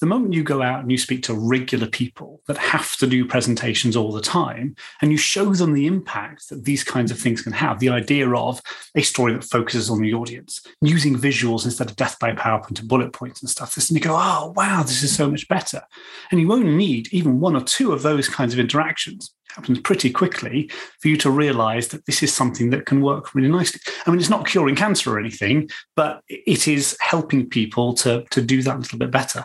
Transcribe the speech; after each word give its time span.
The 0.00 0.06
moment 0.06 0.32
you 0.32 0.42
go 0.42 0.62
out 0.62 0.80
and 0.80 0.90
you 0.90 0.96
speak 0.96 1.22
to 1.24 1.34
regular 1.34 1.86
people 1.86 2.40
that 2.46 2.56
have 2.56 2.96
to 2.96 3.06
do 3.06 3.26
presentations 3.26 3.96
all 3.96 4.12
the 4.12 4.22
time, 4.22 4.74
and 5.02 5.12
you 5.12 5.18
show 5.18 5.52
them 5.52 5.74
the 5.74 5.86
impact 5.86 6.48
that 6.48 6.64
these 6.64 6.82
kinds 6.82 7.10
of 7.10 7.18
things 7.18 7.42
can 7.42 7.52
have, 7.52 7.80
the 7.80 7.90
idea 7.90 8.30
of 8.30 8.62
a 8.94 9.02
story 9.02 9.34
that 9.34 9.44
focuses 9.44 9.90
on 9.90 10.00
the 10.00 10.14
audience, 10.14 10.62
using 10.80 11.16
visuals 11.16 11.66
instead 11.66 11.90
of 11.90 11.96
death 11.96 12.18
by 12.18 12.32
PowerPoint 12.32 12.80
and 12.80 12.88
bullet 12.88 13.12
points 13.12 13.42
and 13.42 13.50
stuff 13.50 13.74
this 13.74 13.90
and 13.90 13.96
you 13.96 14.02
go, 14.02 14.16
oh, 14.16 14.54
wow, 14.56 14.82
this 14.82 15.02
is 15.02 15.14
so 15.14 15.30
much 15.30 15.46
better. 15.48 15.82
And 16.30 16.40
you 16.40 16.50
only 16.50 16.74
need 16.74 17.12
even 17.12 17.40
one 17.40 17.54
or 17.54 17.62
two 17.62 17.92
of 17.92 18.02
those 18.02 18.28
kinds 18.28 18.54
of 18.54 18.58
interactions 18.58 19.34
happens 19.54 19.80
pretty 19.80 20.10
quickly 20.10 20.70
for 21.00 21.08
you 21.08 21.16
to 21.16 21.30
realize 21.30 21.88
that 21.88 22.06
this 22.06 22.22
is 22.22 22.32
something 22.32 22.70
that 22.70 22.86
can 22.86 23.00
work 23.00 23.34
really 23.34 23.48
nicely. 23.48 23.80
I 24.06 24.10
mean, 24.10 24.20
it's 24.20 24.30
not 24.30 24.46
curing 24.46 24.76
cancer 24.76 25.12
or 25.12 25.18
anything, 25.18 25.68
but 25.96 26.22
it 26.28 26.68
is 26.68 26.96
helping 27.00 27.48
people 27.48 27.92
to, 27.94 28.24
to 28.30 28.40
do 28.40 28.62
that 28.62 28.76
a 28.76 28.78
little 28.78 28.98
bit 28.98 29.10
better. 29.10 29.44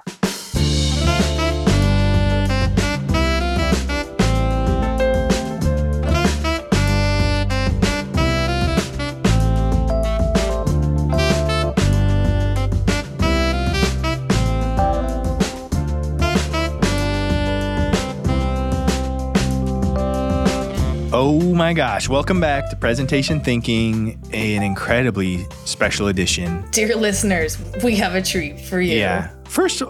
Oh 21.27 21.55
my 21.55 21.73
gosh, 21.73 22.07
welcome 22.07 22.39
back 22.39 22.69
to 22.69 22.75
Presentation 22.75 23.39
Thinking, 23.39 24.21
an 24.31 24.61
incredibly 24.61 25.43
special 25.65 26.07
edition. 26.07 26.63
Dear 26.69 26.95
listeners, 26.95 27.57
we 27.83 27.95
have 27.95 28.13
a 28.13 28.21
treat 28.21 28.61
for 28.61 28.79
you. 28.79 28.99
Yeah. 28.99 29.31
First, 29.45 29.81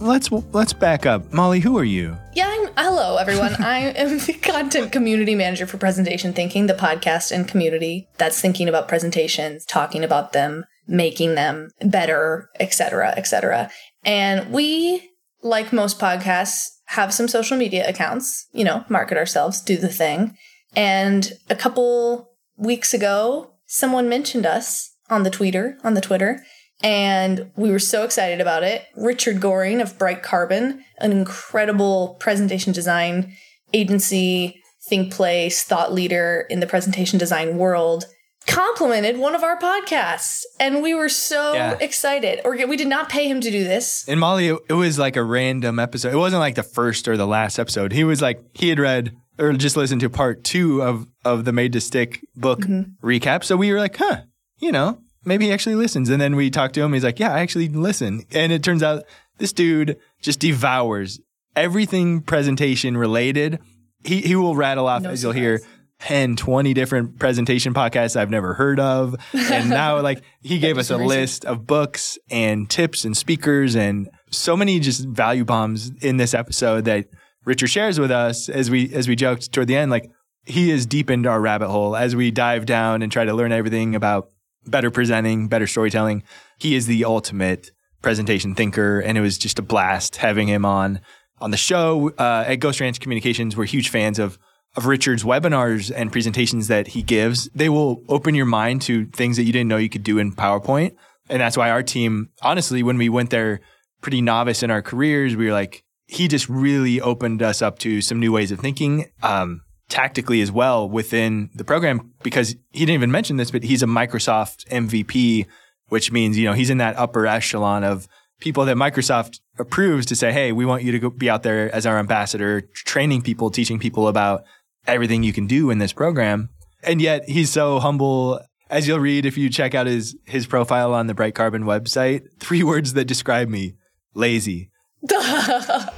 let's 0.00 0.32
let's 0.32 0.72
back 0.72 1.06
up. 1.06 1.32
Molly, 1.32 1.60
who 1.60 1.78
are 1.78 1.84
you? 1.84 2.16
Yeah, 2.34 2.48
I'm, 2.48 2.70
hello 2.76 3.18
everyone. 3.18 3.54
I 3.62 3.92
am 3.92 4.18
the 4.18 4.32
content 4.32 4.90
community 4.90 5.36
manager 5.36 5.64
for 5.68 5.76
Presentation 5.78 6.32
Thinking, 6.32 6.66
the 6.66 6.74
podcast 6.74 7.30
and 7.30 7.46
community 7.46 8.08
that's 8.18 8.40
thinking 8.40 8.68
about 8.68 8.88
presentations, 8.88 9.64
talking 9.66 10.02
about 10.02 10.32
them, 10.32 10.64
making 10.88 11.36
them 11.36 11.70
better, 11.82 12.50
etc., 12.58 13.14
etc. 13.16 13.70
And 14.04 14.52
we, 14.52 15.08
like 15.40 15.72
most 15.72 16.00
podcasts, 16.00 16.70
have 16.86 17.14
some 17.14 17.28
social 17.28 17.56
media 17.56 17.88
accounts, 17.88 18.48
you 18.52 18.64
know, 18.64 18.84
market 18.88 19.16
ourselves, 19.16 19.60
do 19.60 19.76
the 19.76 19.88
thing. 19.88 20.36
And 20.76 21.32
a 21.48 21.56
couple 21.56 22.30
weeks 22.56 22.94
ago, 22.94 23.52
someone 23.66 24.08
mentioned 24.08 24.46
us 24.46 24.94
on 25.10 25.22
the 25.22 25.30
Twitter, 25.30 25.78
on 25.84 25.94
the 25.94 26.00
Twitter, 26.00 26.42
and 26.82 27.50
we 27.56 27.70
were 27.70 27.78
so 27.78 28.04
excited 28.04 28.40
about 28.40 28.62
it. 28.62 28.84
Richard 28.96 29.40
Goring 29.40 29.80
of 29.80 29.98
Bright 29.98 30.22
Carbon, 30.22 30.84
an 30.98 31.12
incredible 31.12 32.16
presentation 32.20 32.72
design 32.72 33.32
agency, 33.72 34.60
think 34.88 35.12
place, 35.12 35.62
thought 35.62 35.92
leader 35.92 36.46
in 36.50 36.60
the 36.60 36.66
presentation 36.66 37.18
design 37.18 37.56
world, 37.56 38.04
complimented 38.46 39.18
one 39.18 39.34
of 39.34 39.42
our 39.42 39.58
podcasts 39.58 40.42
and 40.60 40.82
we 40.82 40.94
were 40.94 41.08
so 41.08 41.54
yeah. 41.54 41.78
excited 41.80 42.40
or 42.44 42.54
we 42.66 42.76
did 42.76 42.88
not 42.88 43.08
pay 43.08 43.26
him 43.26 43.40
to 43.40 43.50
do 43.50 43.64
this 43.64 44.06
and 44.06 44.20
molly 44.20 44.48
it 44.48 44.74
was 44.74 44.98
like 44.98 45.16
a 45.16 45.24
random 45.24 45.78
episode 45.78 46.12
it 46.12 46.18
wasn't 46.18 46.38
like 46.38 46.54
the 46.54 46.62
first 46.62 47.08
or 47.08 47.16
the 47.16 47.26
last 47.26 47.58
episode 47.58 47.92
he 47.92 48.04
was 48.04 48.20
like 48.20 48.44
he 48.52 48.68
had 48.68 48.78
read 48.78 49.16
or 49.38 49.52
just 49.52 49.76
listened 49.76 50.00
to 50.02 50.10
part 50.10 50.44
two 50.44 50.82
of 50.82 51.06
of 51.24 51.44
the 51.44 51.52
Made 51.52 51.72
to 51.72 51.80
Stick 51.80 52.24
book 52.36 52.60
mm-hmm. 52.60 53.06
recap. 53.06 53.44
So 53.44 53.56
we 53.56 53.72
were 53.72 53.78
like, 53.78 53.96
huh, 53.96 54.22
you 54.58 54.72
know, 54.72 54.98
maybe 55.24 55.46
he 55.46 55.52
actually 55.52 55.76
listens. 55.76 56.10
And 56.10 56.20
then 56.20 56.36
we 56.36 56.50
talked 56.50 56.74
to 56.74 56.82
him. 56.82 56.92
He's 56.92 57.04
like, 57.04 57.18
yeah, 57.18 57.32
I 57.32 57.40
actually 57.40 57.68
listen. 57.68 58.24
And 58.32 58.52
it 58.52 58.62
turns 58.62 58.82
out 58.82 59.04
this 59.38 59.52
dude 59.52 59.98
just 60.20 60.40
devours 60.40 61.20
everything 61.56 62.20
presentation 62.20 62.96
related. 62.96 63.60
He 64.04 64.20
he 64.20 64.36
will 64.36 64.54
rattle 64.54 64.86
off 64.86 65.02
no 65.02 65.10
as 65.10 65.20
surprise. 65.20 65.36
you'll 65.36 65.42
hear 65.42 65.60
10, 66.00 66.36
20 66.36 66.74
different 66.74 67.18
presentation 67.18 67.72
podcasts 67.72 68.16
I've 68.16 68.30
never 68.30 68.54
heard 68.54 68.78
of. 68.78 69.16
And 69.32 69.70
now 69.70 70.00
like 70.02 70.22
he 70.42 70.58
gave 70.58 70.76
us 70.76 70.90
a 70.90 70.96
list 70.96 71.44
of 71.44 71.66
books 71.66 72.18
and 72.30 72.68
tips 72.68 73.04
and 73.04 73.16
speakers 73.16 73.74
and 73.74 74.08
so 74.30 74.56
many 74.56 74.80
just 74.80 75.06
value 75.06 75.44
bombs 75.44 75.90
in 76.02 76.16
this 76.16 76.34
episode 76.34 76.84
that 76.84 77.06
Richard 77.44 77.68
shares 77.68 78.00
with 78.00 78.10
us 78.10 78.48
as 78.48 78.70
we 78.70 78.92
as 78.94 79.08
we 79.08 79.16
joked 79.16 79.52
toward 79.52 79.68
the 79.68 79.76
end, 79.76 79.90
like 79.90 80.10
he 80.44 80.70
has 80.70 80.86
deepened 80.86 81.26
our 81.26 81.40
rabbit 81.40 81.68
hole 81.68 81.96
as 81.96 82.14
we 82.14 82.30
dive 82.30 82.66
down 82.66 83.02
and 83.02 83.10
try 83.10 83.24
to 83.24 83.34
learn 83.34 83.52
everything 83.52 83.94
about 83.94 84.30
better 84.66 84.90
presenting, 84.90 85.48
better 85.48 85.66
storytelling. 85.66 86.22
He 86.58 86.74
is 86.74 86.86
the 86.86 87.04
ultimate 87.04 87.70
presentation 88.02 88.54
thinker, 88.54 89.00
and 89.00 89.16
it 89.16 89.20
was 89.20 89.38
just 89.38 89.58
a 89.58 89.62
blast 89.62 90.16
having 90.16 90.48
him 90.48 90.64
on 90.64 91.00
on 91.40 91.50
the 91.50 91.56
show 91.56 92.10
uh, 92.18 92.44
at 92.46 92.56
Ghost 92.56 92.80
Ranch 92.80 93.00
Communications. 93.00 93.56
We're 93.56 93.64
huge 93.64 93.88
fans 93.88 94.18
of 94.18 94.38
of 94.76 94.86
Richard's 94.86 95.22
webinars 95.22 95.92
and 95.94 96.10
presentations 96.10 96.66
that 96.68 96.88
he 96.88 97.02
gives. 97.02 97.48
They 97.54 97.68
will 97.68 98.02
open 98.08 98.34
your 98.34 98.46
mind 98.46 98.82
to 98.82 99.06
things 99.06 99.36
that 99.36 99.44
you 99.44 99.52
didn't 99.52 99.68
know 99.68 99.76
you 99.76 99.88
could 99.88 100.02
do 100.02 100.18
in 100.18 100.32
PowerPoint, 100.32 100.96
and 101.28 101.40
that's 101.40 101.56
why 101.56 101.70
our 101.70 101.82
team, 101.82 102.30
honestly, 102.42 102.82
when 102.82 102.98
we 102.98 103.08
went 103.08 103.30
there, 103.30 103.60
pretty 104.00 104.20
novice 104.20 104.62
in 104.62 104.70
our 104.70 104.82
careers, 104.82 105.36
we 105.36 105.46
were 105.46 105.52
like, 105.52 105.84
he 106.14 106.28
just 106.28 106.48
really 106.48 107.00
opened 107.00 107.42
us 107.42 107.60
up 107.60 107.78
to 107.80 108.00
some 108.00 108.20
new 108.20 108.32
ways 108.32 108.50
of 108.50 108.60
thinking, 108.60 109.06
um, 109.22 109.62
tactically 109.88 110.40
as 110.40 110.50
well 110.50 110.88
within 110.88 111.50
the 111.54 111.64
program 111.64 112.12
because 112.22 112.56
he 112.72 112.80
didn't 112.80 112.94
even 112.94 113.10
mention 113.10 113.36
this, 113.36 113.50
but 113.50 113.62
he's 113.62 113.82
a 113.82 113.86
Microsoft 113.86 114.66
MVP, 114.68 115.46
which 115.88 116.10
means, 116.10 116.38
you 116.38 116.44
know, 116.44 116.52
he's 116.52 116.70
in 116.70 116.78
that 116.78 116.96
upper 116.96 117.26
echelon 117.26 117.84
of 117.84 118.08
people 118.40 118.64
that 118.64 118.76
Microsoft 118.76 119.40
approves 119.58 120.06
to 120.06 120.16
say, 120.16 120.32
Hey, 120.32 120.52
we 120.52 120.64
want 120.64 120.82
you 120.82 120.98
to 120.98 121.10
be 121.10 121.30
out 121.30 121.42
there 121.42 121.74
as 121.74 121.86
our 121.86 121.98
ambassador, 121.98 122.62
training 122.74 123.22
people, 123.22 123.50
teaching 123.50 123.78
people 123.78 124.08
about 124.08 124.44
everything 124.86 125.22
you 125.22 125.32
can 125.32 125.46
do 125.46 125.70
in 125.70 125.78
this 125.78 125.92
program. 125.92 126.50
And 126.82 127.00
yet 127.00 127.28
he's 127.28 127.50
so 127.50 127.78
humble. 127.78 128.40
As 128.70 128.88
you'll 128.88 128.98
read 128.98 129.26
if 129.26 129.36
you 129.36 129.50
check 129.50 129.74
out 129.74 129.86
his, 129.86 130.16
his 130.24 130.46
profile 130.46 130.94
on 130.94 131.06
the 131.06 131.14
Bright 131.14 131.34
Carbon 131.34 131.64
website, 131.64 132.22
three 132.40 132.62
words 132.70 132.94
that 132.94 133.04
describe 133.04 133.48
me, 133.48 133.74
lazy. 134.14 134.70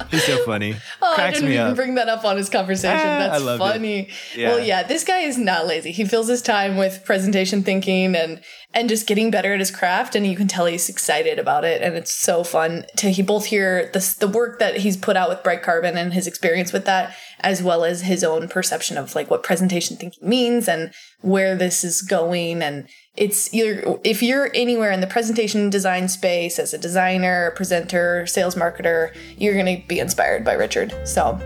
He's 0.09 0.23
so 0.25 0.43
funny. 0.45 0.75
Oh, 0.99 1.13
Cracks 1.15 1.37
I 1.37 1.39
didn't 1.41 1.53
even 1.53 1.67
up. 1.67 1.75
bring 1.75 1.95
that 1.95 2.09
up 2.09 2.25
on 2.25 2.37
his 2.37 2.49
conversation. 2.49 2.97
Ah, 2.99 3.37
That's 3.39 3.57
funny. 3.59 4.09
Yeah. 4.35 4.49
Well, 4.49 4.59
yeah, 4.59 4.83
this 4.83 5.03
guy 5.03 5.19
is 5.19 5.37
not 5.37 5.67
lazy. 5.67 5.91
He 5.91 6.05
fills 6.05 6.27
his 6.27 6.41
time 6.41 6.75
with 6.75 7.05
presentation 7.05 7.61
thinking 7.63 8.15
and 8.15 8.41
and 8.73 8.89
just 8.89 9.07
getting 9.07 9.31
better 9.31 9.53
at 9.53 9.59
his 9.59 9.71
craft, 9.71 10.15
and 10.15 10.25
you 10.27 10.35
can 10.35 10.47
tell 10.47 10.65
he's 10.65 10.89
excited 10.89 11.39
about 11.39 11.63
it, 11.63 11.81
and 11.81 11.95
it's 11.95 12.11
so 12.11 12.43
fun 12.43 12.85
to 12.97 13.09
he 13.11 13.21
both 13.21 13.45
hear 13.45 13.89
the 13.93 14.15
the 14.19 14.27
work 14.27 14.59
that 14.59 14.77
he's 14.77 14.97
put 14.97 15.15
out 15.15 15.29
with 15.29 15.43
Bright 15.43 15.61
Carbon 15.63 15.97
and 15.97 16.13
his 16.13 16.27
experience 16.27 16.73
with 16.73 16.85
that, 16.85 17.15
as 17.39 17.61
well 17.63 17.83
as 17.85 18.01
his 18.01 18.23
own 18.23 18.47
perception 18.47 18.97
of 18.97 19.13
like 19.15 19.29
what 19.29 19.43
presentation 19.43 19.97
thinking 19.97 20.27
means 20.27 20.67
and 20.67 20.91
where 21.21 21.55
this 21.55 21.83
is 21.83 22.01
going 22.01 22.61
and 22.61 22.87
it's 23.17 23.51
either 23.53 23.97
if 24.03 24.21
you're 24.21 24.49
anywhere 24.53 24.91
in 24.91 25.01
the 25.01 25.07
presentation 25.07 25.69
design 25.69 26.07
space 26.07 26.59
as 26.59 26.73
a 26.73 26.77
designer, 26.77 27.51
presenter, 27.55 28.25
sales 28.27 28.55
marketer, 28.55 29.13
you're 29.37 29.55
going 29.55 29.81
to 29.81 29.87
be 29.87 29.99
inspired 29.99 30.45
by 30.45 30.53
Richard. 30.53 30.93
So, 31.05 31.39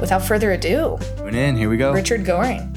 without 0.00 0.22
further 0.22 0.52
ado, 0.52 0.98
tune 1.16 1.34
in. 1.34 1.56
Here 1.56 1.70
we 1.70 1.76
go. 1.76 1.92
Richard 1.92 2.24
Goring. 2.24 2.72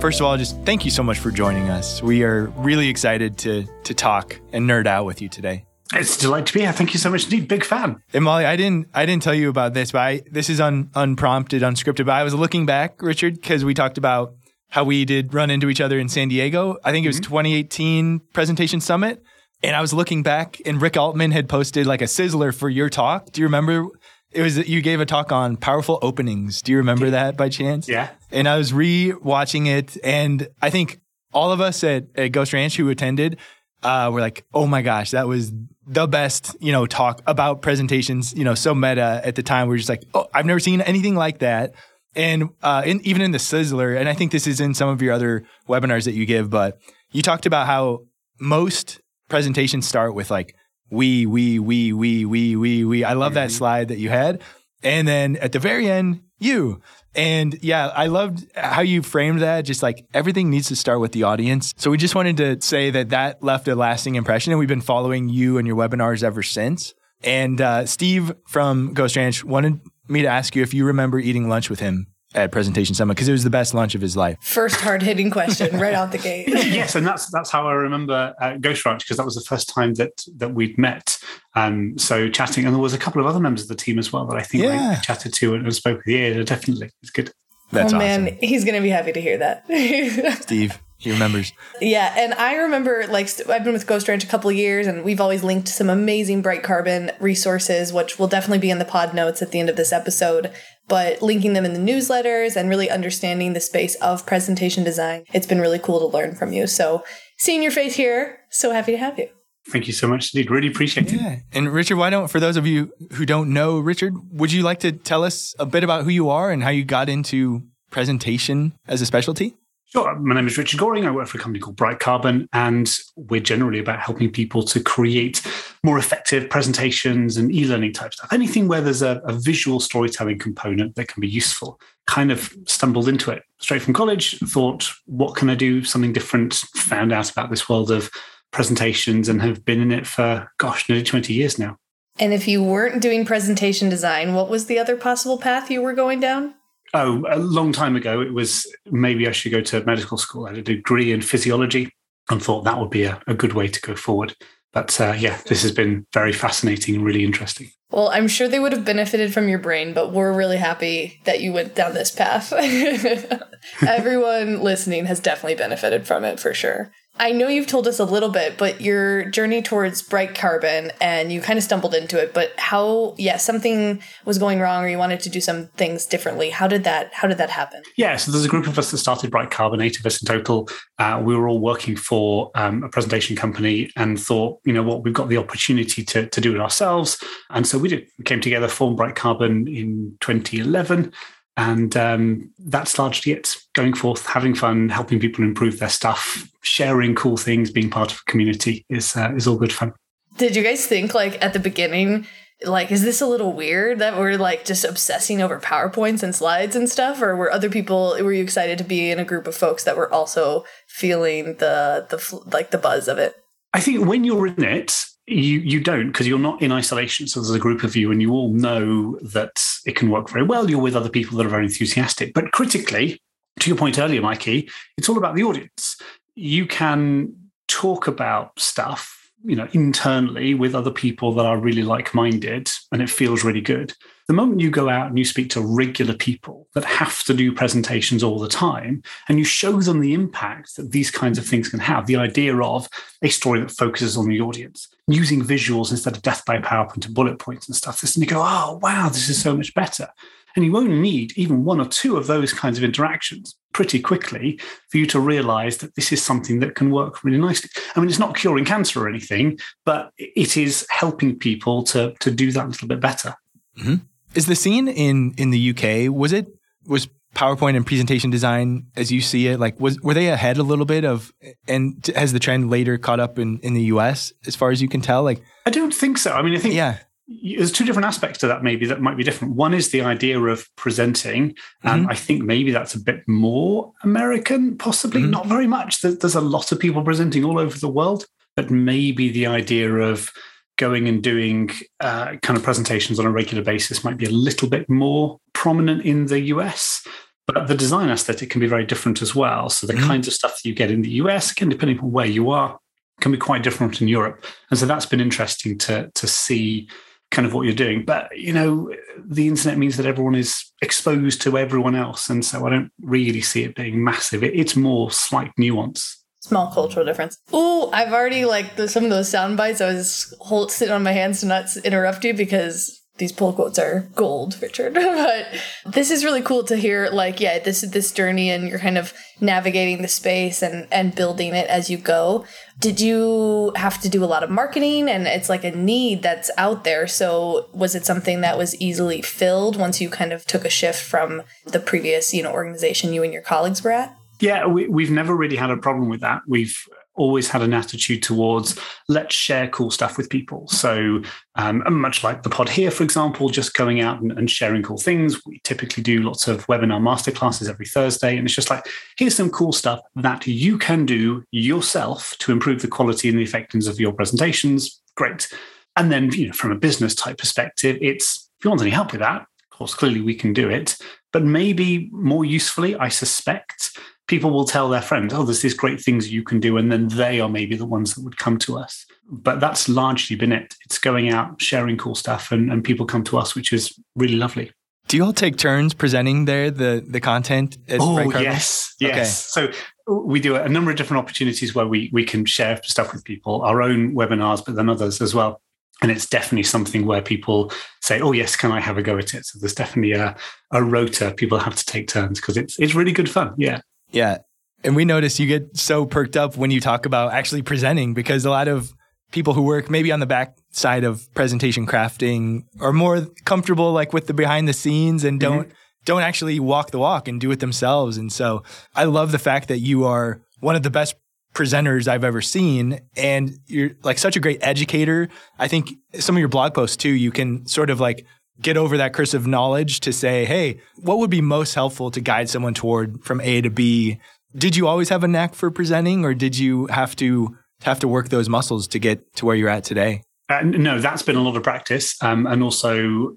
First 0.00 0.18
of 0.18 0.26
all, 0.26 0.38
just 0.38 0.58
thank 0.64 0.86
you 0.86 0.90
so 0.90 1.02
much 1.02 1.18
for 1.18 1.30
joining 1.30 1.68
us. 1.68 2.02
We 2.02 2.22
are 2.22 2.46
really 2.56 2.88
excited 2.88 3.36
to 3.38 3.66
to 3.84 3.94
talk 3.94 4.40
and 4.52 4.68
nerd 4.68 4.86
out 4.86 5.04
with 5.04 5.20
you 5.20 5.28
today. 5.28 5.66
It's 5.94 6.16
a 6.16 6.20
delight 6.20 6.46
to 6.46 6.52
be 6.52 6.60
here. 6.60 6.72
Thank 6.72 6.92
you 6.92 7.00
so 7.00 7.10
much 7.10 7.24
indeed. 7.24 7.48
Big 7.48 7.64
fan. 7.64 8.02
And 8.14 8.24
Molly, 8.24 8.44
I 8.44 8.56
didn't 8.56 8.88
I 8.94 9.06
didn't 9.06 9.22
tell 9.22 9.34
you 9.34 9.48
about 9.48 9.74
this, 9.74 9.92
but 9.92 9.98
I, 9.98 10.22
this 10.30 10.48
is 10.48 10.60
un, 10.60 10.90
unprompted, 10.94 11.62
unscripted. 11.62 12.06
But 12.06 12.12
I 12.12 12.22
was 12.22 12.34
looking 12.34 12.64
back, 12.64 13.02
Richard, 13.02 13.34
because 13.34 13.64
we 13.64 13.74
talked 13.74 13.98
about 13.98 14.34
how 14.68 14.84
we 14.84 15.04
did 15.04 15.34
run 15.34 15.50
into 15.50 15.68
each 15.68 15.80
other 15.80 15.98
in 15.98 16.08
San 16.08 16.28
Diego. 16.28 16.76
I 16.84 16.92
think 16.92 17.04
it 17.04 17.08
was 17.08 17.16
mm-hmm. 17.16 17.30
2018 17.30 18.20
presentation 18.32 18.80
summit. 18.80 19.22
And 19.62 19.76
I 19.76 19.82
was 19.82 19.92
looking 19.92 20.22
back, 20.22 20.58
and 20.64 20.80
Rick 20.80 20.96
Altman 20.96 21.32
had 21.32 21.46
posted 21.46 21.86
like 21.86 22.00
a 22.00 22.06
sizzler 22.06 22.54
for 22.54 22.70
your 22.70 22.88
talk. 22.88 23.30
Do 23.32 23.42
you 23.42 23.46
remember? 23.46 23.88
It 24.30 24.42
was 24.42 24.56
you 24.56 24.80
gave 24.80 25.00
a 25.00 25.06
talk 25.06 25.32
on 25.32 25.56
powerful 25.56 25.98
openings. 26.00 26.62
Do 26.62 26.72
you 26.72 26.78
remember 26.78 27.10
that 27.10 27.36
by 27.36 27.50
chance? 27.50 27.86
Yeah. 27.88 28.08
And 28.30 28.48
I 28.48 28.56
was 28.56 28.72
re-watching 28.72 29.66
it, 29.66 29.98
and 30.02 30.48
I 30.62 30.70
think 30.70 31.00
all 31.34 31.52
of 31.52 31.60
us 31.60 31.84
at, 31.84 32.06
at 32.14 32.28
Ghost 32.28 32.54
Ranch 32.54 32.76
who 32.76 32.88
attended 32.88 33.36
uh, 33.82 34.08
were 34.10 34.20
like, 34.20 34.44
"Oh 34.54 34.66
my 34.66 34.80
gosh, 34.80 35.10
that 35.10 35.28
was 35.28 35.52
the 35.90 36.06
best, 36.06 36.56
you 36.60 36.70
know, 36.70 36.86
talk 36.86 37.20
about 37.26 37.62
presentations, 37.62 38.32
you 38.32 38.44
know, 38.44 38.54
so 38.54 38.76
meta 38.76 39.20
at 39.24 39.34
the 39.34 39.42
time. 39.42 39.66
We 39.66 39.74
are 39.74 39.78
just 39.78 39.88
like, 39.88 40.04
oh, 40.14 40.28
I've 40.32 40.46
never 40.46 40.60
seen 40.60 40.80
anything 40.80 41.16
like 41.16 41.40
that. 41.40 41.74
And 42.14 42.50
uh, 42.62 42.82
in, 42.86 43.00
even 43.04 43.22
in 43.22 43.32
the 43.32 43.38
Sizzler, 43.38 43.98
and 43.98 44.08
I 44.08 44.14
think 44.14 44.30
this 44.30 44.46
is 44.46 44.60
in 44.60 44.72
some 44.72 44.88
of 44.88 45.02
your 45.02 45.12
other 45.12 45.44
webinars 45.68 46.04
that 46.04 46.12
you 46.12 46.26
give, 46.26 46.48
but 46.48 46.78
you 47.10 47.22
talked 47.22 47.44
about 47.44 47.66
how 47.66 48.04
most 48.38 49.00
presentations 49.28 49.86
start 49.86 50.14
with 50.14 50.30
like, 50.30 50.54
we, 50.92 51.26
we, 51.26 51.58
we, 51.58 51.92
we, 51.92 52.24
we, 52.24 52.54
we, 52.54 52.84
we. 52.84 53.04
I 53.04 53.14
love 53.14 53.34
that 53.34 53.48
mm-hmm. 53.48 53.58
slide 53.58 53.88
that 53.88 53.98
you 53.98 54.10
had. 54.10 54.42
And 54.84 55.08
then 55.08 55.36
at 55.38 55.50
the 55.50 55.58
very 55.58 55.90
end, 55.90 56.22
you. 56.38 56.80
And 57.14 57.58
yeah, 57.62 57.88
I 57.88 58.06
loved 58.06 58.46
how 58.54 58.82
you 58.82 59.02
framed 59.02 59.40
that. 59.42 59.62
Just 59.62 59.82
like 59.82 60.06
everything 60.14 60.50
needs 60.50 60.68
to 60.68 60.76
start 60.76 61.00
with 61.00 61.12
the 61.12 61.24
audience. 61.24 61.74
So 61.76 61.90
we 61.90 61.98
just 61.98 62.14
wanted 62.14 62.36
to 62.38 62.60
say 62.60 62.90
that 62.90 63.10
that 63.10 63.42
left 63.42 63.68
a 63.68 63.74
lasting 63.74 64.14
impression. 64.14 64.52
And 64.52 64.58
we've 64.58 64.68
been 64.68 64.80
following 64.80 65.28
you 65.28 65.58
and 65.58 65.66
your 65.66 65.76
webinars 65.76 66.22
ever 66.22 66.42
since. 66.42 66.94
And 67.22 67.60
uh, 67.60 67.86
Steve 67.86 68.32
from 68.46 68.94
Ghost 68.94 69.16
Ranch 69.16 69.44
wanted 69.44 69.80
me 70.08 70.22
to 70.22 70.28
ask 70.28 70.56
you 70.56 70.62
if 70.62 70.72
you 70.72 70.86
remember 70.86 71.18
eating 71.18 71.48
lunch 71.48 71.68
with 71.68 71.80
him 71.80 72.09
at 72.34 72.52
Presentation 72.52 72.94
Summit 72.94 73.14
because 73.14 73.28
it 73.28 73.32
was 73.32 73.44
the 73.44 73.50
best 73.50 73.74
lunch 73.74 73.94
of 73.94 74.00
his 74.00 74.16
life. 74.16 74.38
First 74.40 74.80
hard 74.80 75.02
hitting 75.02 75.30
question 75.30 75.78
right 75.78 75.94
out 75.94 76.12
the 76.12 76.18
gate. 76.18 76.48
yes, 76.48 76.94
and 76.94 77.06
that's 77.06 77.30
that's 77.30 77.50
how 77.50 77.66
I 77.66 77.72
remember 77.72 78.34
uh, 78.40 78.56
Ghost 78.56 78.84
Ranch 78.84 79.04
because 79.04 79.16
that 79.16 79.24
was 79.24 79.34
the 79.34 79.42
first 79.42 79.68
time 79.68 79.94
that 79.94 80.24
that 80.36 80.54
we'd 80.54 80.78
met. 80.78 81.18
Um, 81.54 81.98
so 81.98 82.28
chatting, 82.28 82.64
and 82.66 82.74
there 82.74 82.82
was 82.82 82.94
a 82.94 82.98
couple 82.98 83.20
of 83.20 83.26
other 83.26 83.40
members 83.40 83.62
of 83.62 83.68
the 83.68 83.74
team 83.74 83.98
as 83.98 84.12
well 84.12 84.26
that 84.26 84.36
I 84.36 84.42
think 84.42 84.64
yeah. 84.64 84.96
I 84.98 85.00
chatted 85.00 85.32
to 85.34 85.54
and, 85.54 85.64
and 85.64 85.74
spoke 85.74 85.98
with. 85.98 86.06
Yeah, 86.06 86.42
definitely, 86.42 86.90
it's 87.02 87.10
good. 87.10 87.32
That's 87.72 87.92
oh 87.92 87.98
man, 87.98 88.38
he's 88.40 88.64
gonna 88.64 88.80
be 88.80 88.90
happy 88.90 89.12
to 89.12 89.20
hear 89.20 89.38
that. 89.38 89.64
Steve, 90.42 90.80
he 91.00 91.10
remembers. 91.10 91.52
Yeah, 91.80 92.14
and 92.14 92.34
I 92.34 92.56
remember 92.56 93.06
like 93.08 93.28
I've 93.48 93.64
been 93.64 93.72
with 93.72 93.86
Ghost 93.86 94.06
Ranch 94.06 94.22
a 94.22 94.26
couple 94.26 94.50
of 94.50 94.56
years, 94.56 94.86
and 94.86 95.02
we've 95.02 95.20
always 95.20 95.42
linked 95.42 95.68
some 95.68 95.88
amazing 95.88 96.42
Bright 96.42 96.62
Carbon 96.62 97.10
resources, 97.18 97.90
which 97.90 98.18
will 98.18 98.28
definitely 98.28 98.58
be 98.58 98.70
in 98.70 98.78
the 98.78 98.84
pod 98.84 99.14
notes 99.14 99.40
at 99.40 99.50
the 99.50 99.58
end 99.58 99.70
of 99.70 99.76
this 99.76 99.92
episode. 99.92 100.52
But 100.88 101.22
linking 101.22 101.54
them 101.54 101.64
in 101.64 101.72
the 101.72 101.92
newsletters 101.92 102.54
and 102.54 102.68
really 102.68 102.90
understanding 102.90 103.54
the 103.54 103.60
space 103.60 103.94
of 103.96 104.26
presentation 104.26 104.84
design, 104.84 105.24
it's 105.32 105.46
been 105.46 105.60
really 105.60 105.78
cool 105.78 106.00
to 106.00 106.06
learn 106.06 106.34
from 106.34 106.52
you. 106.52 106.66
So 106.66 107.02
seeing 107.38 107.62
your 107.62 107.72
face 107.72 107.96
here, 107.96 108.40
so 108.50 108.72
happy 108.72 108.92
to 108.92 108.98
have 108.98 109.18
you. 109.18 109.28
Thank 109.68 109.86
you 109.86 109.92
so 109.92 110.08
much, 110.08 110.34
indeed. 110.34 110.50
Really 110.50 110.68
appreciate 110.68 111.12
it. 111.12 111.20
Yeah. 111.20 111.36
And 111.52 111.72
Richard, 111.72 111.96
why 111.96 112.10
don't, 112.10 112.28
for 112.28 112.40
those 112.40 112.56
of 112.56 112.66
you 112.66 112.92
who 113.12 113.24
don't 113.24 113.52
know 113.52 113.78
Richard, 113.78 114.14
would 114.32 114.52
you 114.52 114.62
like 114.62 114.80
to 114.80 114.92
tell 114.92 115.22
us 115.22 115.54
a 115.58 115.66
bit 115.66 115.84
about 115.84 116.04
who 116.04 116.10
you 116.10 116.28
are 116.28 116.50
and 116.50 116.62
how 116.62 116.70
you 116.70 116.84
got 116.84 117.08
into 117.08 117.62
presentation 117.90 118.74
as 118.88 119.00
a 119.00 119.06
specialty? 119.06 119.54
Sure. 119.92 120.14
My 120.20 120.36
name 120.36 120.46
is 120.46 120.56
Richard 120.56 120.78
Goring. 120.78 121.04
I 121.04 121.10
work 121.10 121.26
for 121.26 121.36
a 121.36 121.40
company 121.40 121.58
called 121.58 121.74
Bright 121.74 121.98
Carbon, 121.98 122.48
and 122.52 122.88
we're 123.16 123.40
generally 123.40 123.80
about 123.80 123.98
helping 123.98 124.30
people 124.30 124.62
to 124.62 124.80
create 124.80 125.44
more 125.82 125.98
effective 125.98 126.48
presentations 126.48 127.36
and 127.36 127.52
e 127.52 127.64
learning 127.64 127.94
type 127.94 128.14
stuff. 128.14 128.32
Anything 128.32 128.68
where 128.68 128.80
there's 128.80 129.02
a, 129.02 129.20
a, 129.24 129.32
visual 129.32 129.80
storytelling 129.80 130.38
component 130.38 130.94
that 130.94 131.08
can 131.08 131.20
be 131.20 131.26
useful. 131.26 131.80
Kind 132.06 132.30
of 132.30 132.56
stumbled 132.66 133.08
into 133.08 133.32
it 133.32 133.42
straight 133.58 133.82
from 133.82 133.92
college, 133.92 134.38
thought, 134.38 134.88
what 135.06 135.34
can 135.34 135.50
I 135.50 135.56
do? 135.56 135.82
Something 135.82 136.12
different, 136.12 136.54
found 136.76 137.12
out 137.12 137.28
about 137.28 137.50
this 137.50 137.68
world 137.68 137.90
of 137.90 138.12
presentations 138.52 139.28
and 139.28 139.42
have 139.42 139.64
been 139.64 139.80
in 139.80 139.90
it 139.90 140.06
for, 140.06 140.52
gosh, 140.58 140.88
nearly 140.88 141.02
20 141.02 141.34
years 141.34 141.58
now. 141.58 141.76
And 142.20 142.32
if 142.32 142.46
you 142.46 142.62
weren't 142.62 143.02
doing 143.02 143.24
presentation 143.24 143.88
design, 143.88 144.34
what 144.34 144.48
was 144.48 144.66
the 144.66 144.78
other 144.78 144.96
possible 144.96 145.38
path 145.38 145.68
you 145.68 145.82
were 145.82 145.94
going 145.94 146.20
down? 146.20 146.54
Oh, 146.94 147.24
a 147.28 147.38
long 147.38 147.72
time 147.72 147.96
ago, 147.96 148.20
it 148.20 148.32
was 148.32 148.66
maybe 148.90 149.28
I 149.28 149.32
should 149.32 149.52
go 149.52 149.60
to 149.60 149.84
medical 149.84 150.18
school. 150.18 150.46
I 150.46 150.50
had 150.50 150.58
a 150.58 150.62
degree 150.62 151.12
in 151.12 151.22
physiology 151.22 151.90
and 152.30 152.42
thought 152.42 152.64
that 152.64 152.78
would 152.78 152.90
be 152.90 153.04
a, 153.04 153.20
a 153.26 153.34
good 153.34 153.52
way 153.52 153.68
to 153.68 153.80
go 153.80 153.94
forward. 153.94 154.34
But 154.72 155.00
uh, 155.00 155.14
yeah, 155.18 155.40
this 155.46 155.62
has 155.62 155.72
been 155.72 156.06
very 156.12 156.32
fascinating 156.32 156.94
and 156.94 157.04
really 157.04 157.24
interesting. 157.24 157.70
Well, 157.90 158.08
I'm 158.10 158.28
sure 158.28 158.46
they 158.46 158.60
would 158.60 158.72
have 158.72 158.84
benefited 158.84 159.34
from 159.34 159.48
your 159.48 159.58
brain, 159.58 159.92
but 159.94 160.12
we're 160.12 160.32
really 160.32 160.58
happy 160.58 161.20
that 161.24 161.40
you 161.40 161.52
went 161.52 161.74
down 161.74 161.92
this 161.92 162.12
path. 162.12 162.52
Everyone 163.86 164.62
listening 164.62 165.06
has 165.06 165.18
definitely 165.18 165.56
benefited 165.56 166.06
from 166.06 166.24
it 166.24 166.38
for 166.38 166.54
sure. 166.54 166.92
I 167.20 167.32
know 167.32 167.48
you've 167.48 167.66
told 167.66 167.86
us 167.86 167.98
a 167.98 168.04
little 168.06 168.30
bit, 168.30 168.56
but 168.56 168.80
your 168.80 169.26
journey 169.26 169.60
towards 169.60 170.00
bright 170.00 170.34
carbon 170.34 170.90
and 171.02 171.30
you 171.30 171.42
kind 171.42 171.58
of 171.58 171.62
stumbled 171.62 171.94
into 171.94 172.18
it, 172.18 172.32
but 172.32 172.52
how 172.56 173.14
yeah, 173.18 173.36
something 173.36 174.02
was 174.24 174.38
going 174.38 174.58
wrong 174.58 174.82
or 174.82 174.88
you 174.88 174.96
wanted 174.96 175.20
to 175.20 175.28
do 175.28 175.38
some 175.38 175.66
things 175.76 176.06
differently. 176.06 176.48
How 176.48 176.66
did 176.66 176.82
that 176.84 177.12
how 177.12 177.28
did 177.28 177.36
that 177.36 177.50
happen? 177.50 177.82
Yeah, 177.98 178.16
so 178.16 178.32
there's 178.32 178.46
a 178.46 178.48
group 178.48 178.66
of 178.66 178.78
us 178.78 178.90
that 178.90 178.96
started 178.96 179.30
Bright 179.30 179.50
Carbon, 179.50 179.82
eight 179.82 180.00
of 180.00 180.06
us 180.06 180.22
in 180.22 180.26
total. 180.26 180.70
Uh, 180.98 181.20
we 181.22 181.36
were 181.36 181.46
all 181.46 181.60
working 181.60 181.94
for 181.94 182.50
um, 182.54 182.82
a 182.82 182.88
presentation 182.88 183.36
company 183.36 183.90
and 183.96 184.18
thought, 184.18 184.58
you 184.64 184.72
know 184.72 184.82
what, 184.82 185.04
we've 185.04 185.12
got 185.12 185.28
the 185.28 185.36
opportunity 185.36 186.02
to, 186.02 186.26
to 186.26 186.40
do 186.40 186.54
it 186.54 186.60
ourselves. 186.60 187.22
And 187.50 187.66
so 187.66 187.76
we 187.76 187.90
did 187.90 188.08
we 188.16 188.24
came 188.24 188.40
together, 188.40 188.66
formed 188.66 188.96
Bright 188.96 189.14
Carbon 189.14 189.68
in 189.68 190.16
2011 190.20 191.12
and 191.56 191.96
um, 191.96 192.50
that's 192.58 192.98
largely 192.98 193.32
it. 193.32 193.56
Going 193.74 193.94
forth, 193.94 194.26
having 194.26 194.54
fun, 194.54 194.88
helping 194.88 195.20
people 195.20 195.44
improve 195.44 195.78
their 195.78 195.88
stuff, 195.88 196.50
sharing 196.62 197.14
cool 197.14 197.36
things, 197.36 197.70
being 197.70 197.90
part 197.90 198.12
of 198.12 198.22
a 198.26 198.30
community 198.30 198.84
is 198.88 199.16
uh, 199.16 199.32
is 199.34 199.46
all 199.46 199.56
good 199.56 199.72
fun. 199.72 199.92
Did 200.36 200.56
you 200.56 200.62
guys 200.62 200.86
think 200.86 201.12
like 201.14 201.42
at 201.44 201.52
the 201.52 201.58
beginning, 201.58 202.26
like, 202.64 202.90
is 202.90 203.02
this 203.02 203.20
a 203.20 203.26
little 203.26 203.52
weird 203.52 203.98
that 203.98 204.16
we're 204.16 204.38
like 204.38 204.64
just 204.64 204.84
obsessing 204.84 205.42
over 205.42 205.58
PowerPoints 205.58 206.22
and 206.22 206.34
slides 206.34 206.76
and 206.76 206.88
stuff? 206.88 207.20
Or 207.20 207.36
were 207.36 207.50
other 207.50 207.68
people, 207.68 208.16
were 208.20 208.32
you 208.32 208.42
excited 208.42 208.78
to 208.78 208.84
be 208.84 209.10
in 209.10 209.18
a 209.18 209.24
group 209.24 209.46
of 209.46 209.56
folks 209.56 209.84
that 209.84 209.96
were 209.96 210.12
also 210.12 210.64
feeling 210.86 211.56
the, 211.56 212.06
the, 212.08 212.42
like 212.52 212.70
the 212.70 212.78
buzz 212.78 213.08
of 213.08 213.18
it? 213.18 213.34
I 213.72 213.80
think 213.80 214.06
when 214.06 214.24
you're 214.24 214.46
in 214.46 214.64
it, 214.64 215.04
you 215.30 215.60
you 215.60 215.80
don't 215.80 216.08
because 216.08 216.26
you're 216.26 216.38
not 216.38 216.60
in 216.60 216.72
isolation. 216.72 217.26
So 217.26 217.40
there's 217.40 217.54
a 217.54 217.58
group 217.58 217.82
of 217.82 217.96
you, 217.96 218.10
and 218.10 218.20
you 218.20 218.32
all 218.32 218.52
know 218.52 219.18
that 219.22 219.64
it 219.86 219.96
can 219.96 220.10
work 220.10 220.30
very 220.30 220.44
well. 220.44 220.68
You're 220.68 220.80
with 220.80 220.96
other 220.96 221.08
people 221.08 221.38
that 221.38 221.46
are 221.46 221.50
very 221.50 221.64
enthusiastic. 221.64 222.34
But 222.34 222.52
critically, 222.52 223.20
to 223.60 223.70
your 223.70 223.76
point 223.76 223.98
earlier, 223.98 224.20
Mikey, 224.20 224.68
it's 224.96 225.08
all 225.08 225.18
about 225.18 225.34
the 225.34 225.44
audience. 225.44 225.96
You 226.34 226.66
can 226.66 227.34
talk 227.68 228.08
about 228.08 228.58
stuff 228.58 229.16
you 229.44 229.56
know 229.56 229.68
internally 229.72 230.54
with 230.54 230.74
other 230.74 230.90
people 230.90 231.32
that 231.32 231.46
are 231.46 231.58
really 231.58 231.82
like-minded 231.82 232.70
and 232.92 233.00
it 233.00 233.08
feels 233.08 233.44
really 233.44 233.60
good 233.60 233.94
the 234.30 234.34
moment 234.34 234.60
you 234.60 234.70
go 234.70 234.88
out 234.88 235.08
and 235.08 235.18
you 235.18 235.24
speak 235.24 235.50
to 235.50 235.60
regular 235.60 236.14
people 236.14 236.68
that 236.74 236.84
have 236.84 237.24
to 237.24 237.34
do 237.34 237.52
presentations 237.52 238.22
all 238.22 238.38
the 238.38 238.46
time 238.46 239.02
and 239.28 239.40
you 239.40 239.44
show 239.44 239.80
them 239.80 239.98
the 239.98 240.14
impact 240.14 240.76
that 240.76 240.92
these 240.92 241.10
kinds 241.10 241.36
of 241.36 241.44
things 241.44 241.68
can 241.68 241.80
have 241.80 242.06
the 242.06 242.14
idea 242.14 242.56
of 242.56 242.88
a 243.22 243.28
story 243.28 243.58
that 243.58 243.72
focuses 243.72 244.16
on 244.16 244.28
the 244.28 244.40
audience 244.40 244.86
using 245.08 245.42
visuals 245.42 245.90
instead 245.90 246.14
of 246.14 246.22
death 246.22 246.44
by 246.46 246.58
powerpoint 246.58 247.04
and 247.04 247.12
bullet 247.12 247.40
points 247.40 247.66
and 247.66 247.74
stuff 247.74 248.00
this 248.00 248.14
and 248.14 248.22
you 248.22 248.30
go 248.30 248.40
oh 248.40 248.78
wow 248.80 249.08
this 249.08 249.28
is 249.28 249.42
so 249.42 249.56
much 249.56 249.74
better 249.74 250.06
and 250.54 250.64
you 250.64 250.76
only 250.76 251.00
need 251.00 251.36
even 251.36 251.64
one 251.64 251.80
or 251.80 251.86
two 251.86 252.16
of 252.16 252.28
those 252.28 252.52
kinds 252.52 252.78
of 252.78 252.84
interactions 252.84 253.56
pretty 253.72 253.98
quickly 253.98 254.60
for 254.90 254.98
you 254.98 255.06
to 255.06 255.18
realize 255.18 255.78
that 255.78 255.96
this 255.96 256.12
is 256.12 256.22
something 256.22 256.60
that 256.60 256.76
can 256.76 256.92
work 256.92 257.24
really 257.24 257.38
nicely. 257.38 257.70
I 257.94 258.00
mean, 258.00 258.08
it's 258.08 258.18
not 258.18 258.36
curing 258.36 258.64
cancer 258.64 259.00
or 259.00 259.08
anything, 259.08 259.60
but 259.84 260.10
it 260.18 260.56
is 260.56 260.86
helping 260.90 261.38
people 261.38 261.84
to, 261.84 262.14
to 262.18 262.32
do 262.32 262.50
that 262.50 262.64
a 262.64 262.68
little 262.68 262.88
bit 262.88 262.98
better. 262.98 263.36
Mm-hmm. 263.78 264.06
Is 264.34 264.46
the 264.46 264.54
scene 264.54 264.88
in, 264.88 265.34
in 265.36 265.50
the 265.50 265.70
UK, 265.70 266.12
was 266.14 266.32
it, 266.32 266.46
was 266.86 267.08
PowerPoint 267.34 267.76
and 267.76 267.86
presentation 267.86 268.30
design 268.30 268.86
as 268.96 269.12
you 269.12 269.20
see 269.20 269.46
it, 269.48 269.60
like 269.60 269.78
was, 269.80 270.00
were 270.00 270.14
they 270.14 270.28
ahead 270.28 270.56
a 270.58 270.62
little 270.62 270.84
bit 270.84 271.04
of, 271.04 271.32
and 271.68 272.04
has 272.14 272.32
the 272.32 272.38
trend 272.38 272.70
later 272.70 272.98
caught 272.98 273.20
up 273.20 273.38
in, 273.38 273.58
in 273.60 273.74
the 273.74 273.82
US 273.82 274.32
as 274.46 274.56
far 274.56 274.70
as 274.70 274.82
you 274.82 274.88
can 274.88 275.00
tell? 275.00 275.22
Like, 275.22 275.42
I 275.66 275.70
don't 275.70 275.94
think 275.94 276.18
so. 276.18 276.32
I 276.32 276.42
mean, 276.42 276.54
I 276.54 276.58
think, 276.58 276.74
yeah 276.74 276.98
there's 277.30 277.70
two 277.70 277.84
different 277.84 278.06
aspects 278.06 278.38
to 278.38 278.48
that 278.48 278.62
maybe 278.62 278.86
that 278.86 279.00
might 279.00 279.16
be 279.16 279.22
different 279.22 279.54
one 279.54 279.72
is 279.72 279.90
the 279.90 280.02
idea 280.02 280.40
of 280.40 280.68
presenting 280.76 281.54
and 281.84 282.02
mm-hmm. 282.02 282.10
i 282.10 282.14
think 282.14 282.42
maybe 282.42 282.72
that's 282.72 282.94
a 282.94 283.00
bit 283.00 283.22
more 283.28 283.92
american 284.02 284.76
possibly 284.76 285.22
mm-hmm. 285.22 285.30
not 285.30 285.46
very 285.46 285.66
much 285.66 286.02
there's 286.02 286.34
a 286.34 286.40
lot 286.40 286.72
of 286.72 286.80
people 286.80 287.02
presenting 287.02 287.44
all 287.44 287.58
over 287.58 287.78
the 287.78 287.88
world 287.88 288.26
but 288.56 288.70
maybe 288.70 289.30
the 289.30 289.46
idea 289.46 289.92
of 289.94 290.32
going 290.80 291.06
and 291.06 291.22
doing 291.22 291.70
uh, 292.00 292.34
kind 292.42 292.56
of 292.56 292.64
presentations 292.64 293.20
on 293.20 293.26
a 293.26 293.30
regular 293.30 293.62
basis 293.62 294.02
might 294.02 294.16
be 294.16 294.26
a 294.26 294.30
little 294.30 294.68
bit 294.68 294.88
more 294.88 295.38
prominent 295.52 296.02
in 296.04 296.26
the 296.26 296.40
us 296.40 297.06
but 297.46 297.68
the 297.68 297.74
design 297.74 298.08
aesthetic 298.08 298.50
can 298.50 298.60
be 298.60 298.66
very 298.66 298.84
different 298.84 299.22
as 299.22 299.34
well 299.34 299.68
so 299.68 299.86
the 299.86 299.92
mm-hmm. 299.92 300.06
kinds 300.06 300.26
of 300.26 300.34
stuff 300.34 300.52
that 300.52 300.68
you 300.68 300.74
get 300.74 300.90
in 300.90 301.02
the 301.02 301.10
us 301.10 301.52
again 301.52 301.68
depending 301.68 301.98
on 302.00 302.10
where 302.10 302.26
you 302.26 302.50
are 302.50 302.78
can 303.20 303.30
be 303.30 303.38
quite 303.38 303.62
different 303.62 304.00
in 304.00 304.08
europe 304.08 304.44
and 304.70 304.80
so 304.80 304.86
that's 304.86 305.06
been 305.06 305.20
interesting 305.20 305.78
to 305.78 306.10
to 306.14 306.26
see 306.26 306.88
kind 307.30 307.46
of 307.46 307.54
what 307.54 307.62
you're 307.62 307.74
doing. 307.74 308.04
But 308.04 308.36
you 308.36 308.52
know, 308.52 308.92
the 309.18 309.48
internet 309.48 309.78
means 309.78 309.96
that 309.96 310.06
everyone 310.06 310.34
is 310.34 310.64
exposed 310.82 311.40
to 311.42 311.56
everyone 311.56 311.94
else, 311.94 312.28
and 312.28 312.44
so 312.44 312.66
I 312.66 312.70
don't 312.70 312.90
really 313.00 313.40
see 313.40 313.64
it 313.64 313.74
being 313.74 314.02
massive. 314.02 314.42
It, 314.42 314.54
it's 314.54 314.76
more 314.76 315.10
slight 315.10 315.52
nuance. 315.56 316.19
Small 316.50 316.66
cultural 316.72 317.06
difference. 317.06 317.38
Oh, 317.52 317.90
I've 317.92 318.12
already 318.12 318.44
like 318.44 318.74
the, 318.74 318.88
some 318.88 319.04
of 319.04 319.10
those 319.10 319.28
sound 319.28 319.56
bites. 319.56 319.80
I 319.80 319.86
was 319.86 320.34
hold, 320.40 320.72
sitting 320.72 320.92
on 320.92 321.04
my 321.04 321.12
hands 321.12 321.38
to 321.40 321.46
not 321.46 321.76
interrupt 321.84 322.24
you 322.24 322.34
because 322.34 323.00
these 323.18 323.30
pull 323.30 323.52
quotes 323.52 323.78
are 323.78 324.08
gold, 324.16 324.60
Richard. 324.60 324.94
but 324.94 325.46
this 325.86 326.10
is 326.10 326.24
really 326.24 326.42
cool 326.42 326.64
to 326.64 326.76
hear. 326.76 327.08
Like, 327.08 327.38
yeah, 327.38 327.60
this 327.60 327.84
is 327.84 327.92
this 327.92 328.10
journey, 328.10 328.50
and 328.50 328.66
you're 328.68 328.80
kind 328.80 328.98
of 328.98 329.14
navigating 329.40 330.02
the 330.02 330.08
space 330.08 330.60
and 330.60 330.88
and 330.90 331.14
building 331.14 331.54
it 331.54 331.68
as 331.68 331.88
you 331.88 331.98
go. 331.98 332.44
Did 332.80 333.00
you 333.00 333.72
have 333.76 334.00
to 334.00 334.08
do 334.08 334.24
a 334.24 334.26
lot 334.26 334.42
of 334.42 334.50
marketing? 334.50 335.08
And 335.08 335.28
it's 335.28 335.48
like 335.48 335.62
a 335.62 335.70
need 335.70 336.22
that's 336.22 336.50
out 336.58 336.82
there. 336.82 337.06
So 337.06 337.68
was 337.72 337.94
it 337.94 338.06
something 338.06 338.40
that 338.40 338.58
was 338.58 338.74
easily 338.80 339.22
filled 339.22 339.76
once 339.76 340.00
you 340.00 340.10
kind 340.10 340.32
of 340.32 340.44
took 340.46 340.64
a 340.64 340.70
shift 340.70 341.00
from 341.00 341.42
the 341.64 341.78
previous, 341.78 342.34
you 342.34 342.42
know, 342.42 342.52
organization 342.52 343.12
you 343.12 343.22
and 343.22 343.32
your 343.32 343.42
colleagues 343.42 343.84
were 343.84 343.92
at? 343.92 344.16
Yeah, 344.40 344.66
we, 344.66 344.88
we've 344.88 345.10
never 345.10 345.36
really 345.36 345.56
had 345.56 345.70
a 345.70 345.76
problem 345.76 346.08
with 346.08 346.20
that. 346.20 346.42
We've 346.46 346.76
always 347.14 347.48
had 347.48 347.60
an 347.60 347.74
attitude 347.74 348.22
towards 348.22 348.78
let's 349.08 349.34
share 349.34 349.68
cool 349.68 349.90
stuff 349.90 350.16
with 350.16 350.30
people. 350.30 350.66
So, 350.68 351.22
um, 351.56 351.82
much 351.92 352.24
like 352.24 352.42
the 352.42 352.48
pod 352.48 352.68
here, 352.68 352.90
for 352.90 353.02
example, 353.02 353.50
just 353.50 353.74
going 353.74 354.00
out 354.00 354.22
and, 354.22 354.32
and, 354.32 354.50
sharing 354.50 354.82
cool 354.82 354.96
things. 354.96 355.44
We 355.44 355.60
typically 355.64 356.02
do 356.02 356.22
lots 356.22 356.48
of 356.48 356.66
webinar 356.66 357.00
masterclasses 357.00 357.68
every 357.68 357.84
Thursday. 357.84 358.36
And 358.36 358.46
it's 358.46 358.54
just 358.54 358.70
like, 358.70 358.86
here's 359.18 359.34
some 359.34 359.50
cool 359.50 359.72
stuff 359.72 360.00
that 360.16 360.46
you 360.46 360.78
can 360.78 361.04
do 361.04 361.44
yourself 361.50 362.34
to 362.38 362.52
improve 362.52 362.80
the 362.80 362.88
quality 362.88 363.28
and 363.28 363.38
the 363.38 363.42
effectiveness 363.42 363.86
of 363.86 364.00
your 364.00 364.12
presentations. 364.12 365.02
Great. 365.16 365.52
And 365.96 366.10
then, 366.10 366.30
you 366.32 366.46
know, 366.46 366.52
from 366.52 366.72
a 366.72 366.76
business 366.76 367.14
type 367.14 367.36
perspective, 367.36 367.98
it's 368.00 368.48
if 368.58 368.64
you 368.64 368.70
want 368.70 368.80
any 368.80 368.90
help 368.90 369.12
with 369.12 369.20
that, 369.20 369.42
of 369.42 369.78
course, 369.78 369.94
clearly 369.94 370.20
we 370.22 370.34
can 370.34 370.52
do 370.52 370.70
it. 370.70 370.96
But 371.32 371.44
maybe 371.44 372.08
more 372.12 372.44
usefully, 372.44 372.96
I 372.96 373.08
suspect 373.08 373.98
people 374.30 374.52
will 374.52 374.64
tell 374.64 374.88
their 374.88 375.02
friends, 375.02 375.34
oh, 375.34 375.42
there's 375.42 375.60
these 375.60 375.74
great 375.74 376.00
things 376.00 376.32
you 376.32 376.44
can 376.44 376.60
do. 376.60 376.76
And 376.76 376.90
then 376.90 377.08
they 377.08 377.40
are 377.40 377.48
maybe 377.48 377.76
the 377.76 377.84
ones 377.84 378.14
that 378.14 378.22
would 378.22 378.38
come 378.38 378.58
to 378.58 378.78
us. 378.78 379.04
But 379.28 379.58
that's 379.58 379.88
largely 379.88 380.36
been 380.36 380.52
it. 380.52 380.76
It's 380.84 380.98
going 380.98 381.30
out, 381.30 381.60
sharing 381.60 381.96
cool 381.96 382.14
stuff, 382.14 382.52
and, 382.52 382.72
and 382.72 382.82
people 382.82 383.06
come 383.06 383.24
to 383.24 383.38
us, 383.38 383.56
which 383.56 383.72
is 383.72 383.98
really 384.14 384.36
lovely. 384.36 384.70
Do 385.08 385.16
you 385.16 385.24
all 385.24 385.32
take 385.32 385.56
turns 385.56 385.92
presenting 385.92 386.44
there 386.44 386.70
the 386.70 387.04
the 387.04 387.20
content? 387.20 387.78
oh 387.88 388.30
yes, 388.30 388.94
yes. 389.00 389.56
Okay. 389.56 389.72
So 389.72 389.80
uh, 390.08 390.20
we 390.20 390.38
do 390.38 390.54
a 390.54 390.68
number 390.68 390.92
of 390.92 390.96
different 390.96 391.20
opportunities 391.20 391.74
where 391.74 391.86
we 391.86 392.10
we 392.12 392.24
can 392.24 392.44
share 392.44 392.80
stuff 392.84 393.12
with 393.12 393.24
people, 393.24 393.62
our 393.62 393.82
own 393.82 394.14
webinars, 394.14 394.64
but 394.64 394.76
then 394.76 394.88
others 394.88 395.20
as 395.20 395.34
well. 395.34 395.60
And 396.00 396.12
it's 396.12 396.28
definitely 396.28 396.62
something 396.62 397.06
where 397.06 397.22
people 397.22 397.72
say, 398.00 398.20
"Oh 398.20 398.30
yes, 398.30 398.54
can 398.54 398.70
I 398.70 398.80
have 398.80 398.98
a 398.98 399.02
go 399.02 399.18
at 399.18 399.34
it?" 399.34 399.46
So 399.46 399.58
there's 399.58 399.74
definitely 399.74 400.12
a 400.12 400.36
a 400.70 400.82
rota. 400.82 401.34
People 401.36 401.58
have 401.58 401.74
to 401.74 401.84
take 401.84 402.06
turns 402.06 402.40
because 402.40 402.56
it's 402.56 402.78
it's 402.78 402.94
really 402.94 403.12
good 403.12 403.28
fun. 403.28 403.54
Yeah. 403.58 403.80
Yeah. 404.12 404.38
And 404.82 404.96
we 404.96 405.04
notice 405.04 405.38
you 405.38 405.46
get 405.46 405.76
so 405.76 406.06
perked 406.06 406.36
up 406.36 406.56
when 406.56 406.70
you 406.70 406.80
talk 406.80 407.06
about 407.06 407.32
actually 407.32 407.62
presenting 407.62 408.14
because 408.14 408.44
a 408.44 408.50
lot 408.50 408.68
of 408.68 408.92
people 409.30 409.54
who 409.54 409.62
work 409.62 409.90
maybe 409.90 410.10
on 410.10 410.20
the 410.20 410.26
back 410.26 410.56
side 410.70 411.04
of 411.04 411.32
presentation 411.34 411.86
crafting 411.86 412.64
are 412.80 412.92
more 412.92 413.26
comfortable 413.44 413.92
like 413.92 414.12
with 414.12 414.26
the 414.26 414.34
behind 414.34 414.66
the 414.66 414.72
scenes 414.72 415.24
and 415.24 415.38
don't 415.38 415.66
mm-hmm. 415.66 415.74
don't 416.04 416.22
actually 416.22 416.58
walk 416.58 416.90
the 416.90 416.98
walk 416.98 417.28
and 417.28 417.40
do 417.40 417.50
it 417.50 417.60
themselves. 417.60 418.16
And 418.16 418.32
so 418.32 418.62
I 418.94 419.04
love 419.04 419.32
the 419.32 419.38
fact 419.38 419.68
that 419.68 419.78
you 419.78 420.04
are 420.04 420.40
one 420.60 420.76
of 420.76 420.82
the 420.82 420.90
best 420.90 421.14
presenters 421.54 422.06
I've 422.06 422.24
ever 422.24 422.40
seen 422.40 423.00
and 423.16 423.58
you're 423.66 423.90
like 424.02 424.18
such 424.18 424.36
a 424.36 424.40
great 424.40 424.60
educator. 424.62 425.28
I 425.58 425.68
think 425.68 425.90
some 426.14 426.36
of 426.36 426.40
your 426.40 426.48
blog 426.48 426.74
posts 426.74 426.96
too, 426.96 427.10
you 427.10 427.30
can 427.30 427.66
sort 427.66 427.90
of 427.90 428.00
like 428.00 428.24
get 428.60 428.76
over 428.76 428.96
that 428.96 429.12
curse 429.12 429.34
of 429.34 429.46
knowledge 429.46 430.00
to 430.00 430.12
say, 430.12 430.44
hey, 430.44 430.80
what 430.96 431.18
would 431.18 431.30
be 431.30 431.40
most 431.40 431.74
helpful 431.74 432.10
to 432.10 432.20
guide 432.20 432.48
someone 432.48 432.74
toward 432.74 433.24
from 433.24 433.40
A 433.40 433.60
to 433.60 433.70
B? 433.70 434.18
Did 434.56 434.76
you 434.76 434.86
always 434.86 435.08
have 435.08 435.24
a 435.24 435.28
knack 435.28 435.54
for 435.54 435.70
presenting, 435.70 436.24
or 436.24 436.34
did 436.34 436.58
you 436.58 436.86
have 436.86 437.14
to 437.16 437.56
have 437.82 438.00
to 438.00 438.08
work 438.08 438.28
those 438.28 438.48
muscles 438.48 438.88
to 438.88 438.98
get 438.98 439.34
to 439.36 439.46
where 439.46 439.56
you're 439.56 439.68
at 439.68 439.84
today? 439.84 440.22
Uh, 440.48 440.62
no, 440.62 441.00
that's 441.00 441.22
been 441.22 441.36
a 441.36 441.42
lot 441.42 441.56
of 441.56 441.62
practice, 441.62 442.20
um, 442.22 442.46
and 442.46 442.62
also 442.62 443.36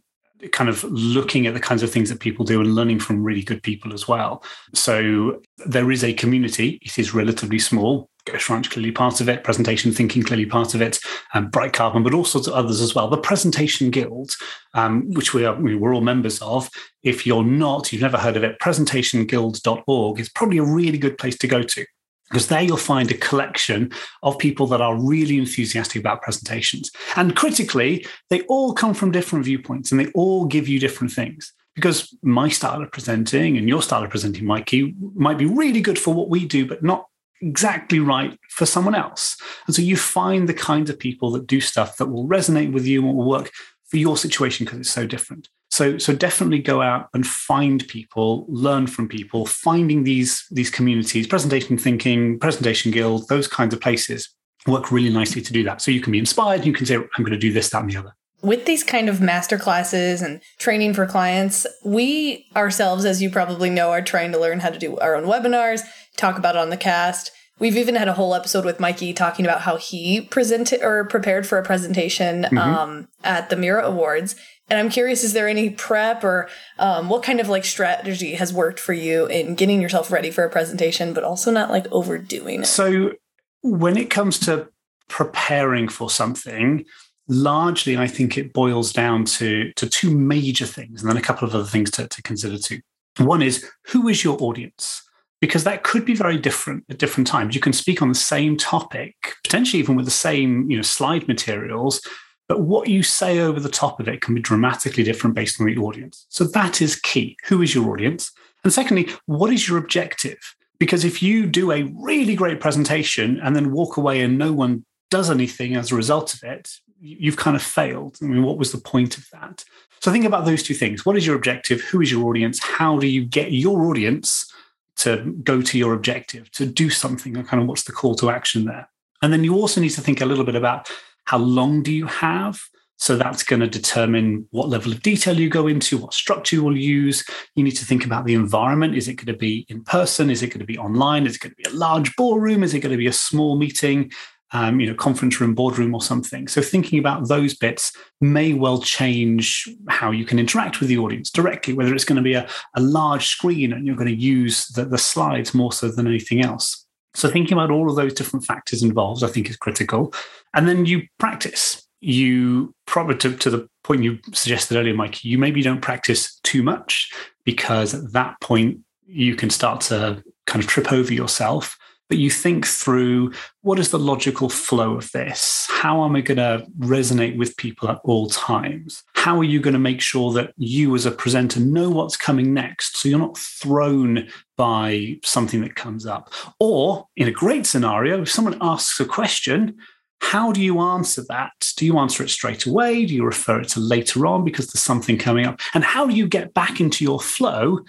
kind 0.51 0.69
of 0.69 0.83
looking 0.85 1.47
at 1.47 1.53
the 1.53 1.59
kinds 1.59 1.83
of 1.83 1.91
things 1.91 2.09
that 2.09 2.19
people 2.19 2.43
do 2.43 2.59
and 2.59 2.75
learning 2.75 2.99
from 2.99 3.23
really 3.23 3.43
good 3.43 3.63
people 3.63 3.93
as 3.93 4.07
well. 4.07 4.43
So 4.73 5.41
there 5.65 5.89
is 5.91 6.03
a 6.03 6.13
community. 6.13 6.79
It 6.81 6.99
is 6.99 7.13
relatively 7.13 7.59
small. 7.59 8.09
Ghost 8.25 8.49
Ranch 8.49 8.69
clearly 8.69 8.91
part 8.91 9.21
of 9.21 9.29
it, 9.29 9.43
presentation 9.43 9.91
thinking 9.91 10.23
clearly 10.23 10.45
part 10.45 10.73
of 10.73 10.81
it, 10.81 10.99
um, 11.33 11.49
Bright 11.49 11.73
Carbon, 11.73 12.03
but 12.03 12.13
all 12.13 12.25
sorts 12.25 12.47
of 12.47 12.53
others 12.53 12.81
as 12.81 12.95
well. 12.95 13.09
The 13.09 13.17
Presentation 13.17 13.89
Guild, 13.89 14.35
um, 14.73 15.11
which 15.13 15.33
we 15.33 15.45
are 15.45 15.55
we're 15.59 15.93
all 15.93 16.01
members 16.01 16.41
of. 16.41 16.69
If 17.03 17.25
you're 17.27 17.43
not, 17.43 17.91
you've 17.91 18.01
never 18.01 18.17
heard 18.17 18.37
of 18.37 18.43
it, 18.43 18.59
presentationguild.org 18.59 20.19
is 20.19 20.29
probably 20.29 20.57
a 20.57 20.63
really 20.63 20.97
good 20.97 21.17
place 21.17 21.37
to 21.39 21.47
go 21.47 21.63
to 21.63 21.85
because 22.33 22.47
there 22.47 22.63
you'll 22.63 22.77
find 22.77 23.11
a 23.11 23.17
collection 23.17 23.91
of 24.23 24.39
people 24.39 24.65
that 24.65 24.81
are 24.81 24.99
really 24.99 25.37
enthusiastic 25.37 25.99
about 25.99 26.23
presentations. 26.23 26.89
And 27.15 27.35
critically, 27.35 28.07
they 28.31 28.41
all 28.43 28.73
come 28.73 28.95
from 28.95 29.11
different 29.11 29.45
viewpoints 29.45 29.91
and 29.91 29.99
they 29.99 30.11
all 30.13 30.45
give 30.45 30.67
you 30.67 30.79
different 30.79 31.13
things. 31.13 31.53
Because 31.75 32.15
my 32.23 32.49
style 32.49 32.81
of 32.81 32.91
presenting 32.91 33.57
and 33.57 33.69
your 33.69 33.83
style 33.83 34.03
of 34.03 34.09
presenting, 34.09 34.45
Mikey, 34.45 34.95
might 35.15 35.37
be 35.37 35.45
really 35.45 35.81
good 35.81 35.99
for 35.99 36.13
what 36.13 36.29
we 36.29 36.45
do, 36.45 36.65
but 36.65 36.83
not 36.83 37.07
exactly 37.43 37.99
right 37.99 38.39
for 38.49 38.65
someone 38.65 38.95
else. 38.95 39.37
And 39.67 39.75
so 39.75 39.81
you 39.81 39.97
find 39.97 40.47
the 40.47 40.53
kinds 40.53 40.89
of 40.89 40.97
people 40.97 41.31
that 41.31 41.47
do 41.47 41.59
stuff 41.59 41.97
that 41.97 42.07
will 42.07 42.27
resonate 42.27 42.71
with 42.71 42.85
you 42.85 43.05
and 43.05 43.15
will 43.15 43.29
work 43.29 43.51
for 43.85 43.97
your 43.97 44.17
situation 44.17 44.65
because 44.65 44.79
it's 44.79 44.89
so 44.89 45.05
different. 45.05 45.49
So, 45.69 45.97
so 45.97 46.13
definitely 46.13 46.59
go 46.59 46.81
out 46.81 47.09
and 47.13 47.25
find 47.25 47.87
people, 47.87 48.45
learn 48.47 48.87
from 48.87 49.07
people, 49.07 49.45
finding 49.45 50.03
these, 50.03 50.45
these 50.51 50.69
communities, 50.69 51.27
presentation 51.27 51.77
thinking, 51.77 52.39
presentation 52.39 52.91
guild, 52.91 53.27
those 53.27 53.47
kinds 53.47 53.73
of 53.73 53.81
places 53.81 54.29
work 54.67 54.91
really 54.91 55.09
nicely 55.09 55.41
to 55.41 55.51
do 55.51 55.63
that. 55.63 55.81
So 55.81 55.91
you 55.91 55.99
can 55.99 56.11
be 56.11 56.19
inspired. 56.19 56.65
You 56.65 56.73
can 56.73 56.85
say, 56.85 56.95
I'm 56.95 57.23
going 57.23 57.31
to 57.31 57.37
do 57.37 57.51
this, 57.51 57.69
that, 57.71 57.81
and 57.81 57.91
the 57.91 57.97
other 57.97 58.13
with 58.43 58.65
these 58.65 58.83
kind 58.83 59.07
of 59.07 59.21
master 59.21 59.57
classes 59.57 60.21
and 60.21 60.41
training 60.59 60.93
for 60.93 61.05
clients, 61.07 61.65
we 61.83 62.45
ourselves, 62.55 63.05
as 63.05 63.21
you 63.21 63.29
probably 63.29 63.69
know, 63.69 63.89
are 63.89 64.01
trying 64.01 64.33
to 64.33 64.39
learn 64.39 64.59
how 64.59 64.69
to 64.69 64.77
do 64.77 64.97
our 64.97 65.15
own 65.15 65.23
webinars, 65.23 65.81
talk 66.17 66.37
about 66.37 66.55
it 66.55 66.59
on 66.59 66.69
the 66.69 66.77
cast. 66.77 67.31
We've 67.59 67.77
even 67.77 67.95
had 67.95 68.07
a 68.07 68.13
whole 68.13 68.33
episode 68.33 68.65
with 68.65 68.79
Mikey 68.79 69.13
talking 69.13 69.45
about 69.45 69.61
how 69.61 69.77
he 69.77 70.21
presented 70.21 70.81
or 70.81 71.05
prepared 71.05 71.45
for 71.45 71.57
a 71.57 71.63
presentation 71.63 72.43
mm-hmm. 72.43 72.57
um, 72.57 73.07
at 73.23 73.49
the 73.49 73.55
Mira 73.55 73.85
Awards. 73.85 74.35
And 74.69 74.79
I'm 74.79 74.89
curious, 74.89 75.23
is 75.23 75.33
there 75.33 75.47
any 75.47 75.69
prep 75.69 76.23
or 76.23 76.49
um, 76.79 77.09
what 77.09 77.21
kind 77.21 77.39
of 77.39 77.49
like 77.49 77.65
strategy 77.65 78.33
has 78.35 78.53
worked 78.53 78.79
for 78.79 78.93
you 78.93 79.25
in 79.27 79.55
getting 79.55 79.81
yourself 79.81 80.11
ready 80.11 80.31
for 80.31 80.43
a 80.43 80.49
presentation, 80.49 81.13
but 81.13 81.23
also 81.23 81.51
not 81.51 81.69
like 81.69 81.85
overdoing 81.91 82.61
it? 82.61 82.65
So, 82.65 83.13
when 83.61 83.97
it 83.97 84.09
comes 84.09 84.39
to 84.39 84.69
preparing 85.09 85.87
for 85.87 86.09
something, 86.09 86.85
largely 87.27 87.97
I 87.97 88.07
think 88.07 88.37
it 88.37 88.53
boils 88.53 88.91
down 88.91 89.25
to, 89.25 89.71
to 89.73 89.87
two 89.87 90.15
major 90.15 90.65
things 90.65 91.01
and 91.01 91.09
then 91.09 91.17
a 91.17 91.21
couple 91.21 91.47
of 91.47 91.53
other 91.55 91.65
things 91.65 91.91
to, 91.91 92.07
to 92.07 92.21
consider 92.23 92.57
too. 92.57 92.79
One 93.19 93.41
is 93.41 93.69
who 93.87 94.07
is 94.07 94.23
your 94.23 94.41
audience? 94.41 95.03
Because 95.43 95.65
that 95.65 95.83
could 95.83 96.05
be 96.05 96.15
very 96.15 96.37
different 96.37 96.85
at 96.89 96.99
different 96.99 97.27
times. 97.27 97.53
You 97.53 97.59
can 97.59 97.73
speak 97.73 98.01
on 98.01 98.07
the 98.07 98.15
same 98.15 98.55
topic, 98.55 99.13
potentially 99.43 99.77
even 99.81 99.97
with 99.97 100.05
the 100.05 100.09
same 100.09 100.71
you 100.71 100.77
know, 100.77 100.81
slide 100.81 101.27
materials, 101.27 101.99
but 102.47 102.61
what 102.61 102.87
you 102.87 103.03
say 103.03 103.39
over 103.41 103.59
the 103.59 103.67
top 103.67 103.99
of 103.99 104.07
it 104.07 104.21
can 104.21 104.33
be 104.35 104.39
dramatically 104.39 105.03
different 105.03 105.35
based 105.35 105.59
on 105.59 105.67
the 105.67 105.75
audience. 105.75 106.25
So 106.29 106.45
that 106.45 106.81
is 106.81 106.95
key. 106.95 107.35
Who 107.47 107.61
is 107.61 107.75
your 107.75 107.91
audience? 107.91 108.31
And 108.63 108.71
secondly, 108.71 109.09
what 109.25 109.51
is 109.51 109.67
your 109.67 109.77
objective? 109.79 110.39
Because 110.79 111.03
if 111.03 111.21
you 111.21 111.45
do 111.45 111.73
a 111.73 111.91
really 111.93 112.37
great 112.37 112.61
presentation 112.61 113.37
and 113.43 113.53
then 113.53 113.73
walk 113.73 113.97
away 113.97 114.21
and 114.21 114.37
no 114.37 114.53
one 114.53 114.85
does 115.11 115.29
anything 115.29 115.75
as 115.75 115.91
a 115.91 115.95
result 115.97 116.33
of 116.33 116.43
it, 116.43 116.69
you've 117.01 117.35
kind 117.35 117.57
of 117.57 117.61
failed. 117.61 118.17
I 118.21 118.27
mean, 118.27 118.43
what 118.43 118.57
was 118.57 118.71
the 118.71 118.77
point 118.77 119.17
of 119.17 119.27
that? 119.33 119.65
So 119.99 120.09
think 120.09 120.23
about 120.23 120.45
those 120.45 120.63
two 120.63 120.73
things. 120.73 121.05
What 121.05 121.17
is 121.17 121.27
your 121.27 121.35
objective? 121.35 121.81
Who 121.81 121.99
is 121.99 122.13
your 122.13 122.23
audience? 122.29 122.63
How 122.63 122.97
do 122.97 123.07
you 123.07 123.25
get 123.25 123.51
your 123.51 123.87
audience 123.87 124.49
to 124.97 125.33
go 125.43 125.61
to 125.61 125.77
your 125.77 125.93
objective, 125.93 126.51
to 126.51 126.65
do 126.65 126.89
something, 126.89 127.35
and 127.35 127.47
kind 127.47 127.61
of 127.61 127.67
what's 127.67 127.83
the 127.83 127.91
call 127.91 128.15
to 128.15 128.29
action 128.29 128.65
there. 128.65 128.89
And 129.21 129.31
then 129.31 129.43
you 129.43 129.55
also 129.55 129.81
need 129.81 129.89
to 129.89 130.01
think 130.01 130.21
a 130.21 130.25
little 130.25 130.43
bit 130.43 130.55
about 130.55 130.89
how 131.25 131.37
long 131.37 131.81
do 131.83 131.91
you 131.91 132.05
have? 132.07 132.59
So 132.97 133.17
that's 133.17 133.43
going 133.43 133.59
to 133.59 133.67
determine 133.67 134.47
what 134.51 134.69
level 134.69 134.91
of 134.91 135.01
detail 135.01 135.37
you 135.37 135.49
go 135.49 135.67
into, 135.67 135.97
what 135.97 136.13
structure 136.13 136.55
you 136.55 136.63
will 136.63 136.77
use. 136.77 137.25
You 137.55 137.63
need 137.63 137.71
to 137.71 137.85
think 137.85 138.05
about 138.05 138.25
the 138.25 138.33
environment. 138.33 138.95
Is 138.95 139.07
it 139.07 139.15
going 139.15 139.27
to 139.27 139.37
be 139.37 139.65
in 139.67 139.83
person? 139.83 140.29
Is 140.29 140.41
it 140.41 140.47
going 140.47 140.59
to 140.59 140.65
be 140.65 140.77
online? 140.77 141.25
Is 141.25 141.35
it 141.35 141.41
going 141.41 141.51
to 141.51 141.69
be 141.69 141.75
a 141.75 141.77
large 141.77 142.15
ballroom? 142.15 142.63
Is 142.63 142.73
it 142.73 142.79
going 142.79 142.91
to 142.91 142.97
be 142.97 143.07
a 143.07 143.13
small 143.13 143.57
meeting? 143.57 144.11
Um, 144.53 144.79
you 144.79 144.87
know, 144.87 144.93
conference 144.93 145.41
room, 145.41 145.55
boardroom, 145.55 145.93
or 145.93 146.01
something. 146.01 146.47
So 146.47 146.61
thinking 146.61 146.99
about 146.99 147.27
those 147.27 147.55
bits 147.55 147.91
may 148.21 148.53
well 148.53 148.79
change 148.79 149.67
how 149.89 150.11
you 150.11 150.25
can 150.25 150.39
interact 150.39 150.79
with 150.79 150.89
the 150.89 150.99
audience 150.99 151.31
directly, 151.31 151.73
whether 151.73 151.93
it's 151.93 152.05
going 152.05 152.17
to 152.17 152.21
be 152.21 152.35
a, 152.35 152.47
a 152.75 152.81
large 152.81 153.27
screen 153.27 153.73
and 153.73 153.85
you're 153.85 153.95
going 153.95 154.07
to 154.07 154.15
use 154.15 154.67
the, 154.67 154.85
the 154.85 154.97
slides 154.97 155.53
more 155.53 155.73
so 155.73 155.89
than 155.89 156.07
anything 156.07 156.41
else. 156.41 156.85
So 157.15 157.29
thinking 157.29 157.53
about 157.53 157.71
all 157.71 157.89
of 157.89 157.95
those 157.95 158.13
different 158.13 158.45
factors 158.45 158.83
involved, 158.83 159.23
I 159.23 159.27
think 159.27 159.49
is 159.49 159.57
critical. 159.57 160.13
And 160.53 160.67
then 160.67 160.85
you 160.85 161.03
practice. 161.19 161.87
You 161.99 162.75
probably 162.85 163.17
to, 163.17 163.35
to 163.37 163.49
the 163.49 163.67
point 163.83 164.03
you 164.03 164.19
suggested 164.33 164.77
earlier, 164.77 164.93
Mike, 164.93 165.23
you 165.23 165.37
maybe 165.37 165.61
don't 165.61 165.81
practice 165.81 166.39
too 166.43 166.61
much 166.61 167.11
because 167.43 167.93
at 167.93 168.11
that 168.13 168.39
point 168.41 168.79
you 169.05 169.35
can 169.35 169.49
start 169.49 169.81
to 169.81 170.23
kind 170.45 170.61
of 170.63 170.69
trip 170.69 170.91
over 170.91 171.13
yourself 171.13 171.77
but 172.09 172.17
you 172.17 172.29
think 172.29 172.65
through 172.65 173.31
what 173.61 173.79
is 173.79 173.91
the 173.91 173.99
logical 173.99 174.49
flow 174.49 174.95
of 174.95 175.11
this? 175.11 175.67
How 175.69 176.03
am 176.03 176.15
I 176.15 176.21
going 176.21 176.37
to 176.37 176.65
resonate 176.79 177.37
with 177.37 177.57
people 177.57 177.89
at 177.89 177.99
all 178.03 178.27
times? 178.27 179.03
How 179.15 179.39
are 179.39 179.45
you 179.45 179.59
going 179.59 179.73
to 179.73 179.79
make 179.79 180.01
sure 180.01 180.31
that 180.33 180.53
you, 180.57 180.93
as 180.95 181.05
a 181.05 181.11
presenter, 181.11 181.59
know 181.59 181.89
what's 181.89 182.17
coming 182.17 182.53
next 182.53 182.97
so 182.97 183.09
you're 183.09 183.19
not 183.19 183.37
thrown 183.37 184.27
by 184.57 185.17
something 185.23 185.61
that 185.61 185.75
comes 185.75 186.05
up? 186.05 186.31
Or, 186.59 187.07
in 187.15 187.27
a 187.27 187.31
great 187.31 187.65
scenario, 187.65 188.21
if 188.21 188.31
someone 188.31 188.57
asks 188.61 188.99
a 188.99 189.05
question, 189.05 189.77
how 190.21 190.51
do 190.51 190.61
you 190.61 190.79
answer 190.79 191.23
that? 191.29 191.51
Do 191.75 191.85
you 191.85 191.97
answer 191.97 192.23
it 192.23 192.29
straight 192.29 192.65
away? 192.65 193.05
Do 193.05 193.13
you 193.13 193.25
refer 193.25 193.59
it 193.59 193.67
to 193.69 193.79
later 193.79 194.25
on 194.25 194.45
because 194.45 194.67
there's 194.67 194.81
something 194.81 195.17
coming 195.17 195.45
up? 195.45 195.59
And 195.73 195.83
how 195.83 196.07
do 196.07 196.15
you 196.15 196.27
get 196.27 196.53
back 196.53 196.79
into 196.79 197.03
your 197.03 197.19
flow 197.19 197.79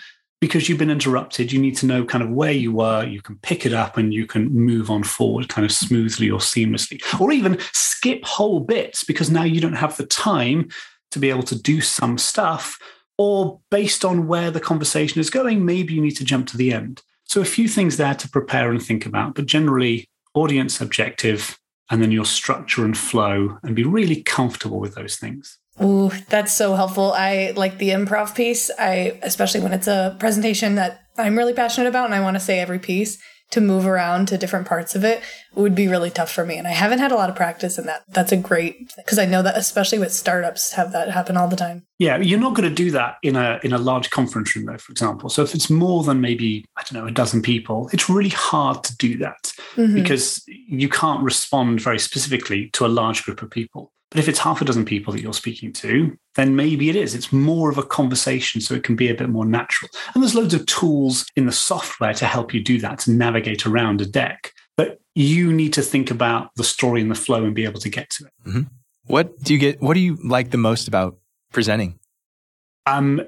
because 0.45 0.69
you've 0.69 0.77
been 0.79 0.91
interrupted, 0.91 1.51
you 1.51 1.59
need 1.59 1.75
to 1.75 1.87
know 1.87 2.05
kind 2.05 2.23
of 2.23 2.29
where 2.29 2.53
you 2.53 2.71
were. 2.71 3.03
You 3.03 3.23
can 3.23 3.37
pick 3.37 3.65
it 3.65 3.73
up 3.73 3.97
and 3.97 4.13
you 4.13 4.27
can 4.27 4.53
move 4.53 4.91
on 4.91 5.03
forward 5.03 5.49
kind 5.49 5.65
of 5.65 5.73
smoothly 5.73 6.31
or 6.31 6.39
seamlessly, 6.39 7.01
or 7.19 7.33
even 7.33 7.59
skip 7.73 8.23
whole 8.27 8.61
bits 8.61 9.05
because 9.05 9.31
now 9.31 9.45
you 9.45 9.59
don't 9.59 9.73
have 9.73 9.97
the 9.97 10.05
time 10.05 10.69
to 11.13 11.19
be 11.19 11.31
able 11.31 11.45
to 11.45 11.59
do 11.59 11.81
some 11.81 12.19
stuff. 12.19 12.79
Or 13.17 13.59
based 13.71 14.05
on 14.05 14.27
where 14.27 14.51
the 14.51 14.61
conversation 14.61 15.19
is 15.19 15.31
going, 15.31 15.65
maybe 15.65 15.95
you 15.95 16.03
need 16.03 16.17
to 16.19 16.27
jump 16.27 16.47
to 16.49 16.59
the 16.59 16.75
end. 16.75 17.01
So, 17.25 17.41
a 17.41 17.47
few 17.47 17.67
things 17.67 17.97
there 17.97 18.15
to 18.15 18.29
prepare 18.29 18.71
and 18.71 18.83
think 18.83 19.07
about, 19.07 19.35
but 19.35 19.47
generally, 19.47 20.11
audience 20.35 20.79
objective, 20.79 21.59
and 21.91 22.03
then 22.03 22.13
your 22.13 22.27
structure 22.27 22.85
and 22.85 22.99
flow, 22.99 23.57
and 23.63 23.75
be 23.75 23.85
really 23.85 24.23
comfortable 24.23 24.79
with 24.79 24.95
those 24.95 25.17
things. 25.17 25.59
Ooh, 25.83 26.11
that's 26.28 26.57
so 26.57 26.75
helpful. 26.75 27.12
I 27.12 27.52
like 27.57 27.78
the 27.78 27.90
improv 27.90 28.35
piece. 28.35 28.71
I 28.78 29.19
especially 29.23 29.61
when 29.61 29.73
it's 29.73 29.88
a 29.88 30.16
presentation 30.21 30.76
that 30.76 31.00
I'm 31.19 31.37
really 31.37 31.54
passionate 31.54 31.88
about 31.88 32.07
and 32.07 32.14
I 32.14 32.21
want 32.21 32.37
to 32.37 32.40
say 32.40 32.61
every 32.61 32.78
piece 32.78 33.19
to 33.50 33.61
move 33.61 33.87
around 33.87 34.26
to 34.26 34.38
different 34.38 34.66
parts 34.66 34.95
of 34.95 35.04
it 35.04 35.23
would 35.54 35.75
be 35.75 35.87
really 35.87 36.11
tough 36.11 36.31
for 36.31 36.45
me. 36.45 36.57
And 36.57 36.66
I 36.66 36.73
haven't 36.73 36.99
had 36.99 37.12
a 37.12 37.14
lot 37.14 37.31
of 37.31 37.37
practice 37.37 37.78
in 37.78 37.87
that. 37.87 38.02
That's 38.09 38.33
a 38.33 38.37
great 38.37 38.93
because 38.97 39.19
I 39.19 39.26
know 39.26 39.43
that 39.43 39.57
especially 39.57 39.99
with 39.99 40.12
startups 40.12 40.73
have 40.73 40.93
that 40.93 41.11
happen 41.11 41.37
all 41.37 41.49
the 41.49 41.57
time. 41.57 41.87
Yeah, 41.99 42.16
you're 42.16 42.40
not 42.40 42.54
going 42.54 42.69
to 42.69 42.75
do 42.75 42.90
that 42.93 43.16
in 43.23 43.37
a 43.37 43.61
in 43.62 43.73
a 43.73 43.78
large 43.78 44.11
conference 44.11 44.54
room 44.57 44.66
though, 44.66 44.78
for 44.78 44.93
example. 44.93 45.28
So 45.28 45.43
if 45.43 45.54
it's 45.54 45.71
more 45.71 46.02
than 46.02 46.21
maybe, 46.21 46.64
I 46.76 46.83
don't 46.83 47.00
know, 47.00 47.07
a 47.07 47.12
dozen 47.12 47.43
people, 47.43 47.88
it's 47.93 48.09
really 48.09 48.31
hard 48.31 48.83
to 48.85 48.97
do 48.97 49.19
that 49.19 49.52
mm-hmm. 49.76 49.95
because 49.95 50.43
you 50.47 50.88
can't 50.88 51.23
respond 51.23 51.81
very 51.81 51.99
specifically 51.99 52.71
to 52.71 52.87
a 52.87 52.88
large 52.88 53.25
group 53.25 53.43
of 53.43 53.50
people. 53.50 53.93
But 54.14 54.21
if 54.21 54.28
it's 54.28 54.38
half 54.38 54.62
a 54.62 54.64
dozen 54.64 54.85
people 54.85 55.12
that 55.12 55.21
you're 55.21 55.35
speaking 55.35 55.73
to, 55.73 56.16
then 56.37 56.54
maybe 56.54 56.88
it 56.88 56.94
is. 56.94 57.16
It's 57.16 57.33
more 57.33 57.68
of 57.68 57.78
a 57.78 57.83
conversation, 57.83 58.61
so 58.61 58.73
it 58.73 58.85
can 58.85 58.94
be 58.94 59.09
a 59.09 59.14
bit 59.14 59.28
more 59.28 59.44
natural. 59.44 59.90
And 60.14 60.23
there's 60.23 60.37
loads 60.37 60.54
of 60.54 60.64
tools 60.66 61.26
in 61.35 61.47
the 61.47 61.52
software 61.52 62.14
to 62.14 62.25
help 62.25 62.54
you 62.54 62.62
do 62.62 62.78
that, 62.78 63.00
to 63.00 63.11
navigate 63.11 63.66
around 63.66 64.00
a 64.00 64.06
deck. 64.06 64.52
But 64.76 65.00
you 65.16 65.52
need 65.52 65.73
to 65.73 65.83
think 65.83 66.12
about 66.12 66.50
the 66.54 66.62
story 66.62 67.00
and 67.00 67.11
the 67.11 67.16
flow 67.16 67.44
and 67.44 67.56
be 67.56 67.64
able 67.64 67.80
to 67.80 67.88
get 67.88 68.09
to 68.11 68.26
it. 68.26 68.33
Mm-hmm. 68.47 68.61
What 69.06 69.37
do 69.42 69.52
you 69.52 69.59
get? 69.59 69.83
What 69.83 69.94
do 69.94 70.00
you 70.00 70.16
like 70.23 70.52
the 70.52 70.59
most 70.59 70.87
about 70.87 71.18
presenting? 71.52 71.99
Um, 72.87 73.21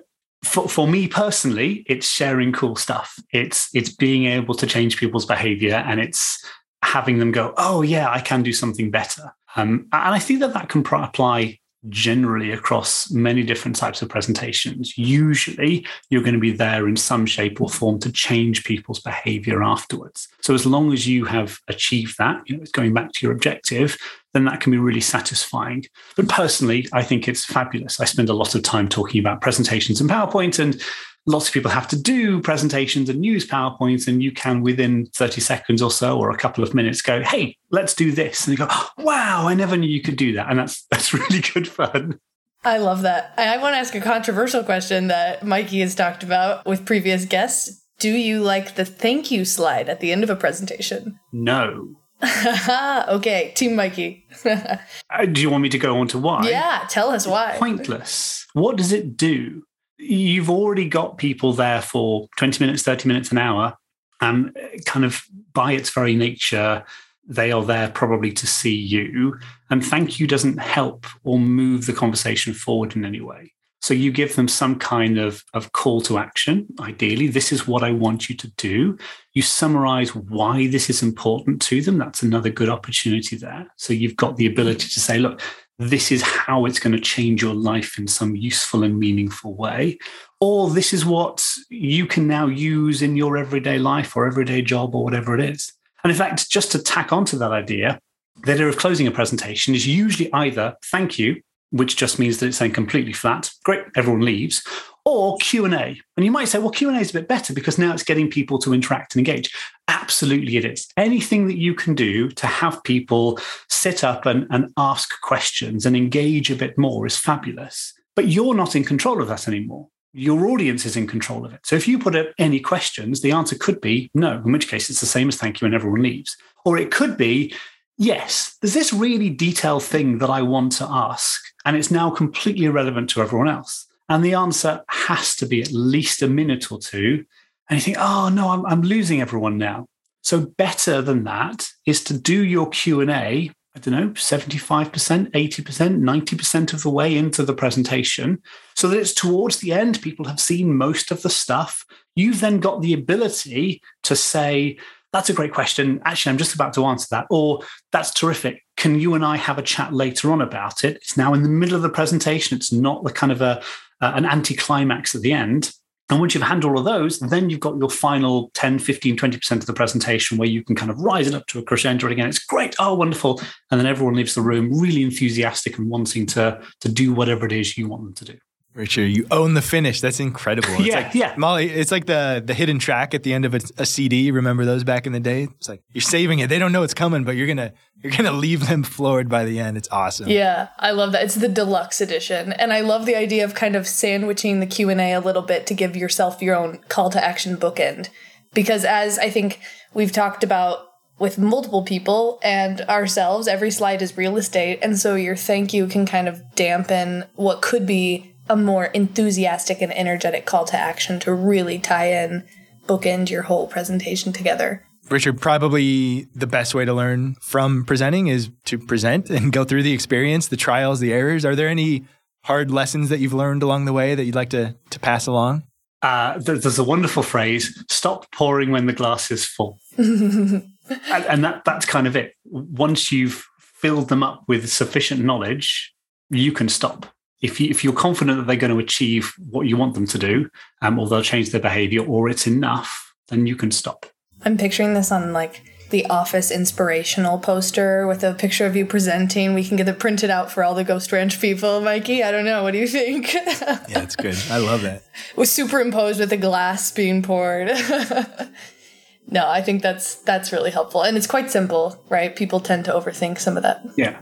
for, 0.45 0.69
for 0.69 0.87
me 0.87 1.09
personally, 1.09 1.85
it's 1.88 2.09
sharing 2.09 2.52
cool 2.52 2.76
stuff. 2.76 3.19
It's 3.33 3.71
it's 3.75 3.90
being 3.90 4.26
able 4.26 4.55
to 4.55 4.69
change 4.69 4.99
people's 4.99 5.26
behavior, 5.26 5.75
and 5.75 5.99
it's 5.99 6.45
having 6.85 7.19
them 7.19 7.33
go, 7.33 7.55
"Oh 7.57 7.83
yeah, 7.83 8.09
I 8.09 8.21
can 8.21 8.45
do 8.45 8.52
something 8.52 8.93
better." 8.93 9.33
Um, 9.57 9.89
and 9.93 10.15
I 10.15 10.19
think 10.19 10.41
that 10.41 10.55
that 10.55 10.69
can 10.69 10.85
apply 10.87 11.59
generally 11.89 12.51
across 12.51 13.11
many 13.11 13.43
different 13.43 13.77
types 13.77 14.03
of 14.03 14.09
presentations. 14.09 14.97
Usually, 14.99 15.87
you're 16.11 16.23
going 16.23 16.35
to 16.35 16.41
be 16.41 16.53
there 16.53 16.89
in 16.89 16.97
some 16.97 17.27
shape 17.27 17.61
or 17.61 17.69
form 17.69 17.99
to 18.01 18.13
change 18.13 18.65
people's 18.65 19.01
behavior 19.01 19.63
afterwards. 19.63 20.29
So, 20.41 20.55
as 20.55 20.67
long 20.67 20.93
as 20.93 21.07
you 21.07 21.25
have 21.27 21.59
achieved 21.69 22.19
that, 22.19 22.43
you 22.47 22.57
know, 22.57 22.63
it's 22.63 22.73
going 22.73 22.95
back 22.95 23.13
to 23.13 23.27
your 23.27 23.33
objective, 23.33 23.97
then 24.35 24.45
that 24.47 24.61
can 24.61 24.73
be 24.73 24.79
really 24.79 25.01
satisfying. 25.01 25.85
But 26.17 26.29
personally, 26.29 26.89
I 26.93 27.03
think 27.03 27.29
it's 27.29 27.45
fabulous. 27.45 28.01
I 28.01 28.05
spend 28.05 28.29
a 28.29 28.35
lot 28.35 28.55
of 28.55 28.63
time 28.63 28.89
talking 28.89 29.21
about 29.21 29.41
presentations 29.41 30.01
and 30.01 30.11
PowerPoint 30.11 30.59
and 30.59 30.81
lots 31.26 31.49
of 31.49 31.54
people 31.54 31.71
have 31.71 31.88
to 31.88 32.00
do 32.00 32.40
presentations 32.40 33.09
and 33.09 33.25
use 33.25 33.47
PowerPoints, 33.47 34.09
and 34.09 34.23
you 34.23 34.33
can 34.33 34.62
within 34.62 35.06
30 35.06 35.40
seconds 35.40 35.83
or 35.83 35.90
so 35.90 36.18
or 36.18 36.30
a 36.30 36.37
couple 36.37 36.64
of 36.64 36.75
minutes 36.75 37.02
go, 37.02 37.23
hey, 37.23 37.56
let's 37.71 37.95
do 37.95 38.12
this. 38.12 38.47
And 38.47 38.56
you 38.56 38.66
go, 38.66 38.73
wow, 38.99 39.47
I 39.47 39.54
never 39.54 39.76
knew 39.76 39.88
you 39.88 40.02
could 40.02 40.16
do 40.16 40.33
that. 40.35 40.49
And 40.49 40.59
that's 40.59 40.87
that's 40.90 41.12
really 41.12 41.40
good 41.40 41.68
fun. 41.68 42.18
I 42.64 42.78
love 42.78 43.02
that. 43.02 43.35
I 43.38 43.59
want 43.59 43.75
to 43.75 43.78
ask 43.78 43.95
a 43.95 44.00
controversial 44.00 44.64
question 44.64 45.09
that 45.09 45.45
Mikey 45.45 45.80
has 45.80 45.95
talked 45.95 46.23
about 46.23 46.66
with 46.66 46.85
previous 46.85 47.25
guests. 47.25 47.85
Do 47.99 48.11
you 48.11 48.40
like 48.40 48.75
the 48.75 48.85
thank 48.85 49.30
you 49.30 49.45
slide 49.45 49.88
at 49.88 50.00
the 50.00 50.11
end 50.11 50.25
of 50.25 50.30
a 50.30 50.37
presentation? 50.37 51.18
No. 51.33 51.95
okay, 53.09 53.52
Team 53.54 53.76
Mikey. 53.76 54.26
uh, 54.45 55.26
do 55.30 55.40
you 55.40 55.49
want 55.49 55.62
me 55.62 55.68
to 55.68 55.78
go 55.78 55.99
on 55.99 56.09
to 56.09 56.18
why? 56.18 56.49
Yeah, 56.49 56.87
tell 56.88 57.11
us 57.11 57.26
why. 57.26 57.56
Pointless. 57.56 58.47
What 58.52 58.76
does 58.76 58.90
it 58.90 59.16
do? 59.16 59.62
You've 59.99 60.50
already 60.50 60.88
got 60.88 61.19
people 61.19 61.53
there 61.53 61.83
for 61.83 62.29
20 62.37 62.65
minutes, 62.65 62.83
30 62.83 63.09
minutes, 63.09 63.31
an 63.31 63.38
hour. 63.38 63.76
And 64.21 64.57
uh, 64.57 64.79
kind 64.85 65.05
of 65.05 65.23
by 65.53 65.73
its 65.73 65.91
very 65.91 66.15
nature, 66.15 66.85
they 67.29 67.53
are 67.53 67.65
there 67.65 67.91
probably 67.91 68.33
to 68.33 68.47
see 68.47 68.75
you. 68.75 69.38
And 69.71 69.85
thank 69.85 70.21
you 70.21 70.26
doesn't 70.26 70.59
help 70.59 71.07
or 71.25 71.38
move 71.38 71.87
the 71.87 71.93
conversation 71.93 72.55
forward 72.55 72.97
in 72.97 73.05
any 73.05 73.21
way. 73.21 73.53
So 73.83 73.95
you 73.95 74.11
give 74.11 74.35
them 74.35 74.49
some 74.49 74.78
kind 74.78 75.19
of, 75.19 75.45
of 75.54 75.73
call 75.73 76.00
to 76.02 76.19
action. 76.19 76.67
Ideally, 76.80 77.28
this 77.28 77.52
is 77.52 77.69
what 77.69 77.85
I 77.85 77.93
want 77.93 78.28
you 78.28 78.35
to 78.37 78.49
do. 78.56 78.99
You 79.32 79.43
summarize 79.43 80.15
why 80.15 80.67
this 80.67 80.91
is 80.91 81.02
important 81.02 81.63
to 81.63 81.82
them. 81.82 81.99
That's 81.99 82.23
another 82.23 82.50
good 82.50 82.69
opportunity 82.69 83.37
there. 83.37 83.69
So 83.76 83.93
you've 83.93 84.17
got 84.17 84.37
the 84.37 84.47
ability 84.47 84.89
to 84.89 85.00
say, 85.00 85.19
look, 85.19 85.41
this 85.78 86.10
is 86.10 86.23
how 86.23 86.65
it's 86.65 86.78
going 86.78 86.95
to 86.95 87.00
change 87.00 87.43
your 87.43 87.54
life 87.54 87.99
in 87.99 88.08
some 88.08 88.34
useful 88.34 88.82
and 88.82 88.99
meaningful 88.99 89.54
way. 89.54 89.99
Or 90.41 90.71
this 90.71 90.93
is 90.93 91.04
what 91.04 91.45
you 91.69 92.06
can 92.06 92.26
now 92.26 92.47
use 92.47 93.02
in 93.02 93.17
your 93.17 93.36
everyday 93.36 93.78
life 93.78 94.17
or 94.17 94.26
everyday 94.26 94.62
job 94.62 94.95
or 94.95 95.04
whatever 95.04 95.34
it 95.39 95.41
is. 95.41 95.73
And 96.02 96.10
in 96.10 96.17
fact, 96.17 96.50
just 96.50 96.73
to 96.73 96.82
tack 96.82 97.12
onto 97.12 97.36
that 97.39 97.50
idea, 97.50 98.00
the 98.45 98.52
idea 98.52 98.69
of 98.69 98.76
closing 98.76 99.06
a 99.06 99.10
presentation 99.10 99.75
is 99.75 99.86
usually 99.86 100.32
either 100.32 100.76
thank 100.86 101.19
you, 101.19 101.43
which 101.71 101.97
just 101.97 102.19
means 102.19 102.39
that 102.39 102.47
it's 102.47 102.57
saying 102.57 102.73
completely 102.73 103.13
flat, 103.13 103.50
great, 103.65 103.85
everyone 103.97 104.25
leaves, 104.25 104.63
or 105.05 105.37
Q&A. 105.39 106.00
And 106.17 106.25
you 106.25 106.33
might 106.33 106.49
say, 106.49 106.59
well, 106.59 106.71
Q&A 106.71 106.99
is 106.99 107.11
a 107.11 107.21
bit 107.21 107.29
better 107.29 107.52
because 107.52 107.79
now 107.79 107.93
it's 107.93 108.02
getting 108.02 108.29
people 108.29 108.59
to 108.59 108.75
interact 108.75 109.15
and 109.15 109.21
engage. 109.21 109.55
Absolutely 109.89 110.57
it 110.57 110.65
is. 110.65 110.89
Anything 110.97 111.47
that 111.47 111.59
you 111.59 111.75
can 111.75 111.95
do 111.95 112.29
to 112.31 112.47
have 112.47 112.83
people 112.83 113.39
sit 113.69 114.02
up 114.02 114.26
and, 114.26 114.47
and 114.50 114.73
ask 114.76 115.21
questions 115.21 115.87
and 115.87 115.97
engage 115.97 116.50
a 116.50 116.57
bit 116.57 116.76
more 116.76 117.07
is 117.07 117.17
fabulous. 117.17 117.93
But 118.17 118.29
you're 118.29 118.55
not 118.55 118.75
in 118.75 118.85
control 118.85 119.23
of 119.23 119.29
that 119.29 119.47
anymore. 119.47 119.89
Your 120.13 120.47
audience 120.49 120.87
is 120.87 120.97
in 120.97 121.07
control 121.07 121.45
of 121.45 121.52
it. 121.52 121.61
So 121.65 121.76
if 121.76 121.87
you 121.87 121.99
put 121.99 122.17
up 122.17 122.29
any 122.39 122.59
questions, 122.59 123.21
the 123.21 123.33
answer 123.33 123.55
could 123.55 123.81
be 123.81 124.11
no, 124.15 124.43
in 124.45 124.50
which 124.50 124.69
case 124.69 124.91
it's 124.91 125.00
the 125.00 125.07
same 125.07 125.29
as 125.29 125.37
thank 125.37 125.61
you 125.61 125.67
and 125.67 125.75
everyone 125.75 126.02
leaves. 126.02 126.37
Or 126.65 126.79
it 126.79 126.91
could 126.91 127.17
be, 127.17 127.55
yes, 127.99 128.56
there's 128.61 128.75
this 128.75 128.93
really 128.93 129.30
detailed 129.30 129.82
thing 129.82 130.19
that 130.19 130.30
I 130.30 130.43
want 130.43 130.73
to 130.73 130.87
ask, 130.89 131.41
and 131.65 131.76
it's 131.76 131.91
now 131.91 132.11
completely 132.11 132.67
irrelevant 132.67 133.11
to 133.11 133.23
everyone 133.23 133.49
else. 133.49 133.87
And 134.09 134.25
the 134.25 134.35
answer 134.35 134.82
has 134.89 135.35
to 135.37 135.47
be 135.47 135.61
at 135.61 135.73
least 135.73 136.23
a 136.23 136.28
minute 136.28 136.71
or 136.71 136.78
two. 136.78 137.25
And 137.69 137.78
you 137.78 137.82
think, 137.82 137.97
oh 137.99 138.28
no, 138.28 138.50
I'm, 138.50 138.65
I'm 138.67 138.82
losing 138.82 139.21
everyone 139.21 139.59
now. 139.59 139.87
So 140.23 140.41
better 140.41 141.02
than 141.02 141.25
that 141.25 141.69
is 141.87 142.02
to 142.04 142.19
do 142.19 142.45
your 142.45 142.69
Q&A, 142.71 143.09
I 143.09 143.78
don't 143.78 143.95
know, 143.95 144.09
75%, 144.09 144.91
80%, 144.91 145.30
90% 145.32 146.73
of 146.73 146.82
the 146.82 146.91
way 146.91 147.17
into 147.17 147.45
the 147.45 147.54
presentation 147.54 148.43
so 148.75 148.89
that 148.89 148.99
it's 148.99 149.15
towards 149.15 149.59
the 149.59 149.73
end. 149.73 150.02
People 150.02 150.26
have 150.26 150.41
seen 150.41 150.76
most 150.76 151.11
of 151.11 151.23
the 151.23 151.30
stuff. 151.30 151.85
You've 152.15 152.41
then 152.41 152.61
got 152.61 152.82
the 152.82 152.95
ability 152.95 153.82
to 154.04 154.17
say, 154.17 154.78
that's 155.17 155.31
a 155.31 155.35
great 155.35 155.52
question. 155.52 156.00
Actually, 156.05 156.31
I'm 156.31 156.39
just 156.39 156.55
about 156.55 156.75
to 156.75 156.85
answer 156.85 157.07
that. 157.11 157.26
Or 157.31 157.61
that's 157.91 158.13
terrific. 158.13 158.63
Can 158.76 159.00
you 159.00 159.15
and 159.15 159.25
I 159.25 159.39
have 159.39 159.57
a 159.57 159.63
chat 159.63 159.95
later 159.95 160.31
on 160.31 160.43
about 160.43 160.85
it? 160.85 160.97
It's 160.97 161.17
now 161.17 161.33
in 161.33 161.43
the 161.43 161.49
middle 161.49 161.75
of 161.75 161.83
the 161.83 161.89
presentation. 161.89 162.57
It's 162.57 162.71
not 162.71 163.02
the 163.02 163.13
kind 163.13 163.33
of 163.33 163.41
a 163.41 163.63
uh, 164.02 164.13
an 164.15 164.26
anticlimax 164.26 165.15
at 165.15 165.23
the 165.23 165.33
end. 165.33 165.73
And 166.11 166.21
once 166.21 166.35
you've 166.35 166.45
handled 166.45 166.73
all 166.73 166.79
of 166.79 166.85
those, 166.85 167.19
then 167.19 167.49
you've 167.49 167.61
got 167.61 167.79
your 167.79 167.89
final 167.89 168.50
10, 168.52 168.79
15, 168.79 169.17
20% 169.17 169.52
of 169.52 169.67
the 169.67 169.73
presentation 169.73 170.37
where 170.37 170.49
you 170.49 170.63
can 170.63 170.76
kind 170.76 170.91
of 170.91 170.99
rise 170.99 171.26
it 171.26 171.35
up 171.35 171.47
to 171.47 171.59
a 171.59 171.63
crescendo 171.63 172.07
again. 172.09 172.29
It's 172.29 172.39
great. 172.39 172.76
Oh, 172.79 172.95
wonderful. 172.95 173.41
And 173.71 173.81
then 173.81 173.87
everyone 173.87 174.15
leaves 174.15 174.35
the 174.35 174.43
room 174.43 174.79
really 174.79 175.02
enthusiastic 175.02 175.79
and 175.79 175.89
wanting 175.89 176.26
to, 176.26 176.61
to 176.83 176.89
do 176.89 177.15
whatever 177.15 177.47
it 177.47 177.52
is 177.52 177.79
you 177.79 177.89
want 177.89 178.05
them 178.05 178.15
to 178.15 178.25
do. 178.35 178.39
Richard, 178.76 179.06
you 179.06 179.26
own 179.30 179.54
the 179.54 179.62
finish. 179.62 180.02
That's 180.02 180.21
incredible. 180.21 180.69
It's 180.75 180.86
yeah, 180.86 180.95
like, 180.97 181.15
yeah. 181.15 181.34
Molly, 181.39 181.71
it's 181.71 181.91
like 181.91 182.04
the 182.04 182.43
the 182.45 182.52
hidden 182.52 182.78
track 182.78 183.15
at 183.15 183.23
the 183.23 183.32
end 183.32 183.47
of 183.47 183.54
a, 183.54 183.60
a, 183.78 183.86
CD. 183.86 184.30
Remember 184.30 184.67
those 184.67 184.84
back 184.84 185.06
in 185.06 185.15
the 185.15 185.21
day? 185.21 185.45
It's 185.45 185.69
like 185.69 185.82
you're 185.93 186.02
saving 186.02 186.41
it. 186.41 186.49
They 186.49 186.58
don't 186.58 186.73
know 186.73 186.82
it's 186.82 186.93
coming, 186.93 187.25
but 187.25 187.36
you're 187.36 187.47
gonna 187.47 187.73
you're 188.02 188.12
gonna 188.12 188.32
leave 188.47 188.69
them 188.69 188.82
floored 188.82 189.30
by 189.30 189.47
the 189.47 189.58
end. 189.58 189.78
It's 189.78 189.89
awesome. 189.91 190.28
Yeah, 190.28 190.69
I 190.78 190.91
love 190.91 191.12
that. 191.12 191.25
It's 191.25 191.36
the 191.36 191.49
deluxe 191.49 192.02
edition, 192.02 192.52
and 192.52 192.71
I 192.71 192.80
love 192.80 193.06
the 193.06 193.17
idea 193.17 193.45
of 193.45 193.54
kind 193.54 193.76
of 193.76 193.86
sandwiching 193.86 194.60
the 194.60 194.67
Q 194.67 194.91
and 194.91 195.00
A 195.00 195.15
a 195.15 195.21
little 195.21 195.43
bit 195.43 195.67
to 195.69 195.75
give 195.75 195.97
yourself 195.97 196.43
your 196.43 196.54
own 196.54 196.78
call 196.89 197.08
to 197.10 197.25
action 197.25 197.56
bookend. 197.56 198.10
Because 198.52 198.84
as 198.84 199.19
I 199.19 199.30
think 199.30 199.58
we've 199.95 200.12
talked 200.12 200.45
about 200.45 200.86
with 201.19 201.39
multiple 201.39 201.82
people 201.82 202.39
and 202.43 202.82
ourselves, 202.82 203.49
every 203.49 203.71
slide 203.71 204.02
is 204.02 204.19
real 204.19 204.36
estate, 204.36 204.80
and 204.82 204.99
so 204.99 205.15
your 205.15 205.34
thank 205.34 205.73
you 205.73 205.86
can 205.86 206.04
kind 206.04 206.28
of 206.28 206.43
dampen 206.54 207.25
what 207.36 207.62
could 207.62 207.86
be 207.86 208.36
a 208.49 208.56
more 208.56 208.87
enthusiastic 208.87 209.82
and 209.82 209.97
energetic 209.97 210.47
call 210.47 210.65
to 210.67 210.76
action 210.76 211.21
to 211.21 211.32
really 211.32 211.78
tie 211.78 212.11
in, 212.13 212.45
bookend 212.87 213.30
your 213.30 213.43
whole 213.43 213.67
presentation 213.67 214.32
together. 214.32 214.85
Richard, 215.11 215.41
probably 215.41 216.26
the 216.35 216.47
best 216.47 216.75
way 216.75 216.85
to 216.85 216.93
learn 216.93 217.37
from 217.41 217.85
presenting 217.85 218.26
is 218.26 218.50
to 218.65 218.78
present 218.78 219.30
and 219.30 219.52
go 219.52 219.65
through 219.65 219.82
the 219.82 219.93
experience, 219.93 220.49
the 220.49 220.56
trials, 220.56 221.00
the 221.00 221.13
errors. 221.13 221.45
Are 221.45 221.54
there 221.54 221.69
any 221.69 222.04
hard 222.45 222.71
lessons 222.71 223.09
that 223.09 223.19
you've 223.19 223.35
learned 223.35 223.63
along 223.63 223.85
the 223.85 223.93
way 223.93 224.15
that 224.15 224.25
you'd 224.25 224.35
like 224.35 224.50
to, 224.50 224.76
to 224.91 224.99
pass 225.00 225.26
along? 225.26 225.65
uh, 226.02 226.39
there's 226.39 226.78
a 226.78 226.85
wonderful 226.85 227.23
phrase: 227.23 227.82
"Stop 227.91 228.30
pouring 228.30 228.71
when 228.71 228.87
the 228.87 228.93
glass 228.93 229.30
is 229.30 229.45
full," 229.45 229.78
and, 229.99 230.65
and 231.11 231.45
that 231.45 231.65
that's 231.65 231.87
kind 231.87 232.06
of 232.06 232.15
it. 232.15 232.35
Once 232.45 233.11
you've 233.11 233.45
filled 233.59 234.09
them 234.09 234.23
up 234.23 234.45
with 234.47 234.71
sufficient 234.71 235.25
knowledge, 235.25 235.95
you 236.30 236.52
can 236.52 236.69
stop. 236.69 237.06
If 237.43 237.61
you 237.61 237.69
if 237.69 237.85
you're 237.85 237.93
confident 237.93 238.39
that 238.39 238.47
they're 238.47 238.57
going 238.57 238.73
to 238.73 238.79
achieve 238.79 239.35
what 239.51 239.67
you 239.67 239.77
want 239.77 239.95
them 239.95 240.07
to 240.07 240.19
do, 240.19 240.49
um, 240.83 240.99
or 240.99 241.09
they'll 241.09 241.23
change 241.23 241.51
their 241.51 241.61
behavior, 241.61 242.05
or 242.05 242.29
it's 242.29 242.47
enough, 242.47 243.15
then 243.29 243.47
you 243.47 243.57
can 243.57 243.71
stop. 243.71 244.07
I'm 244.43 244.57
picturing 244.57 244.95
this 244.95 245.13
on 245.13 245.33
like 245.33 245.63
the 245.91 246.07
office 246.07 246.51
inspirational 246.51 247.39
poster 247.39 248.07
with 248.07 248.25
a 248.25 248.35
picture 248.35 248.67
of 248.67 248.75
you 248.75 248.85
presenting. 248.85 249.55
We 249.55 249.65
can 249.65 249.77
get 249.77 249.89
it 249.89 249.99
printed 249.99 250.31
out 250.31 250.51
for 250.51 250.65
all 250.65 250.75
the 250.75 250.85
Ghost 250.85 251.13
Ranch 251.13 251.41
people. 251.41 251.81
Mikey, 251.81 252.23
I 252.23 252.33
don't 252.33 252.45
know. 252.45 252.63
What 252.63 252.73
do 252.73 252.79
you 252.79 252.89
think? 252.89 253.33
yeah, 253.35 254.03
it's 254.03 254.17
good. 254.17 254.37
I 254.51 254.59
love 254.59 254.83
that. 254.83 255.05
Was 255.37 255.51
superimposed 255.51 256.19
with 256.19 256.33
a 256.33 256.37
glass 256.37 256.91
being 256.91 257.23
poured. 257.23 257.69
no, 259.29 259.49
I 259.49 259.63
think 259.63 259.83
that's 259.83 260.17
that's 260.17 260.53
really 260.53 260.71
helpful. 260.71 261.03
And 261.03 261.17
it's 261.17 261.27
quite 261.27 261.51
simple, 261.51 262.03
right? 262.09 262.35
People 262.35 262.61
tend 262.61 262.85
to 262.87 262.93
overthink 262.93 263.39
some 263.39 263.57
of 263.57 263.63
that. 263.63 263.83
Yeah. 263.97 264.21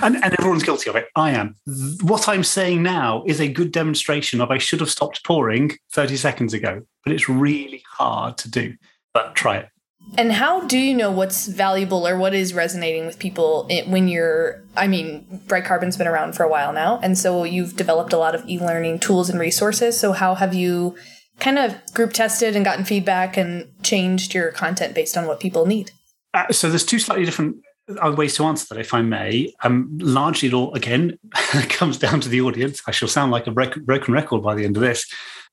And, 0.00 0.16
and 0.16 0.34
everyone's 0.38 0.62
guilty 0.62 0.88
of 0.88 0.96
it. 0.96 1.08
I 1.16 1.32
am. 1.32 1.56
What 2.02 2.28
I'm 2.28 2.44
saying 2.44 2.82
now 2.82 3.24
is 3.26 3.40
a 3.40 3.48
good 3.48 3.72
demonstration 3.72 4.40
of 4.40 4.50
I 4.50 4.58
should 4.58 4.80
have 4.80 4.90
stopped 4.90 5.24
pouring 5.24 5.72
30 5.92 6.16
seconds 6.16 6.54
ago, 6.54 6.82
but 7.04 7.12
it's 7.12 7.28
really 7.28 7.82
hard 7.88 8.38
to 8.38 8.50
do. 8.50 8.74
But 9.12 9.34
try 9.34 9.58
it. 9.58 9.68
And 10.18 10.32
how 10.32 10.60
do 10.66 10.78
you 10.78 10.94
know 10.94 11.10
what's 11.10 11.46
valuable 11.46 12.06
or 12.06 12.18
what 12.18 12.34
is 12.34 12.52
resonating 12.52 13.06
with 13.06 13.18
people 13.18 13.68
when 13.86 14.08
you're, 14.08 14.62
I 14.76 14.86
mean, 14.86 15.40
Bright 15.46 15.64
Carbon's 15.64 15.96
been 15.96 16.08
around 16.08 16.34
for 16.34 16.42
a 16.42 16.48
while 16.48 16.72
now. 16.72 16.98
And 17.02 17.16
so 17.16 17.44
you've 17.44 17.76
developed 17.76 18.12
a 18.12 18.18
lot 18.18 18.34
of 18.34 18.46
e 18.48 18.58
learning 18.58 18.98
tools 18.98 19.30
and 19.30 19.38
resources. 19.38 19.98
So, 19.98 20.12
how 20.12 20.34
have 20.34 20.54
you 20.54 20.96
kind 21.38 21.58
of 21.58 21.76
group 21.94 22.12
tested 22.12 22.56
and 22.56 22.64
gotten 22.64 22.84
feedback 22.84 23.36
and 23.36 23.72
changed 23.82 24.34
your 24.34 24.50
content 24.50 24.94
based 24.94 25.16
on 25.16 25.26
what 25.26 25.40
people 25.40 25.66
need? 25.66 25.92
Uh, 26.34 26.52
so, 26.52 26.68
there's 26.68 26.84
two 26.84 26.98
slightly 26.98 27.24
different 27.24 27.56
uh, 27.98 28.12
ways 28.12 28.36
to 28.36 28.44
answer 28.44 28.66
that, 28.70 28.80
if 28.80 28.94
I 28.94 29.02
may. 29.02 29.52
Um, 29.62 29.96
largely, 30.00 30.48
it 30.48 30.54
all, 30.54 30.74
again, 30.74 31.18
comes 31.68 31.98
down 31.98 32.20
to 32.20 32.28
the 32.28 32.40
audience. 32.40 32.80
I 32.86 32.90
shall 32.90 33.08
sound 33.08 33.32
like 33.32 33.46
a 33.46 33.50
broken 33.50 34.12
record 34.12 34.42
by 34.42 34.54
the 34.54 34.64
end 34.64 34.76
of 34.76 34.82
this 34.82 35.06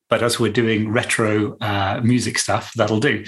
but 0.10 0.24
as 0.24 0.40
we're 0.40 0.52
doing 0.52 0.92
retro 0.92 1.56
uh, 1.62 2.02
music 2.04 2.40
stuff, 2.40 2.74
that'll 2.74 3.00
do. 3.00 3.24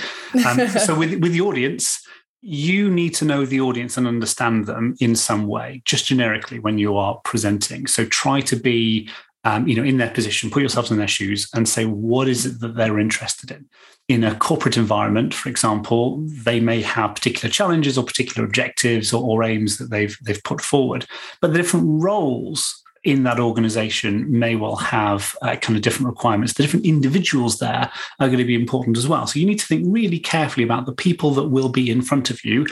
Um, 0.46 0.68
so 0.68 0.98
with 0.98 1.14
with 1.22 1.32
the 1.32 1.42
audience, 1.42 2.04
you 2.42 2.90
need 2.90 3.14
to 3.16 3.26
know 3.26 3.46
the 3.46 3.62
audience 3.62 3.98
and 3.98 4.08
understand 4.08 4.66
them 4.66 4.96
in 5.00 5.16
some 5.16 5.48
way, 5.48 5.82
just 5.86 6.06
generically 6.06 6.60
when 6.60 6.78
you 6.78 6.98
are 6.98 7.22
presenting. 7.24 7.86
So 7.86 8.06
try 8.06 8.42
to 8.42 8.56
be, 8.56 9.10
um, 9.44 9.68
you 9.68 9.76
know, 9.76 9.84
in 9.84 9.98
their 9.98 10.12
position, 10.12 10.52
put 10.52 10.62
yourselves 10.62 10.92
in 10.92 10.98
their 10.98 11.08
shoes, 11.08 11.50
and 11.54 11.68
say 11.68 11.86
what 11.86 12.28
is 12.28 12.46
it 12.46 12.60
that 12.60 12.76
they're 12.76 13.00
interested 13.00 13.52
in. 13.52 13.66
In 14.08 14.24
a 14.24 14.36
corporate 14.36 14.78
environment, 14.78 15.34
for 15.34 15.50
example, 15.50 16.22
they 16.28 16.60
may 16.60 16.82
have 16.82 17.16
particular 17.16 17.50
challenges 17.50 17.98
or 17.98 18.04
particular 18.04 18.46
objectives 18.46 19.14
or, 19.14 19.24
or 19.24 19.44
aims 19.44 19.78
that 19.78 19.90
they've 19.90 20.18
they've 20.24 20.44
put 20.44 20.62
forward, 20.62 21.06
but 21.42 21.52
the 21.52 21.58
different 21.58 21.86
roles 21.88 22.82
in 23.04 23.24
that 23.24 23.40
organization 23.40 24.32
may 24.32 24.56
well 24.56 24.76
have 24.76 25.36
uh, 25.42 25.56
kind 25.56 25.76
of 25.76 25.82
different 25.82 26.08
requirements. 26.08 26.54
The 26.54 26.64
different 26.64 26.86
individuals 26.86 27.58
there 27.58 27.92
are 28.20 28.28
going 28.28 28.38
to 28.38 28.46
be 28.46 28.54
important 28.54 28.98
as 28.98 29.08
well. 29.08 29.26
So 29.26 29.40
you 29.40 29.48
need 29.48 29.60
to 29.60 29.66
think 29.66 29.86
really 29.88 30.20
carefully 30.20 30.64
about 30.64 30.86
the 30.86 30.94
people 30.94 31.32
that 31.32 31.50
will 31.50 31.70
be 31.70 31.90
in 31.90 32.02
front 32.02 32.30
of 32.30 32.46
you, 32.46 32.68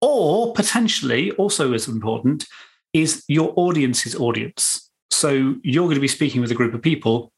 or 0.00 0.52
potentially 0.52 1.32
also 1.32 1.72
as 1.72 1.88
important 1.88 2.46
is 2.92 3.24
your 3.26 3.52
audience's 3.56 4.14
audience. 4.14 4.83
So 5.14 5.54
you're 5.62 5.84
going 5.84 5.94
to 5.94 6.00
be 6.00 6.08
speaking 6.08 6.40
with 6.40 6.50
a 6.50 6.54
group 6.54 6.74
of 6.74 6.82
people. 6.82 7.30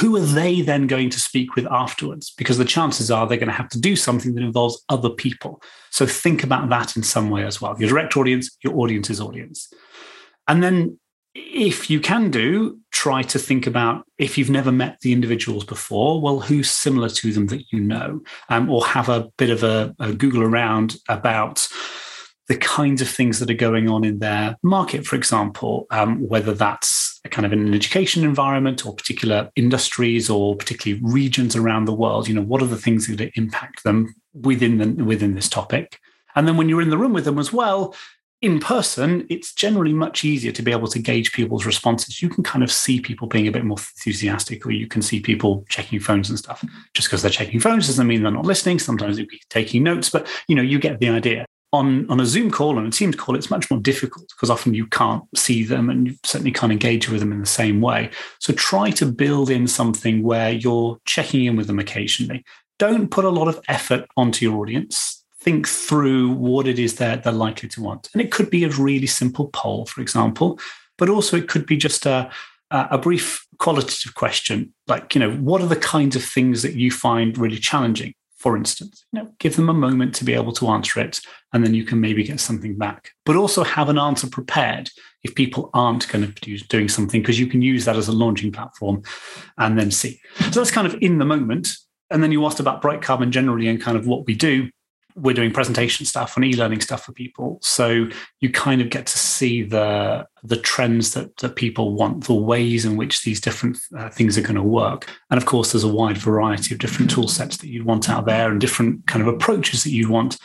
Who 0.00 0.16
are 0.16 0.20
they 0.20 0.60
then 0.60 0.86
going 0.86 1.10
to 1.10 1.20
speak 1.20 1.54
with 1.54 1.66
afterwards? 1.66 2.32
Because 2.36 2.58
the 2.58 2.64
chances 2.64 3.10
are 3.10 3.26
they're 3.26 3.38
going 3.38 3.48
to 3.48 3.54
have 3.54 3.68
to 3.70 3.80
do 3.80 3.96
something 3.96 4.34
that 4.34 4.42
involves 4.42 4.84
other 4.88 5.10
people. 5.10 5.62
So 5.90 6.06
think 6.06 6.42
about 6.42 6.68
that 6.70 6.96
in 6.96 7.02
some 7.02 7.30
way 7.30 7.44
as 7.44 7.60
well. 7.60 7.76
Your 7.78 7.88
direct 7.88 8.16
audience, 8.16 8.56
your 8.62 8.76
audience's 8.76 9.20
audience. 9.20 9.72
And 10.46 10.62
then 10.62 10.98
if 11.34 11.90
you 11.90 12.00
can 12.00 12.30
do, 12.30 12.78
try 12.90 13.22
to 13.22 13.38
think 13.38 13.66
about 13.66 14.04
if 14.18 14.36
you've 14.36 14.50
never 14.50 14.72
met 14.72 14.98
the 15.00 15.12
individuals 15.12 15.64
before, 15.64 16.20
well, 16.20 16.40
who's 16.40 16.70
similar 16.70 17.08
to 17.08 17.32
them 17.32 17.46
that 17.46 17.64
you 17.70 17.80
know, 17.80 18.20
um, 18.48 18.68
or 18.68 18.84
have 18.84 19.08
a 19.08 19.28
bit 19.38 19.50
of 19.50 19.62
a, 19.62 19.94
a, 20.00 20.12
Google 20.12 20.42
around 20.42 20.96
about 21.08 21.68
the 22.48 22.56
kinds 22.56 23.02
of 23.02 23.08
things 23.08 23.38
that 23.38 23.50
are 23.50 23.54
going 23.54 23.88
on 23.88 24.04
in 24.04 24.18
their 24.18 24.56
market, 24.62 25.06
for 25.06 25.16
example, 25.16 25.86
um, 25.90 26.26
whether 26.26 26.54
that's 26.54 27.07
kind 27.30 27.44
of 27.44 27.52
in 27.52 27.66
an 27.66 27.74
education 27.74 28.24
environment 28.24 28.86
or 28.86 28.94
particular 28.94 29.50
industries 29.56 30.30
or 30.30 30.56
particularly 30.56 31.02
regions 31.02 31.56
around 31.56 31.84
the 31.84 31.94
world. 31.94 32.28
You 32.28 32.34
know, 32.34 32.42
what 32.42 32.62
are 32.62 32.66
the 32.66 32.76
things 32.76 33.06
that 33.08 33.36
impact 33.36 33.84
them 33.84 34.14
within 34.34 34.78
the, 34.78 35.04
within 35.04 35.34
this 35.34 35.48
topic? 35.48 35.98
And 36.34 36.46
then 36.46 36.56
when 36.56 36.68
you're 36.68 36.82
in 36.82 36.90
the 36.90 36.98
room 36.98 37.12
with 37.12 37.24
them 37.24 37.38
as 37.38 37.52
well, 37.52 37.94
in 38.40 38.60
person, 38.60 39.26
it's 39.28 39.52
generally 39.52 39.92
much 39.92 40.24
easier 40.24 40.52
to 40.52 40.62
be 40.62 40.70
able 40.70 40.86
to 40.88 41.00
gauge 41.00 41.32
people's 41.32 41.66
responses. 41.66 42.22
You 42.22 42.28
can 42.28 42.44
kind 42.44 42.62
of 42.62 42.70
see 42.70 43.00
people 43.00 43.26
being 43.26 43.48
a 43.48 43.52
bit 43.52 43.64
more 43.64 43.78
enthusiastic, 43.78 44.64
or 44.64 44.70
you 44.70 44.86
can 44.86 45.02
see 45.02 45.18
people 45.18 45.64
checking 45.68 45.98
phones 45.98 46.30
and 46.30 46.38
stuff. 46.38 46.64
Just 46.94 47.08
because 47.08 47.22
they're 47.22 47.32
checking 47.32 47.58
phones 47.58 47.88
doesn't 47.88 48.06
mean 48.06 48.22
they're 48.22 48.30
not 48.30 48.46
listening. 48.46 48.78
Sometimes 48.78 49.16
they're 49.16 49.26
taking 49.50 49.82
notes, 49.82 50.08
but 50.08 50.28
you 50.46 50.54
know, 50.54 50.62
you 50.62 50.78
get 50.78 51.00
the 51.00 51.08
idea. 51.08 51.46
On, 51.72 52.10
on 52.10 52.18
a 52.18 52.24
Zoom 52.24 52.50
call, 52.50 52.78
on 52.78 52.86
a 52.86 52.90
Teams 52.90 53.14
call, 53.14 53.36
it's 53.36 53.50
much 53.50 53.70
more 53.70 53.78
difficult 53.78 54.28
because 54.28 54.48
often 54.48 54.72
you 54.72 54.86
can't 54.86 55.22
see 55.36 55.64
them 55.64 55.90
and 55.90 56.06
you 56.06 56.14
certainly 56.24 56.50
can't 56.50 56.72
engage 56.72 57.10
with 57.10 57.20
them 57.20 57.30
in 57.30 57.40
the 57.40 57.46
same 57.46 57.82
way. 57.82 58.10
So 58.38 58.54
try 58.54 58.90
to 58.92 59.04
build 59.04 59.50
in 59.50 59.66
something 59.66 60.22
where 60.22 60.50
you're 60.50 60.98
checking 61.04 61.44
in 61.44 61.56
with 61.56 61.66
them 61.66 61.78
occasionally. 61.78 62.42
Don't 62.78 63.10
put 63.10 63.26
a 63.26 63.30
lot 63.30 63.48
of 63.48 63.60
effort 63.68 64.06
onto 64.16 64.46
your 64.46 64.58
audience 64.60 65.18
think 65.40 65.68
through 65.68 66.32
what 66.32 66.66
it 66.66 66.78
is 66.78 66.96
that 66.96 67.22
they're 67.22 67.32
likely 67.32 67.68
to 67.70 67.82
want. 67.82 68.08
And 68.12 68.20
it 68.20 68.32
could 68.32 68.50
be 68.50 68.64
a 68.64 68.70
really 68.70 69.06
simple 69.06 69.48
poll, 69.52 69.86
for 69.86 70.00
example, 70.00 70.58
but 70.96 71.08
also 71.08 71.36
it 71.36 71.48
could 71.48 71.64
be 71.64 71.76
just 71.76 72.06
a, 72.06 72.30
a 72.70 72.98
brief 72.98 73.46
qualitative 73.58 74.14
question, 74.14 74.72
like, 74.86 75.14
you 75.14 75.20
know, 75.20 75.32
what 75.32 75.62
are 75.62 75.66
the 75.66 75.76
kinds 75.76 76.16
of 76.16 76.24
things 76.24 76.62
that 76.62 76.74
you 76.74 76.90
find 76.90 77.38
really 77.38 77.58
challenging? 77.58 78.14
For 78.38 78.56
instance, 78.56 79.04
you 79.12 79.20
know, 79.20 79.32
give 79.40 79.56
them 79.56 79.68
a 79.68 79.74
moment 79.74 80.14
to 80.14 80.24
be 80.24 80.32
able 80.32 80.52
to 80.52 80.68
answer 80.68 81.00
it, 81.00 81.20
and 81.52 81.64
then 81.64 81.74
you 81.74 81.84
can 81.84 82.00
maybe 82.00 82.22
get 82.22 82.38
something 82.38 82.78
back. 82.78 83.10
But 83.26 83.36
also 83.36 83.64
have 83.64 83.88
an 83.88 83.98
answer 83.98 84.28
prepared 84.28 84.90
if 85.24 85.34
people 85.34 85.70
aren't 85.74 86.06
going 86.08 86.24
to 86.24 86.40
be 86.40 86.56
doing 86.68 86.88
something, 86.88 87.20
because 87.20 87.40
you 87.40 87.48
can 87.48 87.62
use 87.62 87.84
that 87.84 87.96
as 87.96 88.06
a 88.06 88.12
launching 88.12 88.52
platform 88.52 89.02
and 89.58 89.76
then 89.76 89.90
see. 89.90 90.20
So 90.52 90.60
that's 90.60 90.70
kind 90.70 90.86
of 90.86 90.96
in 91.00 91.18
the 91.18 91.24
moment. 91.24 91.68
And 92.10 92.22
then 92.22 92.32
you 92.32 92.46
asked 92.46 92.60
about 92.60 92.80
Bright 92.80 93.02
Carbon 93.02 93.32
generally 93.32 93.66
and 93.66 93.80
kind 93.80 93.98
of 93.98 94.06
what 94.06 94.24
we 94.26 94.34
do 94.34 94.70
we're 95.20 95.34
doing 95.34 95.52
presentation 95.52 96.06
stuff 96.06 96.36
and 96.36 96.44
e-learning 96.44 96.80
stuff 96.80 97.04
for 97.04 97.12
people. 97.12 97.58
So 97.62 98.08
you 98.40 98.50
kind 98.50 98.80
of 98.80 98.90
get 98.90 99.06
to 99.06 99.18
see 99.18 99.62
the 99.62 100.26
the 100.44 100.56
trends 100.56 101.14
that, 101.14 101.36
that 101.38 101.56
people 101.56 101.94
want 101.94 102.24
the 102.24 102.34
ways 102.34 102.84
in 102.84 102.96
which 102.96 103.22
these 103.22 103.40
different 103.40 103.76
uh, 103.96 104.08
things 104.08 104.38
are 104.38 104.42
going 104.42 104.54
to 104.54 104.62
work. 104.62 105.10
And 105.30 105.38
of 105.38 105.46
course 105.46 105.72
there's 105.72 105.84
a 105.84 105.88
wide 105.88 106.18
variety 106.18 106.74
of 106.74 106.80
different 106.80 107.10
tool 107.10 107.28
sets 107.28 107.56
that 107.56 107.68
you'd 107.68 107.86
want 107.86 108.08
out 108.08 108.26
there 108.26 108.50
and 108.50 108.60
different 108.60 109.06
kind 109.06 109.20
of 109.20 109.32
approaches 109.34 109.82
that 109.82 109.90
you'd 109.90 110.08
want 110.08 110.38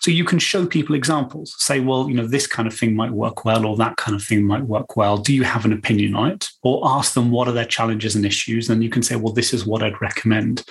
so 0.00 0.10
you 0.10 0.24
can 0.24 0.38
show 0.38 0.66
people 0.66 0.94
examples, 0.94 1.54
say, 1.58 1.80
well, 1.80 2.08
you 2.08 2.14
know, 2.14 2.26
this 2.26 2.46
kind 2.46 2.68
of 2.68 2.74
thing 2.74 2.94
might 2.94 3.12
work 3.12 3.44
well, 3.44 3.66
or 3.66 3.76
that 3.76 3.96
kind 3.96 4.14
of 4.14 4.22
thing 4.22 4.44
might 4.44 4.64
work 4.64 4.96
well. 4.96 5.16
Do 5.18 5.34
you 5.34 5.44
have 5.44 5.64
an 5.64 5.72
opinion 5.72 6.14
on 6.14 6.30
it? 6.30 6.48
Or 6.62 6.80
ask 6.84 7.14
them 7.14 7.30
what 7.30 7.48
are 7.48 7.52
their 7.52 7.64
challenges 7.64 8.14
and 8.14 8.24
issues. 8.24 8.68
And 8.68 8.82
you 8.82 8.90
can 8.90 9.02
say, 9.02 9.16
well, 9.16 9.32
this 9.32 9.52
is 9.52 9.66
what 9.66 9.82
I'd 9.82 10.00
recommend. 10.00 10.64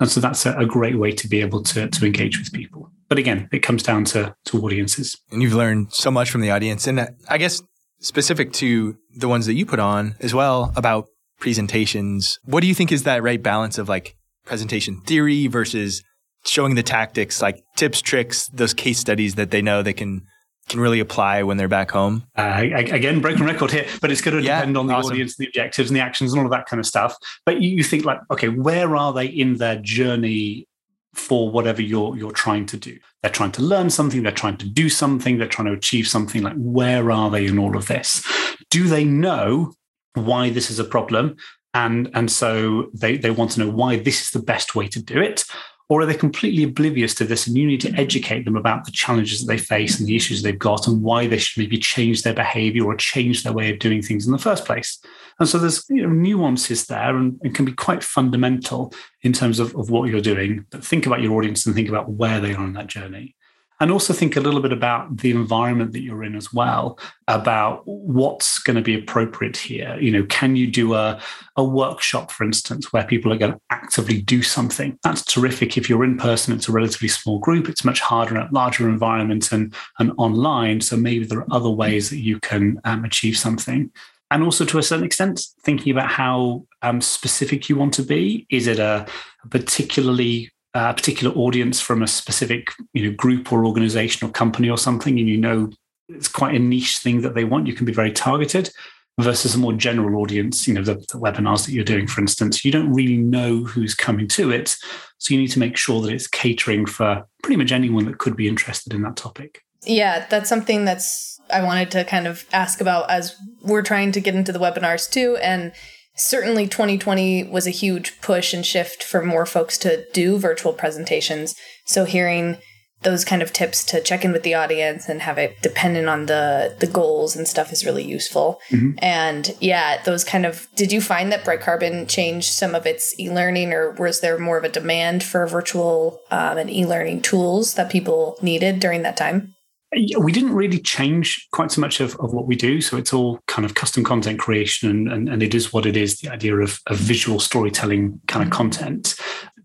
And 0.00 0.10
so 0.10 0.20
that's 0.20 0.46
a, 0.46 0.56
a 0.56 0.66
great 0.66 0.98
way 0.98 1.12
to 1.12 1.28
be 1.28 1.40
able 1.40 1.62
to, 1.64 1.88
to 1.88 2.06
engage 2.06 2.38
with 2.38 2.52
people. 2.52 2.90
But 3.08 3.18
again, 3.18 3.48
it 3.52 3.60
comes 3.60 3.82
down 3.82 4.04
to, 4.06 4.34
to 4.46 4.62
audiences. 4.62 5.16
And 5.32 5.42
you've 5.42 5.54
learned 5.54 5.92
so 5.92 6.10
much 6.10 6.30
from 6.30 6.40
the 6.40 6.50
audience. 6.50 6.86
And 6.86 7.00
uh, 7.00 7.06
I 7.28 7.38
guess 7.38 7.62
specific 8.00 8.52
to 8.54 8.96
the 9.16 9.28
ones 9.28 9.46
that 9.46 9.54
you 9.54 9.66
put 9.66 9.78
on 9.78 10.14
as 10.20 10.34
well 10.34 10.72
about 10.76 11.06
presentations, 11.38 12.38
what 12.44 12.60
do 12.60 12.66
you 12.66 12.74
think 12.74 12.92
is 12.92 13.02
that 13.02 13.22
right 13.22 13.42
balance 13.42 13.78
of 13.78 13.88
like 13.88 14.16
presentation 14.44 15.00
theory 15.02 15.46
versus 15.46 16.02
showing 16.44 16.74
the 16.74 16.82
tactics, 16.82 17.42
like 17.42 17.62
tips, 17.76 18.00
tricks, 18.00 18.48
those 18.48 18.74
case 18.74 18.98
studies 18.98 19.34
that 19.34 19.50
they 19.50 19.62
know 19.62 19.82
they 19.82 19.92
can 19.92 20.22
can 20.68 20.80
really 20.80 21.00
apply 21.00 21.42
when 21.42 21.56
they're 21.56 21.68
back 21.68 21.90
home. 21.90 22.24
Uh, 22.36 22.62
again, 22.62 23.20
broken 23.20 23.44
record 23.44 23.72
here, 23.72 23.86
but 24.00 24.10
it's 24.10 24.20
going 24.20 24.36
to 24.36 24.42
yeah, 24.42 24.60
depend 24.60 24.76
on 24.76 24.86
the 24.86 24.94
awesome. 24.94 25.12
audience, 25.12 25.36
the 25.36 25.46
objectives, 25.46 25.90
and 25.90 25.96
the 25.96 26.00
actions, 26.00 26.32
and 26.32 26.38
all 26.38 26.46
of 26.46 26.52
that 26.52 26.66
kind 26.66 26.78
of 26.78 26.86
stuff. 26.86 27.16
But 27.44 27.60
you, 27.60 27.70
you 27.70 27.82
think 27.82 28.04
like, 28.04 28.20
okay, 28.30 28.48
where 28.48 28.96
are 28.96 29.12
they 29.12 29.26
in 29.26 29.56
their 29.56 29.76
journey 29.76 30.68
for 31.12 31.50
whatever 31.50 31.82
you're 31.82 32.16
you're 32.16 32.30
trying 32.30 32.66
to 32.66 32.76
do? 32.76 32.98
They're 33.22 33.32
trying 33.32 33.52
to 33.52 33.62
learn 33.62 33.90
something, 33.90 34.22
they're 34.22 34.32
trying 34.32 34.56
to 34.58 34.68
do 34.68 34.88
something, 34.88 35.38
they're 35.38 35.48
trying 35.48 35.66
to 35.66 35.74
achieve 35.74 36.08
something. 36.08 36.42
Like, 36.42 36.56
where 36.56 37.10
are 37.10 37.30
they 37.30 37.46
in 37.46 37.58
all 37.58 37.76
of 37.76 37.88
this? 37.88 38.24
Do 38.70 38.84
they 38.84 39.04
know 39.04 39.74
why 40.14 40.50
this 40.50 40.70
is 40.70 40.78
a 40.78 40.84
problem? 40.84 41.36
And 41.74 42.10
and 42.14 42.30
so 42.30 42.90
they 42.94 43.16
they 43.16 43.30
want 43.30 43.52
to 43.52 43.60
know 43.60 43.70
why 43.70 43.96
this 43.96 44.22
is 44.22 44.30
the 44.30 44.42
best 44.42 44.74
way 44.74 44.88
to 44.88 45.02
do 45.02 45.20
it 45.20 45.44
Or 45.90 46.00
are 46.00 46.06
they 46.06 46.14
completely 46.14 46.62
oblivious 46.62 47.14
to 47.16 47.24
this 47.24 47.46
and 47.46 47.56
you 47.56 47.66
need 47.66 47.80
to 47.82 47.88
mm-hmm. 47.88 48.00
educate 48.00 48.44
them 48.44 48.56
about 48.56 48.84
the 48.84 48.92
challenges 48.92 49.40
that 49.40 49.52
they 49.52 49.58
face 49.58 49.98
and 49.98 50.08
the 50.08 50.16
issues 50.16 50.40
they've 50.42 50.58
got 50.58 50.86
and 50.86 51.02
why 51.02 51.26
they 51.26 51.36
should 51.36 51.60
maybe 51.60 51.78
change 51.78 52.22
their 52.22 52.32
behavior 52.32 52.86
or 52.86 52.94
change 52.94 53.42
their 53.42 53.52
way 53.52 53.70
of 53.72 53.80
doing 53.80 54.00
things 54.00 54.24
in 54.24 54.32
the 54.32 54.38
first 54.38 54.64
place? 54.64 54.98
And 55.40 55.48
so 55.48 55.58
there's 55.58 55.84
you 55.90 56.02
know, 56.02 56.08
nuances 56.08 56.86
there 56.86 57.16
and 57.16 57.38
it 57.42 57.54
can 57.54 57.64
be 57.64 57.72
quite 57.72 58.04
fundamental 58.04 58.94
in 59.22 59.32
terms 59.32 59.58
of, 59.58 59.74
of 59.74 59.90
what 59.90 60.08
you're 60.08 60.20
doing. 60.20 60.64
But 60.70 60.84
think 60.84 61.06
about 61.06 61.22
your 61.22 61.36
audience 61.36 61.66
and 61.66 61.74
think 61.74 61.88
about 61.88 62.08
where 62.08 62.40
they 62.40 62.54
are 62.54 62.62
on 62.62 62.72
that 62.74 62.86
journey 62.86 63.34
and 63.80 63.90
also 63.90 64.12
think 64.12 64.36
a 64.36 64.40
little 64.40 64.60
bit 64.60 64.72
about 64.72 65.16
the 65.18 65.30
environment 65.30 65.92
that 65.92 66.02
you're 66.02 66.22
in 66.22 66.36
as 66.36 66.52
well 66.52 66.98
about 67.28 67.82
what's 67.86 68.58
going 68.58 68.76
to 68.76 68.82
be 68.82 68.94
appropriate 68.94 69.56
here. 69.56 69.96
You 69.98 70.10
know 70.12 70.24
can 70.26 70.54
you 70.56 70.66
do 70.66 70.94
a, 70.94 71.20
a 71.56 71.64
workshop 71.64 72.30
for 72.30 72.44
instance 72.44 72.92
where 72.92 73.04
people 73.04 73.32
are 73.32 73.38
going 73.38 73.52
to 73.52 73.60
actively 73.70 74.20
do 74.20 74.42
something? 74.42 74.98
That's 75.02 75.24
terrific. 75.24 75.76
If 75.76 75.88
you're 75.88 76.04
in 76.04 76.18
person 76.18 76.54
it's 76.54 76.68
a 76.68 76.72
relatively 76.72 77.08
small 77.08 77.38
group. 77.38 77.68
It's 77.68 77.84
much 77.84 78.00
harder 78.00 78.36
in 78.36 78.42
a 78.42 78.48
larger 78.52 78.88
environment 78.88 79.52
and, 79.52 79.74
and 79.98 80.12
online. 80.18 80.80
So 80.80 80.96
maybe 80.96 81.24
there 81.24 81.38
are 81.38 81.52
other 81.52 81.70
ways 81.70 82.10
that 82.10 82.18
you 82.18 82.38
can 82.40 82.80
um, 82.84 83.04
achieve 83.04 83.36
something. 83.36 83.90
And 84.30 84.44
also 84.44 84.64
to 84.64 84.78
a 84.78 84.82
certain 84.82 85.04
extent 85.04 85.40
thinking 85.64 85.90
about 85.92 86.10
how 86.10 86.64
um, 86.82 87.00
specific 87.00 87.68
you 87.68 87.76
want 87.76 87.94
to 87.94 88.02
be. 88.02 88.46
Is 88.50 88.66
it 88.66 88.78
a, 88.78 89.06
a 89.44 89.48
particularly 89.48 90.50
a 90.74 90.94
particular 90.94 91.34
audience 91.34 91.80
from 91.80 92.02
a 92.02 92.06
specific 92.06 92.72
you 92.92 93.04
know 93.04 93.16
group 93.16 93.52
or 93.52 93.64
organization 93.66 94.26
or 94.26 94.30
company 94.30 94.70
or 94.70 94.78
something 94.78 95.18
and 95.18 95.28
you 95.28 95.36
know 95.36 95.70
it's 96.08 96.28
quite 96.28 96.54
a 96.54 96.58
niche 96.58 96.98
thing 96.98 97.20
that 97.22 97.34
they 97.34 97.44
want 97.44 97.66
you 97.66 97.72
can 97.72 97.86
be 97.86 97.92
very 97.92 98.12
targeted 98.12 98.70
versus 99.18 99.54
a 99.54 99.58
more 99.58 99.72
general 99.72 100.20
audience 100.20 100.66
you 100.66 100.74
know 100.74 100.82
the, 100.82 100.94
the, 100.94 101.18
webinars 101.18 101.66
that 101.66 101.72
you're 101.72 101.84
doing 101.84 102.06
for 102.06 102.20
instance. 102.20 102.64
You 102.64 102.72
don't 102.72 102.92
really 102.92 103.16
know 103.16 103.64
who's 103.64 103.94
coming 103.94 104.28
to 104.28 104.50
it 104.50 104.76
so 105.18 105.34
you 105.34 105.40
need 105.40 105.50
to 105.50 105.58
make 105.58 105.76
sure 105.76 106.00
that 106.02 106.12
it's 106.12 106.26
catering 106.26 106.86
for 106.86 107.24
pretty 107.42 107.56
much 107.56 107.72
anyone 107.72 108.06
that 108.06 108.18
could 108.18 108.36
be 108.36 108.48
interested 108.48 108.94
in 108.94 109.02
that 109.02 109.16
topic. 109.16 109.62
Yeah 109.84 110.26
that's 110.28 110.48
something 110.48 110.84
that's 110.84 111.40
i 111.50 111.62
wanted 111.62 111.90
to 111.90 112.04
kind 112.04 112.26
of 112.26 112.44
ask 112.52 112.80
about 112.80 113.10
as 113.10 113.36
we're 113.62 113.82
trying 113.82 114.12
to 114.12 114.20
get 114.20 114.34
into 114.34 114.52
the 114.52 114.58
webinars 114.58 115.10
too 115.10 115.36
and 115.42 115.72
certainly 116.20 116.66
2020 116.66 117.44
was 117.44 117.66
a 117.66 117.70
huge 117.70 118.20
push 118.20 118.52
and 118.52 118.64
shift 118.64 119.02
for 119.02 119.22
more 119.22 119.46
folks 119.46 119.78
to 119.78 120.04
do 120.12 120.38
virtual 120.38 120.72
presentations. 120.72 121.54
So 121.86 122.04
hearing 122.04 122.58
those 123.02 123.24
kind 123.24 123.40
of 123.40 123.50
tips 123.50 123.82
to 123.82 124.02
check 124.02 124.26
in 124.26 124.32
with 124.32 124.42
the 124.42 124.52
audience 124.52 125.08
and 125.08 125.22
have 125.22 125.38
it 125.38 125.60
dependent 125.62 126.06
on 126.06 126.26
the 126.26 126.76
the 126.80 126.86
goals 126.86 127.34
and 127.34 127.48
stuff 127.48 127.72
is 127.72 127.86
really 127.86 128.04
useful. 128.04 128.60
Mm-hmm. 128.70 128.98
And 128.98 129.56
yeah, 129.58 130.02
those 130.02 130.22
kind 130.22 130.44
of 130.44 130.68
did 130.74 130.92
you 130.92 131.00
find 131.00 131.32
that 131.32 131.44
Bright 131.44 131.62
Carbon 131.62 132.06
changed 132.06 132.52
some 132.52 132.74
of 132.74 132.86
its 132.86 133.18
e-learning 133.18 133.72
or 133.72 133.92
was 133.92 134.20
there 134.20 134.38
more 134.38 134.58
of 134.58 134.64
a 134.64 134.68
demand 134.68 135.24
for 135.24 135.46
virtual 135.46 136.20
um, 136.30 136.58
and 136.58 136.70
e-learning 136.70 137.22
tools 137.22 137.74
that 137.74 137.90
people 137.90 138.36
needed 138.42 138.80
during 138.80 139.02
that 139.02 139.16
time? 139.16 139.54
We 139.92 140.30
didn't 140.30 140.54
really 140.54 140.78
change 140.78 141.48
quite 141.52 141.72
so 141.72 141.80
much 141.80 142.00
of, 142.00 142.14
of 142.20 142.32
what 142.32 142.46
we 142.46 142.54
do. 142.54 142.80
So 142.80 142.96
it's 142.96 143.12
all 143.12 143.40
kind 143.48 143.64
of 143.64 143.74
custom 143.74 144.04
content 144.04 144.38
creation 144.38 144.88
and, 144.88 145.12
and, 145.12 145.28
and 145.28 145.42
it 145.42 145.54
is 145.54 145.72
what 145.72 145.84
it 145.84 145.96
is, 145.96 146.20
the 146.20 146.28
idea 146.28 146.56
of, 146.56 146.78
of 146.86 146.96
visual 146.96 147.40
storytelling 147.40 148.20
kind 148.28 148.42
of 148.42 148.50
mm-hmm. 148.50 148.56
content. 148.56 149.16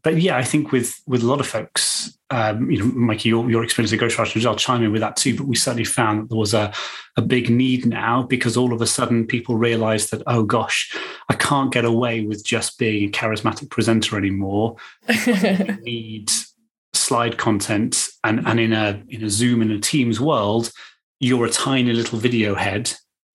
But 0.02 0.22
yeah, 0.22 0.38
I 0.38 0.44
think 0.44 0.72
with 0.72 1.02
with 1.08 1.24
a 1.24 1.26
lot 1.26 1.40
of 1.40 1.48
folks, 1.48 2.16
um, 2.30 2.70
you 2.70 2.78
know, 2.78 2.86
Mikey, 2.86 3.30
your, 3.30 3.50
your 3.50 3.64
experience 3.64 3.92
at 3.92 4.00
Ghostwriter, 4.00 4.46
I'll 4.46 4.56
chime 4.56 4.84
in 4.84 4.92
with 4.92 5.02
that 5.02 5.16
too. 5.16 5.36
But 5.36 5.48
we 5.48 5.56
certainly 5.56 5.84
found 5.84 6.22
that 6.22 6.30
there 6.30 6.38
was 6.38 6.54
a, 6.54 6.72
a 7.18 7.24
big 7.24 7.50
need 7.50 7.88
now 7.88 8.22
because 8.22 8.56
all 8.56 8.72
of 8.72 8.82
a 8.82 8.88
sudden 8.88 9.26
people 9.26 9.58
realized 9.58 10.12
that, 10.12 10.22
oh 10.28 10.44
gosh, 10.44 10.96
I 11.30 11.34
can't 11.34 11.74
get 11.74 11.86
away 11.86 12.22
with 12.22 12.46
just 12.46 12.78
being 12.78 13.10
a 13.10 13.12
charismatic 13.12 13.72
presenter 13.72 14.16
anymore. 14.16 14.76
I 15.08 15.80
need 15.82 16.32
slide 16.96 17.38
content 17.38 18.08
and, 18.24 18.46
and 18.48 18.60
in 18.60 18.74
a 18.74 19.04
in 19.10 19.24
a 19.24 19.30
Zoom 19.30 19.62
and 19.62 19.72
a 19.72 19.80
Teams 19.80 20.20
world, 20.20 20.72
you're 21.20 21.46
a 21.46 21.50
tiny 21.50 21.94
little 21.94 22.20
video 22.20 22.56
head, 22.56 22.94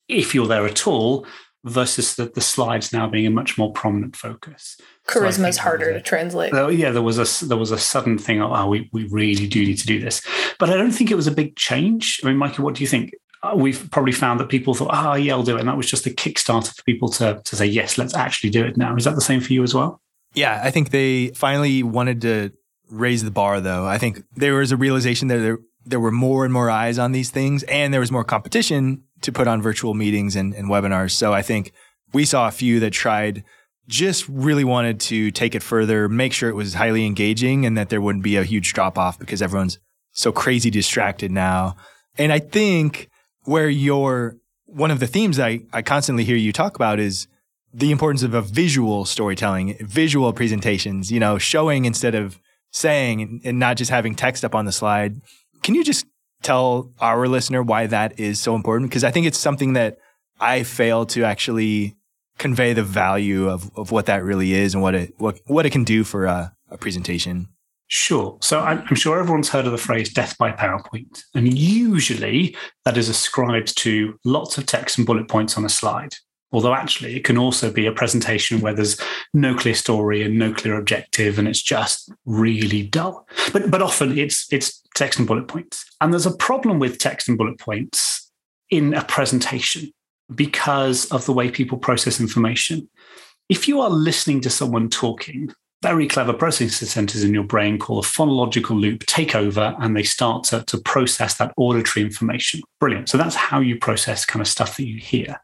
if 0.08 0.34
you're 0.34 0.46
there 0.46 0.66
at 0.66 0.86
all, 0.86 1.26
versus 1.64 2.14
the, 2.14 2.26
the 2.26 2.40
slides 2.40 2.92
now 2.92 3.08
being 3.08 3.26
a 3.26 3.30
much 3.30 3.58
more 3.58 3.72
prominent 3.72 4.16
focus. 4.16 4.78
Charisma 5.06 5.48
is 5.48 5.56
so 5.56 5.62
harder 5.62 5.92
to 5.92 6.00
translate. 6.00 6.54
Oh, 6.54 6.68
yeah, 6.68 6.90
there 6.90 7.02
was 7.02 7.18
a 7.18 7.46
there 7.46 7.56
was 7.56 7.70
a 7.70 7.78
sudden 7.78 8.18
thing. 8.18 8.40
Oh, 8.40 8.66
we 8.66 8.88
we 8.92 9.06
really 9.08 9.46
do 9.46 9.64
need 9.64 9.78
to 9.78 9.86
do 9.86 10.00
this, 10.00 10.22
but 10.58 10.70
I 10.70 10.76
don't 10.76 10.92
think 10.92 11.10
it 11.10 11.16
was 11.16 11.26
a 11.26 11.32
big 11.32 11.56
change. 11.56 12.20
I 12.22 12.28
mean, 12.28 12.36
Michael, 12.36 12.64
what 12.64 12.74
do 12.74 12.82
you 12.82 12.88
think? 12.88 13.12
Uh, 13.42 13.54
we've 13.56 13.90
probably 13.90 14.12
found 14.12 14.38
that 14.38 14.48
people 14.48 14.74
thought, 14.74 14.90
"Ah, 14.92 15.12
oh, 15.12 15.14
yeah, 15.14 15.32
I'll 15.32 15.42
do 15.42 15.56
it," 15.56 15.60
and 15.60 15.68
that 15.68 15.76
was 15.76 15.90
just 15.90 16.06
a 16.06 16.10
kickstarter 16.10 16.74
for 16.74 16.82
people 16.84 17.08
to 17.10 17.40
to 17.44 17.56
say, 17.56 17.66
"Yes, 17.66 17.98
let's 17.98 18.14
actually 18.14 18.50
do 18.50 18.64
it 18.64 18.76
now." 18.76 18.94
Is 18.96 19.04
that 19.04 19.14
the 19.14 19.20
same 19.20 19.40
for 19.40 19.52
you 19.52 19.62
as 19.62 19.74
well? 19.74 20.00
Yeah, 20.34 20.60
I 20.62 20.70
think 20.70 20.90
they 20.90 21.28
finally 21.28 21.82
wanted 21.82 22.20
to 22.22 22.52
raise 22.90 23.22
the 23.24 23.30
bar 23.30 23.60
though. 23.60 23.86
I 23.86 23.98
think 23.98 24.22
there 24.34 24.54
was 24.54 24.72
a 24.72 24.76
realization 24.76 25.28
that 25.28 25.38
there 25.38 25.58
there 25.84 26.00
were 26.00 26.10
more 26.10 26.44
and 26.44 26.52
more 26.52 26.70
eyes 26.70 26.98
on 26.98 27.12
these 27.12 27.30
things 27.30 27.62
and 27.64 27.92
there 27.92 28.00
was 28.00 28.12
more 28.12 28.24
competition 28.24 29.02
to 29.22 29.32
put 29.32 29.48
on 29.48 29.62
virtual 29.62 29.94
meetings 29.94 30.36
and, 30.36 30.54
and 30.54 30.68
webinars. 30.68 31.12
So 31.12 31.32
I 31.32 31.42
think 31.42 31.72
we 32.12 32.24
saw 32.24 32.48
a 32.48 32.50
few 32.50 32.80
that 32.80 32.90
tried 32.90 33.44
just 33.88 34.28
really 34.28 34.64
wanted 34.64 35.00
to 35.00 35.30
take 35.30 35.54
it 35.54 35.62
further, 35.62 36.08
make 36.08 36.32
sure 36.32 36.48
it 36.48 36.54
was 36.54 36.74
highly 36.74 37.06
engaging 37.06 37.66
and 37.66 37.76
that 37.76 37.88
there 37.88 38.00
wouldn't 38.00 38.22
be 38.22 38.36
a 38.36 38.44
huge 38.44 38.72
drop 38.72 38.96
off 38.98 39.18
because 39.18 39.42
everyone's 39.42 39.78
so 40.12 40.32
crazy 40.32 40.70
distracted 40.70 41.30
now. 41.30 41.76
And 42.16 42.32
I 42.32 42.38
think 42.38 43.08
where 43.44 43.68
your 43.68 44.36
one 44.66 44.90
of 44.90 45.00
the 45.00 45.06
themes 45.06 45.40
I, 45.40 45.62
I 45.72 45.82
constantly 45.82 46.24
hear 46.24 46.36
you 46.36 46.52
talk 46.52 46.76
about 46.76 47.00
is 47.00 47.26
the 47.72 47.90
importance 47.90 48.22
of 48.22 48.34
a 48.34 48.42
visual 48.42 49.04
storytelling, 49.04 49.76
visual 49.80 50.32
presentations, 50.32 51.10
you 51.10 51.18
know, 51.18 51.38
showing 51.38 51.84
instead 51.84 52.14
of 52.14 52.40
saying 52.72 53.40
and 53.44 53.58
not 53.58 53.76
just 53.76 53.90
having 53.90 54.14
text 54.14 54.44
up 54.44 54.54
on 54.54 54.64
the 54.64 54.72
slide. 54.72 55.20
Can 55.62 55.74
you 55.74 55.84
just 55.84 56.06
tell 56.42 56.92
our 57.00 57.28
listener 57.28 57.62
why 57.62 57.86
that 57.86 58.18
is 58.18 58.40
so 58.40 58.54
important? 58.54 58.90
Because 58.90 59.04
I 59.04 59.10
think 59.10 59.26
it's 59.26 59.38
something 59.38 59.74
that 59.74 59.98
I 60.38 60.62
fail 60.62 61.06
to 61.06 61.24
actually 61.24 61.96
convey 62.38 62.72
the 62.72 62.82
value 62.82 63.48
of, 63.48 63.70
of 63.76 63.90
what 63.90 64.06
that 64.06 64.24
really 64.24 64.54
is 64.54 64.74
and 64.74 64.82
what 64.82 64.94
it 64.94 65.14
what, 65.18 65.38
what 65.46 65.66
it 65.66 65.70
can 65.70 65.84
do 65.84 66.04
for 66.04 66.24
a, 66.24 66.54
a 66.70 66.78
presentation. 66.78 67.48
Sure. 67.92 68.38
So 68.40 68.60
I'm 68.60 68.94
sure 68.94 69.18
everyone's 69.18 69.48
heard 69.48 69.66
of 69.66 69.72
the 69.72 69.78
phrase 69.78 70.12
death 70.12 70.38
by 70.38 70.52
PowerPoint. 70.52 71.24
And 71.34 71.58
usually 71.58 72.56
that 72.84 72.96
is 72.96 73.08
ascribed 73.08 73.76
to 73.78 74.16
lots 74.24 74.56
of 74.56 74.66
text 74.66 74.96
and 74.96 75.04
bullet 75.04 75.26
points 75.26 75.58
on 75.58 75.64
a 75.64 75.68
slide. 75.68 76.14
Although 76.52 76.74
actually, 76.74 77.16
it 77.16 77.24
can 77.24 77.38
also 77.38 77.70
be 77.70 77.86
a 77.86 77.92
presentation 77.92 78.60
where 78.60 78.74
there's 78.74 79.00
no 79.32 79.54
clear 79.54 79.74
story 79.74 80.22
and 80.22 80.38
no 80.38 80.52
clear 80.52 80.76
objective, 80.76 81.38
and 81.38 81.46
it's 81.46 81.62
just 81.62 82.12
really 82.26 82.82
dull. 82.82 83.26
But 83.52 83.70
but 83.70 83.82
often 83.82 84.18
it's 84.18 84.52
it's 84.52 84.82
text 84.94 85.18
and 85.18 85.28
bullet 85.28 85.48
points. 85.48 85.84
And 86.00 86.12
there's 86.12 86.26
a 86.26 86.36
problem 86.36 86.78
with 86.78 86.98
text 86.98 87.28
and 87.28 87.38
bullet 87.38 87.58
points 87.58 88.30
in 88.70 88.94
a 88.94 89.04
presentation 89.04 89.92
because 90.34 91.06
of 91.06 91.26
the 91.26 91.32
way 91.32 91.50
people 91.50 91.78
process 91.78 92.20
information. 92.20 92.88
If 93.48 93.66
you 93.66 93.80
are 93.80 93.90
listening 93.90 94.40
to 94.42 94.50
someone 94.50 94.88
talking, 94.88 95.52
very 95.82 96.06
clever 96.06 96.32
processing 96.32 96.86
centers 96.88 97.24
in 97.24 97.32
your 97.32 97.44
brain 97.44 97.78
call 97.78 97.98
a 97.98 98.02
phonological 98.02 98.78
loop 98.78 99.06
take 99.06 99.34
over 99.34 99.74
and 99.80 99.96
they 99.96 100.02
start 100.02 100.44
to, 100.44 100.62
to 100.64 100.78
process 100.78 101.34
that 101.34 101.52
auditory 101.56 102.04
information. 102.04 102.60
Brilliant. 102.78 103.08
So 103.08 103.18
that's 103.18 103.34
how 103.34 103.60
you 103.60 103.78
process 103.78 104.24
kind 104.24 104.40
of 104.40 104.48
stuff 104.48 104.76
that 104.76 104.86
you 104.86 105.00
hear. 105.00 105.40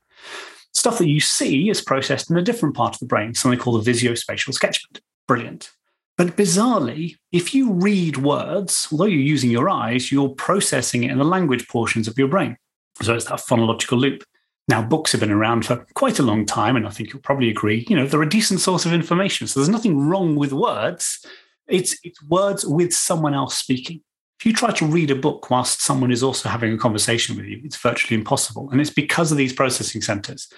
Stuff 0.76 0.98
that 0.98 1.08
you 1.08 1.20
see 1.20 1.70
is 1.70 1.80
processed 1.80 2.30
in 2.30 2.36
a 2.36 2.42
different 2.42 2.76
part 2.76 2.92
of 2.92 3.00
the 3.00 3.06
brain, 3.06 3.34
something 3.34 3.58
called 3.58 3.82
the 3.82 3.90
visuospatial 3.90 4.54
sketchpad. 4.54 5.00
Brilliant. 5.26 5.70
But 6.18 6.36
bizarrely, 6.36 7.16
if 7.32 7.54
you 7.54 7.72
read 7.72 8.18
words, 8.18 8.86
although 8.92 9.06
you're 9.06 9.18
using 9.18 9.50
your 9.50 9.70
eyes, 9.70 10.12
you're 10.12 10.28
processing 10.28 11.04
it 11.04 11.10
in 11.10 11.16
the 11.16 11.24
language 11.24 11.66
portions 11.68 12.06
of 12.06 12.18
your 12.18 12.28
brain. 12.28 12.58
So 13.00 13.14
it's 13.14 13.24
that 13.24 13.40
phonological 13.40 13.98
loop. 13.98 14.22
Now, 14.68 14.82
books 14.82 15.12
have 15.12 15.22
been 15.22 15.30
around 15.30 15.64
for 15.64 15.86
quite 15.94 16.18
a 16.18 16.22
long 16.22 16.44
time, 16.44 16.76
and 16.76 16.86
I 16.86 16.90
think 16.90 17.10
you'll 17.10 17.22
probably 17.22 17.48
agree, 17.48 17.86
you 17.88 17.96
know, 17.96 18.06
they're 18.06 18.20
a 18.20 18.28
decent 18.28 18.60
source 18.60 18.84
of 18.84 18.92
information. 18.92 19.46
So 19.46 19.58
there's 19.58 19.70
nothing 19.70 19.98
wrong 19.98 20.36
with 20.36 20.52
words. 20.52 21.24
It's, 21.68 21.96
it's 22.02 22.22
words 22.24 22.66
with 22.66 22.92
someone 22.92 23.32
else 23.32 23.56
speaking. 23.56 24.02
If 24.38 24.46
you 24.46 24.53
try 24.53 24.70
to 24.72 24.87
read 24.87 25.11
a 25.11 25.14
book 25.14 25.51
whilst 25.51 25.83
someone 25.83 26.12
is 26.12 26.22
also 26.22 26.49
having 26.49 26.72
a 26.72 26.79
conversation 26.79 27.37
with 27.37 27.46
you, 27.46 27.61
it's 27.64 27.77
virtually 27.77 28.18
impossible. 28.18 28.68
And 28.70 28.81
it's 28.81 28.90
because 28.90 29.33
of 29.33 29.38
these 29.38 29.53
processing 29.53 30.03
centers. 30.03 30.49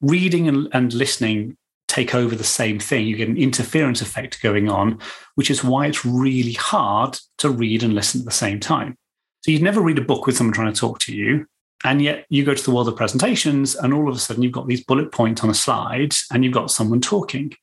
Reading 0.00 0.48
and, 0.48 0.68
and 0.72 0.92
listening 0.92 1.56
take 1.86 2.14
over 2.14 2.34
the 2.34 2.44
same 2.44 2.78
thing. 2.78 3.06
You 3.06 3.16
get 3.16 3.28
an 3.28 3.36
interference 3.36 4.02
effect 4.02 4.42
going 4.42 4.68
on, 4.68 5.00
which 5.36 5.50
is 5.50 5.64
why 5.64 5.86
it's 5.86 6.04
really 6.04 6.52
hard 6.52 7.18
to 7.38 7.48
read 7.48 7.82
and 7.82 7.94
listen 7.94 8.20
at 8.20 8.26
the 8.26 8.32
same 8.32 8.60
time. 8.60 8.96
So 9.42 9.52
you'd 9.52 9.62
never 9.62 9.80
read 9.80 9.98
a 9.98 10.02
book 10.02 10.26
with 10.26 10.36
someone 10.36 10.52
trying 10.52 10.72
to 10.72 10.78
talk 10.78 10.98
to 11.00 11.14
you. 11.14 11.46
And 11.84 12.02
yet 12.02 12.26
you 12.28 12.44
go 12.44 12.54
to 12.54 12.64
the 12.64 12.72
world 12.72 12.88
of 12.88 12.96
presentations, 12.96 13.76
and 13.76 13.94
all 13.94 14.08
of 14.08 14.16
a 14.16 14.18
sudden 14.18 14.42
you've 14.42 14.52
got 14.52 14.66
these 14.66 14.84
bullet 14.84 15.12
points 15.12 15.44
on 15.44 15.50
a 15.50 15.54
slide 15.54 16.12
and 16.32 16.44
you've 16.44 16.54
got 16.54 16.72
someone 16.72 17.00
talking. 17.00 17.54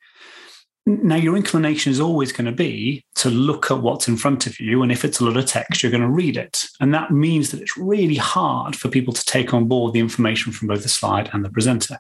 Now, 0.88 1.16
your 1.16 1.36
inclination 1.36 1.92
is 1.92 2.00
always 2.00 2.32
going 2.32 2.46
to 2.46 2.52
be 2.52 3.04
to 3.16 3.32
look 3.32 3.72
at 3.72 3.80
what's 3.80 4.08
in 4.08 4.18
front 4.18 4.46
of 4.46 4.60
you. 4.60 4.84
And 4.84 4.92
if 4.92 5.04
it's 5.04 5.20
a 5.20 5.26
lot 5.26 5.36
of 5.36 5.48
text, 5.48 5.82
you're 5.82 5.92
going 5.92 6.04
to 6.04 6.08
read 6.10 6.38
it. 6.38 6.66
And 6.80 6.94
that 6.94 7.10
means 7.10 7.50
that 7.50 7.62
it's 7.62 7.76
really 7.76 8.16
hard 8.16 8.76
for 8.76 8.88
people 8.88 9.14
to 9.14 9.26
take 9.26 9.52
on 9.52 9.68
board 9.68 9.94
the 9.94 10.00
information 10.00 10.52
from 10.52 10.68
both 10.68 10.84
the 10.84 10.90
slide 10.90 11.30
and 11.34 11.44
the 11.44 11.50
presenter. 11.50 11.98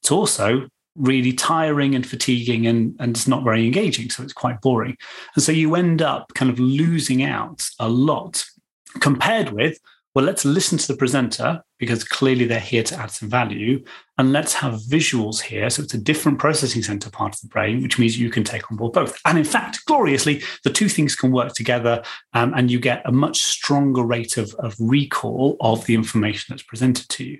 It's 0.00 0.10
also 0.10 0.68
really 0.96 1.32
tiring 1.32 1.94
and 1.94 2.04
fatiguing 2.04 2.66
and, 2.66 2.96
and 2.98 3.14
it's 3.14 3.28
not 3.28 3.44
very 3.44 3.64
engaging. 3.64 4.10
So 4.10 4.24
it's 4.24 4.32
quite 4.32 4.60
boring. 4.60 4.96
And 5.36 5.44
so 5.44 5.52
you 5.52 5.76
end 5.76 6.02
up 6.02 6.32
kind 6.34 6.50
of 6.50 6.58
losing 6.58 7.22
out 7.22 7.68
a 7.78 7.88
lot 7.88 8.44
compared 9.00 9.50
with, 9.50 9.78
well, 10.16 10.24
let's 10.24 10.46
listen 10.46 10.78
to 10.78 10.88
the 10.88 10.96
presenter 10.96 11.60
because 11.78 12.02
clearly 12.02 12.46
they're 12.46 12.58
here 12.58 12.82
to 12.82 12.96
add 12.96 13.10
some 13.10 13.28
value. 13.28 13.84
And 14.16 14.32
let's 14.32 14.54
have 14.54 14.80
visuals 14.88 15.42
here. 15.42 15.68
So 15.68 15.82
it's 15.82 15.92
a 15.92 15.98
different 15.98 16.38
processing 16.38 16.82
center 16.82 17.10
part 17.10 17.34
of 17.34 17.40
the 17.42 17.48
brain, 17.48 17.82
which 17.82 17.98
means 17.98 18.18
you 18.18 18.30
can 18.30 18.42
take 18.42 18.70
on 18.70 18.78
board 18.78 18.94
both. 18.94 19.20
And 19.26 19.36
in 19.36 19.44
fact, 19.44 19.84
gloriously, 19.84 20.42
the 20.64 20.70
two 20.70 20.88
things 20.88 21.14
can 21.14 21.32
work 21.32 21.52
together 21.52 22.02
um, 22.32 22.54
and 22.56 22.70
you 22.70 22.80
get 22.80 23.02
a 23.04 23.12
much 23.12 23.42
stronger 23.42 24.04
rate 24.04 24.38
of, 24.38 24.54
of 24.54 24.74
recall 24.80 25.58
of 25.60 25.84
the 25.84 25.94
information 25.94 26.46
that's 26.48 26.62
presented 26.62 27.10
to 27.10 27.24
you. 27.24 27.38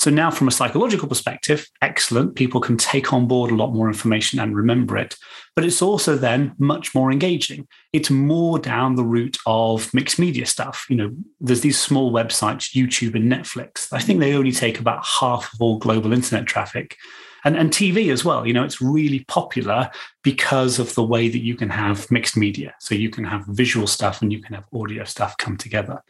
So 0.00 0.10
now, 0.10 0.30
from 0.30 0.48
a 0.48 0.50
psychological 0.50 1.08
perspective, 1.08 1.68
excellent. 1.82 2.34
People 2.34 2.58
can 2.58 2.78
take 2.78 3.12
on 3.12 3.28
board 3.28 3.50
a 3.50 3.54
lot 3.54 3.74
more 3.74 3.86
information 3.86 4.40
and 4.40 4.56
remember 4.56 4.96
it. 4.96 5.14
But 5.54 5.66
it's 5.66 5.82
also 5.82 6.16
then 6.16 6.54
much 6.56 6.94
more 6.94 7.12
engaging. 7.12 7.68
It's 7.92 8.08
more 8.08 8.58
down 8.58 8.94
the 8.94 9.04
route 9.04 9.36
of 9.44 9.92
mixed 9.92 10.18
media 10.18 10.46
stuff. 10.46 10.86
You 10.88 10.96
know, 10.96 11.14
there's 11.38 11.60
these 11.60 11.78
small 11.78 12.12
websites, 12.12 12.74
YouTube 12.74 13.14
and 13.14 13.30
Netflix. 13.30 13.88
I 13.92 14.00
think 14.00 14.20
they 14.20 14.32
only 14.32 14.52
take 14.52 14.80
about 14.80 15.04
half 15.04 15.52
of 15.52 15.60
all 15.60 15.78
global 15.78 16.14
internet 16.14 16.46
traffic 16.46 16.96
and, 17.44 17.56
and 17.56 17.70
TV 17.70 18.12
as 18.12 18.24
well. 18.24 18.46
You 18.46 18.52
know, 18.52 18.64
it's 18.64 18.80
really 18.80 19.24
popular 19.24 19.90
because 20.22 20.78
of 20.78 20.94
the 20.94 21.02
way 21.02 21.28
that 21.28 21.38
you 21.38 21.54
can 21.54 21.70
have 21.70 22.10
mixed 22.10 22.36
media. 22.36 22.74
So 22.80 22.94
you 22.94 23.10
can 23.10 23.24
have 23.24 23.44
visual 23.46 23.86
stuff 23.86 24.22
and 24.22 24.32
you 24.32 24.40
can 24.40 24.54
have 24.54 24.64
audio 24.74 25.04
stuff 25.04 25.36
come 25.38 25.56
together. 25.56 26.02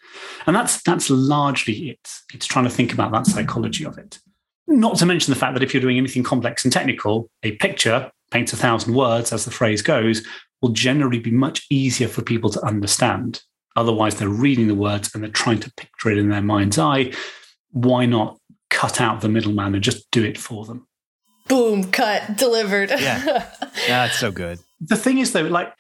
And 0.47 0.55
that's 0.55 0.83
that's 0.83 1.11
largely 1.11 1.91
it. 1.91 2.13
It's 2.35 2.47
trying 2.47 2.65
to 2.65 2.71
think 2.71 2.93
about 2.93 3.13
that 3.13 3.27
psychology 3.27 3.85
of 3.85 3.99
it. 3.99 4.19
Not 4.67 4.97
to 4.99 5.07
mention 5.07 5.33
the 5.33 5.39
fact 5.39 5.55
that 5.55 5.63
if 5.63 5.75
you're 5.75 5.81
doing 5.81 5.99
anything 5.99 6.23
complex 6.23 6.65
and 6.65 6.73
technical, 6.73 7.29
a 7.43 7.53
picture 7.57 8.11
paints 8.31 8.53
a 8.53 8.57
thousand 8.57 8.95
words, 8.95 9.33
as 9.33 9.45
the 9.45 9.51
phrase 9.51 9.83
goes, 9.83 10.25
will 10.63 10.71
generally 10.71 11.19
be 11.19 11.31
much 11.31 11.67
easier 11.71 12.09
for 12.09 12.23
people 12.23 12.51
to 12.51 12.65
understand. 12.65 13.43
Otherwise, 13.77 14.17
they're 14.17 14.29
reading 14.29 14.69
the 14.69 14.75
words 14.75 15.11
and 15.15 15.23
they're 15.23 15.31
trying 15.31 15.61
to 15.61 15.73
picture 15.75 16.11
it 16.11 16.19
in 16.19 16.29
their 16.29 16.43
mind's 16.43 16.79
eye. 16.79 17.13
Why 17.71 18.07
not 18.07 18.39
cut 18.69 19.01
out 19.01 19.21
the 19.21 19.29
middleman 19.29 19.75
and 19.75 19.83
just 19.83 20.11
do 20.11 20.25
it 20.25 20.39
for 20.39 20.65
them? 20.65 20.87
Boom, 21.51 21.91
cut, 21.91 22.37
delivered. 22.37 22.91
yeah, 22.91 23.51
that's 23.89 24.19
so 24.19 24.31
good. 24.31 24.61
The 24.81 24.97
thing 24.97 25.19
is, 25.19 25.33
though, 25.33 25.43
like, 25.43 25.75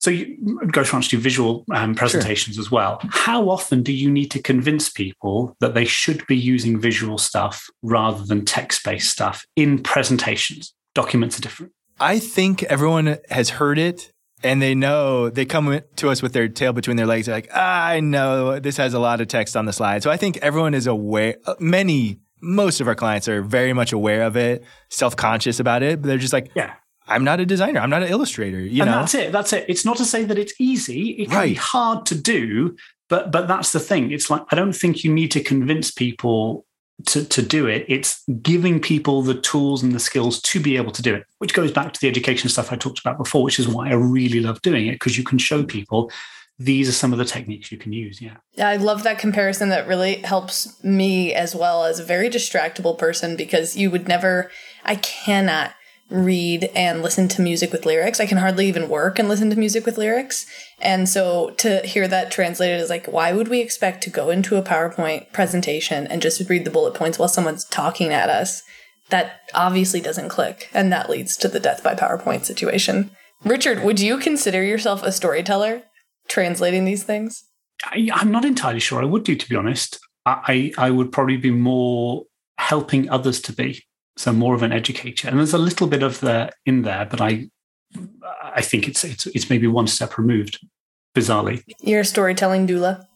so 0.00 0.10
you 0.10 0.60
Ghost 0.72 0.92
Ranch 0.92 1.08
do 1.08 1.18
visual 1.18 1.64
um, 1.72 1.94
presentations 1.94 2.56
sure. 2.56 2.62
as 2.62 2.70
well. 2.70 3.00
How 3.10 3.48
often 3.48 3.84
do 3.84 3.92
you 3.92 4.10
need 4.10 4.30
to 4.32 4.42
convince 4.42 4.90
people 4.90 5.56
that 5.60 5.74
they 5.74 5.84
should 5.84 6.26
be 6.26 6.36
using 6.36 6.80
visual 6.80 7.18
stuff 7.18 7.68
rather 7.82 8.24
than 8.24 8.44
text-based 8.44 9.08
stuff 9.08 9.46
in 9.54 9.82
presentations? 9.82 10.74
Documents 10.94 11.38
are 11.38 11.42
different. 11.42 11.72
I 12.00 12.18
think 12.18 12.64
everyone 12.64 13.18
has 13.30 13.50
heard 13.50 13.78
it 13.78 14.12
and 14.42 14.60
they 14.60 14.74
know 14.74 15.30
they 15.30 15.46
come 15.46 15.80
to 15.96 16.10
us 16.10 16.20
with 16.20 16.32
their 16.32 16.48
tail 16.48 16.72
between 16.72 16.96
their 16.96 17.06
legs. 17.06 17.26
They're 17.26 17.36
like, 17.36 17.48
ah, 17.54 17.86
I 17.86 18.00
know 18.00 18.58
this 18.58 18.76
has 18.76 18.92
a 18.92 18.98
lot 18.98 19.20
of 19.20 19.28
text 19.28 19.56
on 19.56 19.66
the 19.66 19.72
slide. 19.72 20.02
So 20.02 20.10
I 20.10 20.16
think 20.16 20.36
everyone 20.38 20.74
is 20.74 20.86
aware. 20.86 21.36
Uh, 21.46 21.54
many 21.58 22.18
most 22.46 22.80
of 22.80 22.88
our 22.88 22.94
clients 22.94 23.28
are 23.28 23.42
very 23.42 23.72
much 23.72 23.92
aware 23.92 24.22
of 24.22 24.36
it, 24.36 24.64
self 24.88 25.16
conscious 25.16 25.60
about 25.60 25.82
it. 25.82 26.00
But 26.00 26.08
they're 26.08 26.18
just 26.18 26.32
like, 26.32 26.50
yeah. 26.54 26.74
I'm 27.08 27.22
not 27.22 27.38
a 27.38 27.46
designer. 27.46 27.78
I'm 27.80 27.90
not 27.90 28.02
an 28.02 28.08
illustrator. 28.08 28.58
You 28.58 28.82
and 28.82 28.90
know, 28.90 28.98
that's 28.98 29.14
it. 29.14 29.30
That's 29.30 29.52
it. 29.52 29.64
It's 29.68 29.84
not 29.84 29.96
to 29.98 30.04
say 30.04 30.24
that 30.24 30.38
it's 30.38 30.54
easy. 30.58 31.10
It 31.10 31.28
can 31.28 31.38
right. 31.38 31.48
be 31.50 31.54
hard 31.54 32.04
to 32.06 32.20
do, 32.20 32.76
but 33.08 33.30
but 33.30 33.46
that's 33.46 33.72
the 33.72 33.80
thing. 33.80 34.10
It's 34.10 34.28
like 34.28 34.42
I 34.50 34.56
don't 34.56 34.72
think 34.72 35.04
you 35.04 35.12
need 35.12 35.30
to 35.32 35.42
convince 35.42 35.90
people 35.90 36.66
to 37.06 37.24
to 37.24 37.42
do 37.42 37.66
it. 37.66 37.84
It's 37.88 38.24
giving 38.42 38.80
people 38.80 39.22
the 39.22 39.40
tools 39.40 39.82
and 39.84 39.92
the 39.92 40.00
skills 40.00 40.40
to 40.42 40.58
be 40.58 40.76
able 40.76 40.90
to 40.92 41.02
do 41.02 41.14
it. 41.14 41.24
Which 41.38 41.54
goes 41.54 41.70
back 41.70 41.92
to 41.92 42.00
the 42.00 42.08
education 42.08 42.48
stuff 42.48 42.72
I 42.72 42.76
talked 42.76 42.98
about 42.98 43.18
before, 43.18 43.44
which 43.44 43.60
is 43.60 43.68
why 43.68 43.90
I 43.90 43.94
really 43.94 44.40
love 44.40 44.60
doing 44.62 44.88
it 44.88 44.94
because 44.94 45.16
you 45.16 45.22
can 45.22 45.38
show 45.38 45.62
people 45.62 46.10
these 46.58 46.88
are 46.88 46.92
some 46.92 47.12
of 47.12 47.18
the 47.18 47.24
techniques 47.24 47.70
you 47.70 47.78
can 47.78 47.92
use. 47.92 48.22
Yeah. 48.22 48.36
Yeah, 48.54 48.68
I 48.68 48.76
love 48.76 49.02
that 49.02 49.18
comparison. 49.18 49.68
That 49.68 49.86
really 49.86 50.16
helps 50.16 50.82
me 50.82 51.34
as 51.34 51.54
well 51.54 51.84
as 51.84 51.98
a 51.98 52.04
very 52.04 52.30
distractible 52.30 52.98
person 52.98 53.36
because 53.36 53.76
you 53.76 53.90
would 53.90 54.08
never, 54.08 54.50
I 54.84 54.96
cannot 54.96 55.72
read 56.08 56.70
and 56.74 57.02
listen 57.02 57.28
to 57.28 57.42
music 57.42 57.72
with 57.72 57.84
lyrics. 57.84 58.20
I 58.20 58.26
can 58.26 58.38
hardly 58.38 58.68
even 58.68 58.88
work 58.88 59.18
and 59.18 59.28
listen 59.28 59.50
to 59.50 59.58
music 59.58 59.84
with 59.84 59.98
lyrics. 59.98 60.46
And 60.80 61.08
so 61.08 61.50
to 61.58 61.84
hear 61.84 62.06
that 62.08 62.30
translated 62.30 62.80
is 62.80 62.90
like, 62.90 63.06
why 63.06 63.32
would 63.32 63.48
we 63.48 63.60
expect 63.60 64.02
to 64.04 64.10
go 64.10 64.30
into 64.30 64.56
a 64.56 64.62
PowerPoint 64.62 65.32
presentation 65.32 66.06
and 66.06 66.22
just 66.22 66.48
read 66.48 66.64
the 66.64 66.70
bullet 66.70 66.94
points 66.94 67.18
while 67.18 67.28
someone's 67.28 67.64
talking 67.64 68.12
at 68.12 68.30
us? 68.30 68.62
That 69.10 69.40
obviously 69.52 70.00
doesn't 70.00 70.28
click. 70.28 70.70
And 70.72 70.92
that 70.92 71.10
leads 71.10 71.36
to 71.38 71.48
the 71.48 71.60
death 71.60 71.82
by 71.82 71.94
PowerPoint 71.94 72.44
situation. 72.44 73.10
Richard, 73.44 73.82
would 73.82 74.00
you 74.00 74.18
consider 74.18 74.62
yourself 74.62 75.02
a 75.02 75.12
storyteller? 75.12 75.82
Translating 76.28 76.84
these 76.84 77.02
things? 77.02 77.44
I, 77.84 78.08
am 78.20 78.30
not 78.30 78.44
entirely 78.44 78.80
sure 78.80 79.00
I 79.00 79.04
would 79.04 79.24
do, 79.24 79.36
to 79.36 79.48
be 79.48 79.56
honest. 79.56 79.98
I, 80.24 80.72
I 80.76 80.90
would 80.90 81.12
probably 81.12 81.36
be 81.36 81.52
more 81.52 82.24
helping 82.58 83.08
others 83.10 83.40
to 83.42 83.52
be, 83.52 83.84
so 84.16 84.32
more 84.32 84.54
of 84.54 84.62
an 84.62 84.72
educator. 84.72 85.28
And 85.28 85.38
there's 85.38 85.52
a 85.52 85.58
little 85.58 85.86
bit 85.86 86.02
of 86.02 86.20
that 86.20 86.54
in 86.64 86.82
there, 86.82 87.06
but 87.08 87.20
I 87.20 87.48
I 88.42 88.62
think 88.62 88.88
it's 88.88 89.04
it's 89.04 89.26
it's 89.26 89.50
maybe 89.50 89.66
one 89.66 89.86
step 89.86 90.18
removed, 90.18 90.58
bizarrely. 91.14 91.62
You're 91.80 92.00
a 92.00 92.04
storytelling 92.04 92.66
doula. 92.66 93.06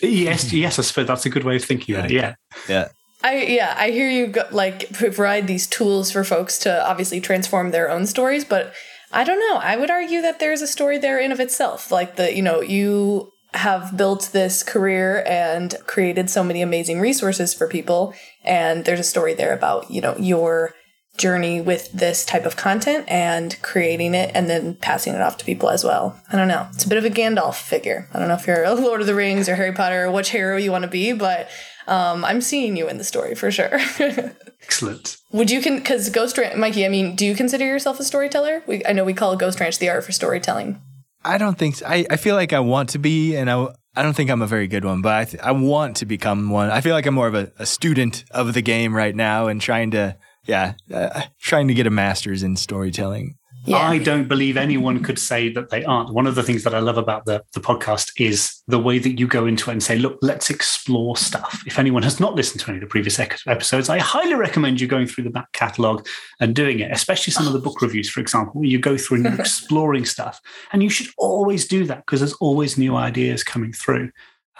Yes, 0.00 0.46
mm-hmm. 0.46 0.56
yes, 0.56 0.78
I 0.78 0.82
suppose 0.82 1.06
that's 1.06 1.26
a 1.26 1.30
good 1.30 1.44
way 1.44 1.56
of 1.56 1.64
thinking 1.64 1.94
yeah. 1.94 1.98
about 2.00 2.10
it. 2.10 2.14
Yeah, 2.14 2.34
yeah. 2.68 2.88
I 3.22 3.42
yeah, 3.42 3.74
I 3.76 3.90
hear 3.90 4.08
you 4.08 4.28
go, 4.28 4.44
like 4.50 4.92
provide 4.92 5.46
these 5.46 5.66
tools 5.66 6.10
for 6.10 6.24
folks 6.24 6.58
to 6.60 6.86
obviously 6.88 7.20
transform 7.20 7.70
their 7.70 7.90
own 7.90 8.06
stories, 8.06 8.44
but 8.44 8.72
I 9.12 9.24
don't 9.24 9.40
know. 9.40 9.56
I 9.56 9.76
would 9.76 9.90
argue 9.90 10.22
that 10.22 10.40
there's 10.40 10.62
a 10.62 10.66
story 10.66 10.98
there 10.98 11.18
in 11.18 11.32
of 11.32 11.40
itself. 11.40 11.90
Like 11.90 12.16
the, 12.16 12.34
you 12.34 12.42
know, 12.42 12.60
you 12.60 13.30
have 13.54 13.96
built 13.96 14.30
this 14.32 14.62
career 14.62 15.24
and 15.26 15.74
created 15.86 16.28
so 16.28 16.44
many 16.44 16.60
amazing 16.60 17.00
resources 17.00 17.54
for 17.54 17.66
people 17.66 18.12
and 18.44 18.84
there's 18.84 19.00
a 19.00 19.04
story 19.04 19.34
there 19.34 19.54
about, 19.54 19.90
you 19.90 20.00
know, 20.00 20.16
your 20.18 20.74
journey 21.16 21.60
with 21.60 21.90
this 21.92 22.24
type 22.24 22.44
of 22.44 22.56
content 22.56 23.04
and 23.08 23.60
creating 23.62 24.14
it 24.14 24.30
and 24.34 24.50
then 24.50 24.74
passing 24.74 25.14
it 25.14 25.22
off 25.22 25.38
to 25.38 25.44
people 25.44 25.70
as 25.70 25.82
well. 25.82 26.20
I 26.30 26.36
don't 26.36 26.48
know. 26.48 26.68
It's 26.74 26.84
a 26.84 26.88
bit 26.88 26.98
of 26.98 27.04
a 27.04 27.10
Gandalf 27.10 27.54
figure. 27.54 28.08
I 28.12 28.18
don't 28.18 28.28
know 28.28 28.34
if 28.34 28.46
you're 28.46 28.64
a 28.64 28.74
Lord 28.74 29.00
of 29.00 29.06
the 29.06 29.14
Rings 29.14 29.48
or 29.48 29.56
Harry 29.56 29.72
Potter 29.72 30.04
or 30.04 30.10
which 30.10 30.30
hero 30.30 30.56
you 30.56 30.70
want 30.70 30.82
to 30.82 30.90
be, 30.90 31.12
but 31.12 31.48
um, 31.86 32.24
I'm 32.24 32.40
seeing 32.40 32.76
you 32.76 32.88
in 32.88 32.98
the 32.98 33.04
story 33.04 33.34
for 33.34 33.50
sure. 33.50 33.78
Excellent. 34.62 35.16
Would 35.32 35.50
you 35.50 35.60
can 35.60 35.76
because 35.76 36.10
Ghost 36.10 36.38
Ranch, 36.38 36.56
Mikey? 36.56 36.84
I 36.84 36.88
mean, 36.88 37.14
do 37.14 37.24
you 37.24 37.34
consider 37.34 37.64
yourself 37.64 38.00
a 38.00 38.04
storyteller? 38.04 38.62
We, 38.66 38.84
I 38.84 38.92
know 38.92 39.04
we 39.04 39.14
call 39.14 39.36
Ghost 39.36 39.60
Ranch 39.60 39.78
the 39.78 39.88
art 39.88 40.04
for 40.04 40.12
storytelling. 40.12 40.80
I 41.24 41.38
don't 41.38 41.58
think 41.58 41.76
so. 41.76 41.86
I, 41.86 42.06
I 42.10 42.16
feel 42.16 42.34
like 42.34 42.52
I 42.52 42.60
want 42.60 42.90
to 42.90 42.98
be, 42.98 43.36
and 43.36 43.50
I 43.50 43.68
I 43.94 44.02
don't 44.02 44.14
think 44.14 44.30
I'm 44.30 44.42
a 44.42 44.46
very 44.46 44.68
good 44.68 44.84
one, 44.84 45.02
but 45.02 45.12
I 45.12 45.24
th- 45.24 45.42
I 45.42 45.52
want 45.52 45.96
to 45.98 46.06
become 46.06 46.50
one. 46.50 46.70
I 46.70 46.80
feel 46.80 46.94
like 46.94 47.06
I'm 47.06 47.14
more 47.14 47.26
of 47.26 47.34
a, 47.34 47.50
a 47.58 47.66
student 47.66 48.24
of 48.30 48.54
the 48.54 48.62
game 48.62 48.94
right 48.94 49.14
now, 49.14 49.48
and 49.48 49.60
trying 49.60 49.92
to 49.92 50.16
yeah, 50.44 50.74
uh, 50.92 51.22
trying 51.40 51.68
to 51.68 51.74
get 51.74 51.86
a 51.86 51.90
master's 51.90 52.42
in 52.42 52.56
storytelling. 52.56 53.36
Yeah. 53.66 53.78
I 53.78 53.98
don't 53.98 54.28
believe 54.28 54.56
anyone 54.56 55.02
could 55.02 55.18
say 55.18 55.48
that 55.50 55.70
they 55.70 55.84
aren't. 55.84 56.12
One 56.12 56.26
of 56.26 56.34
the 56.34 56.42
things 56.42 56.62
that 56.64 56.74
I 56.74 56.78
love 56.78 56.98
about 56.98 57.24
the, 57.24 57.42
the 57.52 57.60
podcast 57.60 58.12
is 58.18 58.62
the 58.68 58.78
way 58.78 58.98
that 58.98 59.18
you 59.18 59.26
go 59.26 59.46
into 59.46 59.70
it 59.70 59.74
and 59.74 59.82
say, 59.82 59.98
look, 59.98 60.18
let's 60.22 60.50
explore 60.50 61.16
stuff. 61.16 61.62
If 61.66 61.78
anyone 61.78 62.02
has 62.02 62.20
not 62.20 62.34
listened 62.34 62.60
to 62.60 62.68
any 62.68 62.78
of 62.78 62.82
the 62.82 62.86
previous 62.86 63.18
episodes, 63.18 63.88
I 63.88 63.98
highly 63.98 64.34
recommend 64.34 64.80
you 64.80 64.86
going 64.86 65.06
through 65.06 65.24
the 65.24 65.30
back 65.30 65.50
catalogue 65.52 66.06
and 66.40 66.54
doing 66.54 66.80
it, 66.80 66.92
especially 66.92 67.32
some 67.32 67.46
of 67.46 67.52
the 67.52 67.58
book 67.58 67.82
reviews, 67.82 68.08
for 68.08 68.20
example, 68.20 68.60
where 68.60 68.68
you 68.68 68.78
go 68.78 68.96
through 68.96 69.18
and 69.18 69.26
you're 69.26 69.40
exploring 69.40 70.04
stuff. 70.04 70.40
And 70.72 70.82
you 70.82 70.90
should 70.90 71.08
always 71.18 71.66
do 71.66 71.84
that 71.86 72.06
because 72.06 72.20
there's 72.20 72.34
always 72.34 72.78
new 72.78 72.96
ideas 72.96 73.42
coming 73.42 73.72
through. 73.72 74.10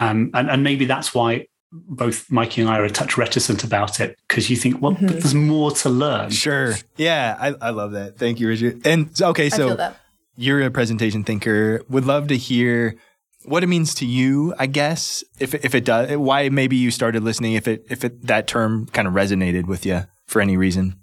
Um, 0.01 0.31
and, 0.35 0.51
and 0.51 0.63
maybe 0.63 0.85
that's 0.85 1.15
why 1.15 1.47
both 1.73 2.31
Mikey 2.31 2.63
and 2.63 2.71
I 2.71 2.79
are 2.79 2.85
a 2.85 2.91
touch 2.91 3.19
reticent 3.19 3.65
about 3.65 4.01
it 4.01 4.19
because 4.29 4.49
you 4.49 4.57
think, 4.57 4.81
well, 4.81 4.93
mm-hmm. 4.93 5.07
there's 5.07 5.35
more 5.35 5.71
to 5.73 5.89
learn. 5.89 6.31
Sure. 6.31 6.75
Yeah, 6.97 7.37
I, 7.39 7.55
I 7.61 7.71
love 7.71 7.93
that. 7.93 8.19
Thank 8.19 8.41
you, 8.41 8.49
Richard. 8.49 8.87
And 8.87 9.11
okay, 9.21 9.51
so 9.51 9.93
you're 10.37 10.63
a 10.63 10.71
presentation 10.71 11.25
thinker. 11.25 11.83
Would 11.89 12.05
love 12.05 12.29
to 12.29 12.37
hear 12.37 12.97
what 13.45 13.63
it 13.63 13.69
means 13.69 13.95
to 13.95 14.07
you, 14.07 14.55
I 14.59 14.67
guess, 14.67 15.25
if 15.39 15.55
if 15.55 15.75
it 15.75 15.85
does, 15.85 16.17
why 16.17 16.49
maybe 16.49 16.77
you 16.77 16.91
started 16.91 17.23
listening, 17.23 17.55
if 17.55 17.69
it 17.69 17.87
if 17.89 18.05
it 18.05 18.27
that 18.27 18.47
term 18.47 18.87
kind 18.87 19.09
of 19.09 19.15
resonated 19.15 19.67
with 19.67 19.87
you 19.87 20.05
for 20.27 20.41
any 20.41 20.57
reason. 20.57 20.99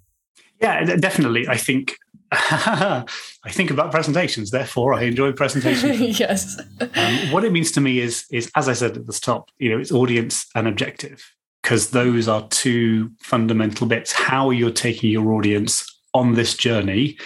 Yeah, 0.61 0.95
definitely. 0.95 1.47
I 1.47 1.57
think 1.57 1.97
I 3.45 3.49
think 3.49 3.69
about 3.69 3.91
presentations, 3.91 4.49
therefore 4.49 4.93
I 4.93 5.03
enjoy 5.03 5.33
presentations. 5.33 6.19
yes. 6.19 6.59
Um, 6.95 7.31
what 7.31 7.43
it 7.43 7.51
means 7.51 7.71
to 7.73 7.81
me 7.81 7.99
is, 7.99 8.25
is 8.31 8.49
as 8.55 8.67
I 8.67 8.73
said 8.73 8.97
at 8.97 9.05
the 9.05 9.13
top, 9.13 9.51
you 9.59 9.69
know, 9.69 9.77
it's 9.77 9.91
audience 9.91 10.47
and 10.55 10.67
objective 10.67 11.23
because 11.61 11.91
those 11.91 12.27
are 12.27 12.47
two 12.49 13.11
fundamental 13.19 13.85
bits. 13.85 14.11
How 14.11 14.49
you're 14.49 14.71
taking 14.71 15.11
your 15.11 15.33
audience 15.33 15.85
on 16.13 16.33
this 16.33 16.55
journey 16.55 17.17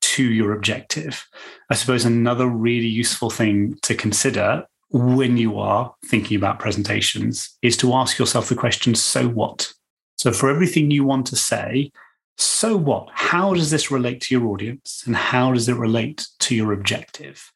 to 0.00 0.24
your 0.24 0.52
objective. 0.52 1.26
I 1.70 1.74
suppose 1.74 2.04
another 2.04 2.46
really 2.46 2.88
useful 2.88 3.28
thing 3.28 3.78
to 3.82 3.94
consider 3.94 4.66
when 4.90 5.36
you 5.36 5.58
are 5.58 5.94
thinking 6.06 6.36
about 6.36 6.60
presentations 6.60 7.56
is 7.60 7.76
to 7.78 7.92
ask 7.92 8.18
yourself 8.18 8.48
the 8.48 8.54
question, 8.54 8.94
so 8.94 9.28
what? 9.28 9.72
So 10.16 10.32
for 10.32 10.48
everything 10.48 10.90
you 10.90 11.04
want 11.04 11.26
to 11.26 11.36
say, 11.36 11.90
so 12.38 12.76
what? 12.76 13.08
How 13.12 13.54
does 13.54 13.70
this 13.70 13.90
relate 13.90 14.20
to 14.22 14.34
your 14.34 14.48
audience 14.48 15.02
and 15.06 15.16
how 15.16 15.52
does 15.52 15.68
it 15.68 15.76
relate 15.76 16.26
to 16.40 16.54
your 16.54 16.72
objective? 16.72 17.52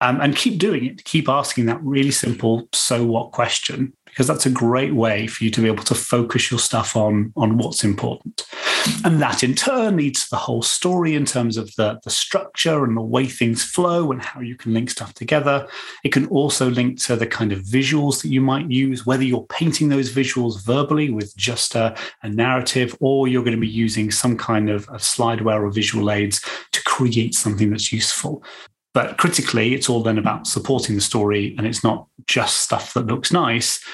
Um, 0.00 0.20
and 0.20 0.36
keep 0.36 0.58
doing 0.58 0.84
it. 0.84 1.04
Keep 1.04 1.28
asking 1.28 1.66
that 1.66 1.82
really 1.82 2.10
simple 2.10 2.68
so 2.72 3.04
what 3.04 3.32
question 3.32 3.94
because 4.16 4.28
that's 4.28 4.46
a 4.46 4.50
great 4.50 4.94
way 4.94 5.26
for 5.26 5.44
you 5.44 5.50
to 5.50 5.60
be 5.60 5.66
able 5.66 5.84
to 5.84 5.94
focus 5.94 6.50
your 6.50 6.58
stuff 6.58 6.96
on 6.96 7.34
on 7.36 7.58
what's 7.58 7.84
important. 7.84 8.46
And 9.04 9.20
that 9.20 9.44
in 9.44 9.54
turn 9.54 9.98
leads 9.98 10.24
to 10.24 10.30
the 10.30 10.36
whole 10.36 10.62
story 10.62 11.14
in 11.14 11.26
terms 11.26 11.58
of 11.58 11.74
the, 11.76 12.00
the 12.02 12.08
structure 12.08 12.82
and 12.84 12.96
the 12.96 13.02
way 13.02 13.26
things 13.26 13.62
flow 13.62 14.10
and 14.10 14.22
how 14.22 14.40
you 14.40 14.56
can 14.56 14.72
link 14.72 14.88
stuff 14.88 15.12
together. 15.12 15.68
It 16.02 16.12
can 16.12 16.26
also 16.28 16.70
link 16.70 16.98
to 17.02 17.16
the 17.16 17.26
kind 17.26 17.52
of 17.52 17.60
visuals 17.60 18.22
that 18.22 18.28
you 18.28 18.40
might 18.40 18.70
use 18.70 19.04
whether 19.04 19.22
you're 19.22 19.46
painting 19.50 19.90
those 19.90 20.10
visuals 20.10 20.64
verbally 20.64 21.10
with 21.10 21.36
just 21.36 21.74
a, 21.74 21.94
a 22.22 22.30
narrative 22.30 22.96
or 23.00 23.28
you're 23.28 23.44
going 23.44 23.56
to 23.56 23.60
be 23.60 23.68
using 23.68 24.10
some 24.10 24.38
kind 24.38 24.70
of, 24.70 24.88
of 24.88 25.02
slideware 25.02 25.62
or 25.62 25.70
visual 25.70 26.10
aids 26.10 26.40
to 26.72 26.82
create 26.84 27.34
something 27.34 27.68
that's 27.68 27.92
useful. 27.92 28.42
But 28.94 29.18
critically, 29.18 29.74
it's 29.74 29.90
all 29.90 30.02
then 30.02 30.16
about 30.16 30.46
supporting 30.46 30.94
the 30.94 31.02
story, 31.02 31.54
and 31.58 31.66
it's 31.66 31.84
not 31.84 32.06
just 32.26 32.60
stuff 32.60 32.94
that 32.94 33.04
looks 33.04 33.30
nice, 33.30 33.84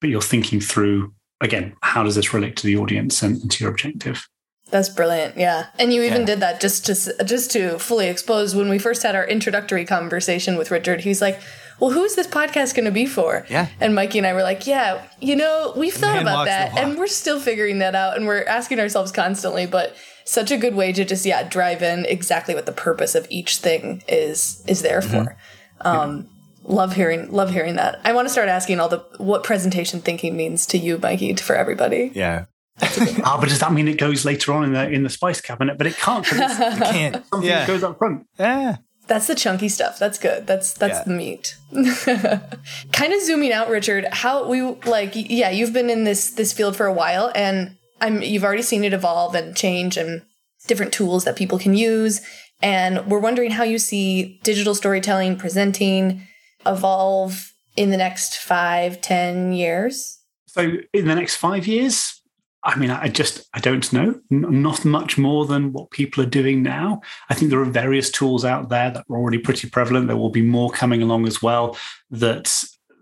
but 0.00 0.10
you're 0.10 0.22
thinking 0.22 0.60
through 0.60 1.12
again, 1.40 1.74
how 1.82 2.02
does 2.02 2.14
this 2.14 2.34
relate 2.34 2.56
to 2.56 2.66
the 2.66 2.76
audience 2.76 3.22
and, 3.22 3.40
and 3.40 3.50
to 3.50 3.64
your 3.64 3.70
objective? 3.70 4.28
That's 4.70 4.88
brilliant. 4.88 5.36
Yeah. 5.36 5.66
And 5.78 5.92
you 5.92 6.02
even 6.02 6.20
yeah. 6.20 6.26
did 6.26 6.40
that 6.40 6.60
just 6.60 6.86
to 6.86 7.24
just 7.24 7.50
to 7.52 7.78
fully 7.78 8.08
expose 8.08 8.54
when 8.54 8.68
we 8.68 8.78
first 8.78 9.02
had 9.02 9.16
our 9.16 9.26
introductory 9.26 9.84
conversation 9.84 10.56
with 10.56 10.70
Richard. 10.70 11.00
He's 11.00 11.20
like, 11.20 11.40
"Well, 11.80 11.90
who's 11.90 12.14
this 12.14 12.28
podcast 12.28 12.76
going 12.76 12.84
to 12.84 12.92
be 12.92 13.04
for?" 13.04 13.44
Yeah. 13.50 13.66
And 13.80 13.96
Mikey 13.96 14.18
and 14.18 14.26
I 14.26 14.32
were 14.32 14.44
like, 14.44 14.68
"Yeah, 14.68 15.04
you 15.20 15.34
know, 15.34 15.72
we've 15.76 15.92
thought 15.92 16.14
Man 16.14 16.22
about 16.22 16.44
that 16.44 16.78
and 16.78 16.96
we're 16.96 17.08
still 17.08 17.40
figuring 17.40 17.80
that 17.80 17.96
out 17.96 18.16
and 18.16 18.26
we're 18.28 18.44
asking 18.44 18.78
ourselves 18.78 19.10
constantly, 19.10 19.66
but 19.66 19.96
such 20.24 20.52
a 20.52 20.56
good 20.56 20.76
way 20.76 20.92
to 20.92 21.04
just 21.04 21.26
yeah 21.26 21.42
drive 21.42 21.82
in 21.82 22.04
exactly 22.04 22.54
what 22.54 22.66
the 22.66 22.72
purpose 22.72 23.16
of 23.16 23.26
each 23.28 23.56
thing 23.56 24.04
is 24.06 24.62
is 24.68 24.82
there 24.82 25.00
mm-hmm. 25.00 25.24
for. 25.24 25.36
Um, 25.80 26.28
love 26.70 26.94
hearing 26.94 27.30
love 27.30 27.50
hearing 27.50 27.76
that. 27.76 28.00
I 28.04 28.12
want 28.12 28.26
to 28.26 28.32
start 28.32 28.48
asking 28.48 28.80
all 28.80 28.88
the 28.88 29.04
what 29.18 29.44
presentation 29.44 30.00
thinking 30.00 30.36
means 30.36 30.66
to 30.66 30.78
you, 30.78 30.98
Mikey, 30.98 31.34
for 31.36 31.56
everybody. 31.56 32.12
Yeah. 32.14 32.46
ah, 32.82 33.36
but 33.38 33.48
does 33.48 33.58
that 33.58 33.72
mean 33.72 33.88
it 33.88 33.98
goes 33.98 34.24
later 34.24 34.52
on 34.52 34.64
in 34.64 34.72
the 34.72 34.88
in 34.88 35.02
the 35.02 35.10
spice 35.10 35.40
cabinet? 35.40 35.76
But 35.76 35.86
it 35.86 35.96
can't. 35.96 36.26
it 36.32 36.36
can't. 36.38 37.26
Something 37.26 37.48
yeah. 37.48 37.66
goes 37.66 37.82
up 37.82 37.98
front. 37.98 38.26
Yeah. 38.38 38.76
That's 39.06 39.26
the 39.26 39.34
chunky 39.34 39.68
stuff. 39.68 39.98
That's 39.98 40.18
good. 40.18 40.46
That's 40.46 40.72
that's 40.72 40.98
yeah. 40.98 41.04
the 41.04 41.10
meat. 41.10 41.56
kind 42.92 43.12
of 43.12 43.22
zooming 43.22 43.52
out, 43.52 43.68
Richard. 43.68 44.06
How 44.12 44.48
we 44.48 44.62
like? 44.62 45.12
Yeah, 45.14 45.50
you've 45.50 45.72
been 45.72 45.90
in 45.90 46.04
this 46.04 46.30
this 46.30 46.52
field 46.52 46.76
for 46.76 46.86
a 46.86 46.92
while, 46.92 47.32
and 47.34 47.76
I'm 48.00 48.22
you've 48.22 48.44
already 48.44 48.62
seen 48.62 48.84
it 48.84 48.92
evolve 48.92 49.34
and 49.34 49.56
change 49.56 49.96
and 49.96 50.22
different 50.68 50.92
tools 50.92 51.24
that 51.24 51.36
people 51.36 51.58
can 51.58 51.74
use. 51.74 52.20
And 52.62 53.06
we're 53.06 53.18
wondering 53.18 53.50
how 53.50 53.64
you 53.64 53.78
see 53.78 54.38
digital 54.42 54.74
storytelling 54.74 55.36
presenting 55.36 56.26
evolve 56.66 57.52
in 57.76 57.90
the 57.90 57.96
next 57.96 58.36
five, 58.36 59.00
ten 59.00 59.52
years. 59.52 60.18
So 60.46 60.72
in 60.92 61.06
the 61.06 61.14
next 61.14 61.36
five 61.36 61.66
years, 61.66 62.20
I 62.62 62.76
mean, 62.76 62.90
I 62.90 63.08
just 63.08 63.48
I 63.54 63.60
don't 63.60 63.90
know. 63.92 64.20
Not 64.30 64.84
much 64.84 65.16
more 65.16 65.46
than 65.46 65.72
what 65.72 65.90
people 65.90 66.22
are 66.22 66.28
doing 66.28 66.62
now. 66.62 67.00
I 67.30 67.34
think 67.34 67.50
there 67.50 67.60
are 67.60 67.64
various 67.64 68.10
tools 68.10 68.44
out 68.44 68.68
there 68.68 68.90
that 68.90 69.04
are 69.08 69.16
already 69.16 69.38
pretty 69.38 69.68
prevalent. 69.68 70.08
There 70.08 70.16
will 70.16 70.30
be 70.30 70.42
more 70.42 70.70
coming 70.70 71.02
along 71.02 71.26
as 71.26 71.42
well 71.42 71.76
that 72.10 72.52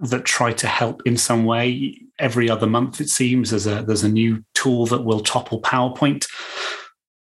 that 0.01 0.25
try 0.25 0.53
to 0.53 0.67
help 0.69 1.03
in 1.07 1.17
some 1.17 1.45
way. 1.45 2.01
Every 2.21 2.51
other 2.51 2.67
month, 2.67 3.01
it 3.01 3.09
seems 3.09 3.51
there's 3.51 3.67
a 3.67 3.83
there's 3.83 4.05
a 4.05 4.09
new 4.09 4.45
tool 4.55 4.87
that 4.87 5.05
will 5.05 5.21
topple 5.21 5.61
PowerPoint 5.63 6.27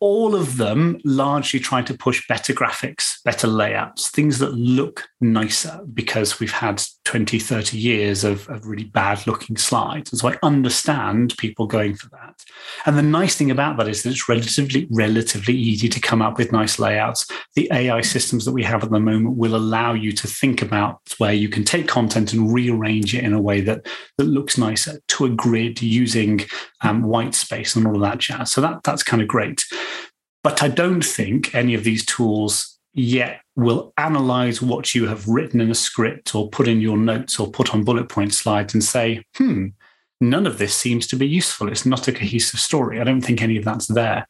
all 0.03 0.35
of 0.35 0.57
them 0.57 0.99
largely 1.05 1.61
try 1.61 1.81
to 1.81 1.95
push 1.95 2.27
better 2.27 2.53
graphics, 2.53 3.23
better 3.25 3.47
layouts, 3.47 4.11
things 4.11 4.41
that 4.41 4.53
look 4.53 5.07
nicer 5.21 5.79
because 5.95 6.41
we've 6.41 6.51
had 6.51 6.83
20, 7.05 7.39
30 7.39 7.79
years 7.79 8.25
of, 8.25 8.49
of, 8.49 8.67
really 8.67 8.83
bad 8.83 9.25
looking 9.29 9.57
slides. 9.57 10.11
And 10.11 10.19
so 10.19 10.29
I 10.29 10.39
understand 10.43 11.37
people 11.39 11.69
going 11.69 11.95
for 11.95 12.09
that. 12.11 12.43
And 12.85 12.99
the 12.99 13.03
nice 13.03 13.37
thing 13.37 13.53
about 13.53 13.77
that 13.77 13.87
is 13.87 14.03
that 14.03 14.11
it's 14.11 14.29
relatively, 14.29 14.89
relatively 14.91 15.55
easy 15.55 15.89
to 15.89 16.01
come 16.01 16.21
up 16.21 16.37
with 16.37 16.51
nice 16.51 16.81
layouts. 16.81 17.29
The 17.55 17.71
AI 17.73 18.01
systems 18.01 18.45
that 18.45 18.53
we 18.53 18.65
have 18.65 18.83
at 18.83 18.91
the 18.91 18.99
moment 18.99 19.37
will 19.37 19.55
allow 19.55 19.93
you 19.93 20.11
to 20.11 20.27
think 20.27 20.63
about 20.63 20.99
where 21.19 21.33
you 21.33 21.49
can 21.49 21.63
take 21.63 21.87
content 21.87 22.33
and 22.33 22.53
rearrange 22.53 23.15
it 23.15 23.23
in 23.23 23.35
a 23.35 23.41
way 23.41 23.61
that, 23.61 23.87
that 24.19 24.25
looks 24.25 24.59
nicer 24.59 25.01
to 25.09 25.27
a 25.27 25.31
grid 25.31 25.81
using 25.81 26.41
um, 26.81 27.05
white 27.05 27.37
space 27.37 27.77
and 27.77 27.87
all 27.87 27.95
of 27.95 28.03
that 28.03 28.19
jazz. 28.19 28.51
So 28.51 28.61
that, 28.61 28.83
that's 28.83 29.05
kind 29.05 29.23
of 29.23 29.29
great. 29.29 29.65
But 30.43 30.63
I 30.63 30.69
don't 30.69 31.05
think 31.05 31.55
any 31.55 31.75
of 31.75 31.85
these 31.85 32.05
tools 32.05 32.79
yet 32.95 33.41
will 33.57 33.93
analyze 33.97 34.61
what 34.61 34.95
you 34.95 35.07
have 35.07 35.29
written 35.29 35.61
in 35.61 35.71
a 35.71 35.75
script 35.75 36.35
or 36.35 36.51
put 36.51 36.69
in 36.69 36.81
your 36.81 36.97
notes 36.97 37.39
or 37.39 37.51
put 37.51 37.75
on 37.75 37.85
bullet 37.85 38.09
point 38.09 38.35
slides 38.35 38.75
and 38.75 38.83
say, 38.83 39.23
hmm, 39.37 39.69
none 40.21 40.47
of 40.47 40.59
this 40.59 40.75
seems 40.75 41.07
to 41.09 41.17
be 41.17 41.27
useful. 41.27 41.69
It's 41.69 41.87
not 41.87 42.09
a 42.09 42.13
cohesive 42.13 42.61
story. 42.61 43.01
I 43.01 43.05
don't 43.05 43.21
think 43.21 43.43
any 43.43 43.57
of 43.57 43.65
that's 43.65 43.87
there. 43.87 44.27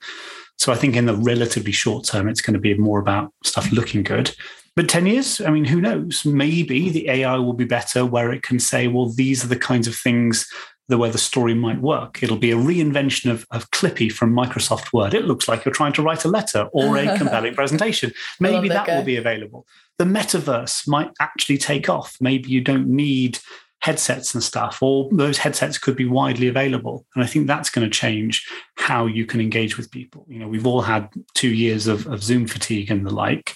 So 0.58 0.72
I 0.72 0.76
think 0.76 0.96
in 0.96 1.06
the 1.06 1.16
relatively 1.16 1.72
short 1.72 2.04
term, 2.04 2.28
it's 2.28 2.40
going 2.40 2.54
to 2.54 2.60
be 2.60 2.74
more 2.74 3.00
about 3.00 3.32
stuff 3.42 3.72
looking 3.72 4.02
good. 4.02 4.34
But 4.74 4.88
10 4.88 5.06
years, 5.06 5.40
I 5.40 5.50
mean, 5.50 5.66
who 5.66 5.80
knows? 5.80 6.24
Maybe 6.24 6.88
the 6.88 7.08
AI 7.10 7.36
will 7.36 7.52
be 7.52 7.64
better 7.64 8.06
where 8.06 8.32
it 8.32 8.42
can 8.42 8.58
say, 8.58 8.88
well, 8.88 9.08
these 9.08 9.44
are 9.44 9.48
the 9.48 9.56
kinds 9.56 9.86
of 9.86 9.94
things 9.94 10.50
the 10.92 10.98
way 10.98 11.08
the 11.08 11.16
story 11.16 11.54
might 11.54 11.80
work. 11.80 12.22
It'll 12.22 12.36
be 12.36 12.50
a 12.50 12.56
reinvention 12.56 13.30
of, 13.30 13.46
of 13.50 13.70
Clippy 13.70 14.12
from 14.12 14.30
Microsoft 14.36 14.92
Word. 14.92 15.14
It 15.14 15.24
looks 15.24 15.48
like 15.48 15.64
you're 15.64 15.72
trying 15.72 15.94
to 15.94 16.02
write 16.02 16.26
a 16.26 16.28
letter 16.28 16.68
or 16.70 16.98
a 16.98 17.16
compelling 17.18 17.54
presentation. 17.54 18.12
Maybe 18.38 18.68
that, 18.68 18.84
that 18.86 18.98
will 18.98 19.02
be 19.02 19.16
available. 19.16 19.66
The 19.96 20.04
metaverse 20.04 20.86
might 20.86 21.10
actually 21.18 21.56
take 21.56 21.88
off. 21.88 22.18
Maybe 22.20 22.50
you 22.50 22.60
don't 22.60 22.88
need 22.88 23.38
headsets 23.78 24.34
and 24.34 24.42
stuff, 24.42 24.82
or 24.82 25.08
those 25.12 25.38
headsets 25.38 25.78
could 25.78 25.96
be 25.96 26.04
widely 26.04 26.46
available. 26.46 27.06
And 27.14 27.24
I 27.24 27.26
think 27.26 27.46
that's 27.46 27.70
going 27.70 27.88
to 27.88 27.98
change 27.98 28.46
how 28.76 29.06
you 29.06 29.24
can 29.24 29.40
engage 29.40 29.78
with 29.78 29.90
people. 29.90 30.26
You 30.28 30.40
know, 30.40 30.48
we've 30.48 30.66
all 30.66 30.82
had 30.82 31.08
two 31.32 31.54
years 31.54 31.86
of, 31.86 32.06
of 32.06 32.22
Zoom 32.22 32.46
fatigue 32.46 32.90
and 32.90 33.06
the 33.06 33.14
like 33.14 33.54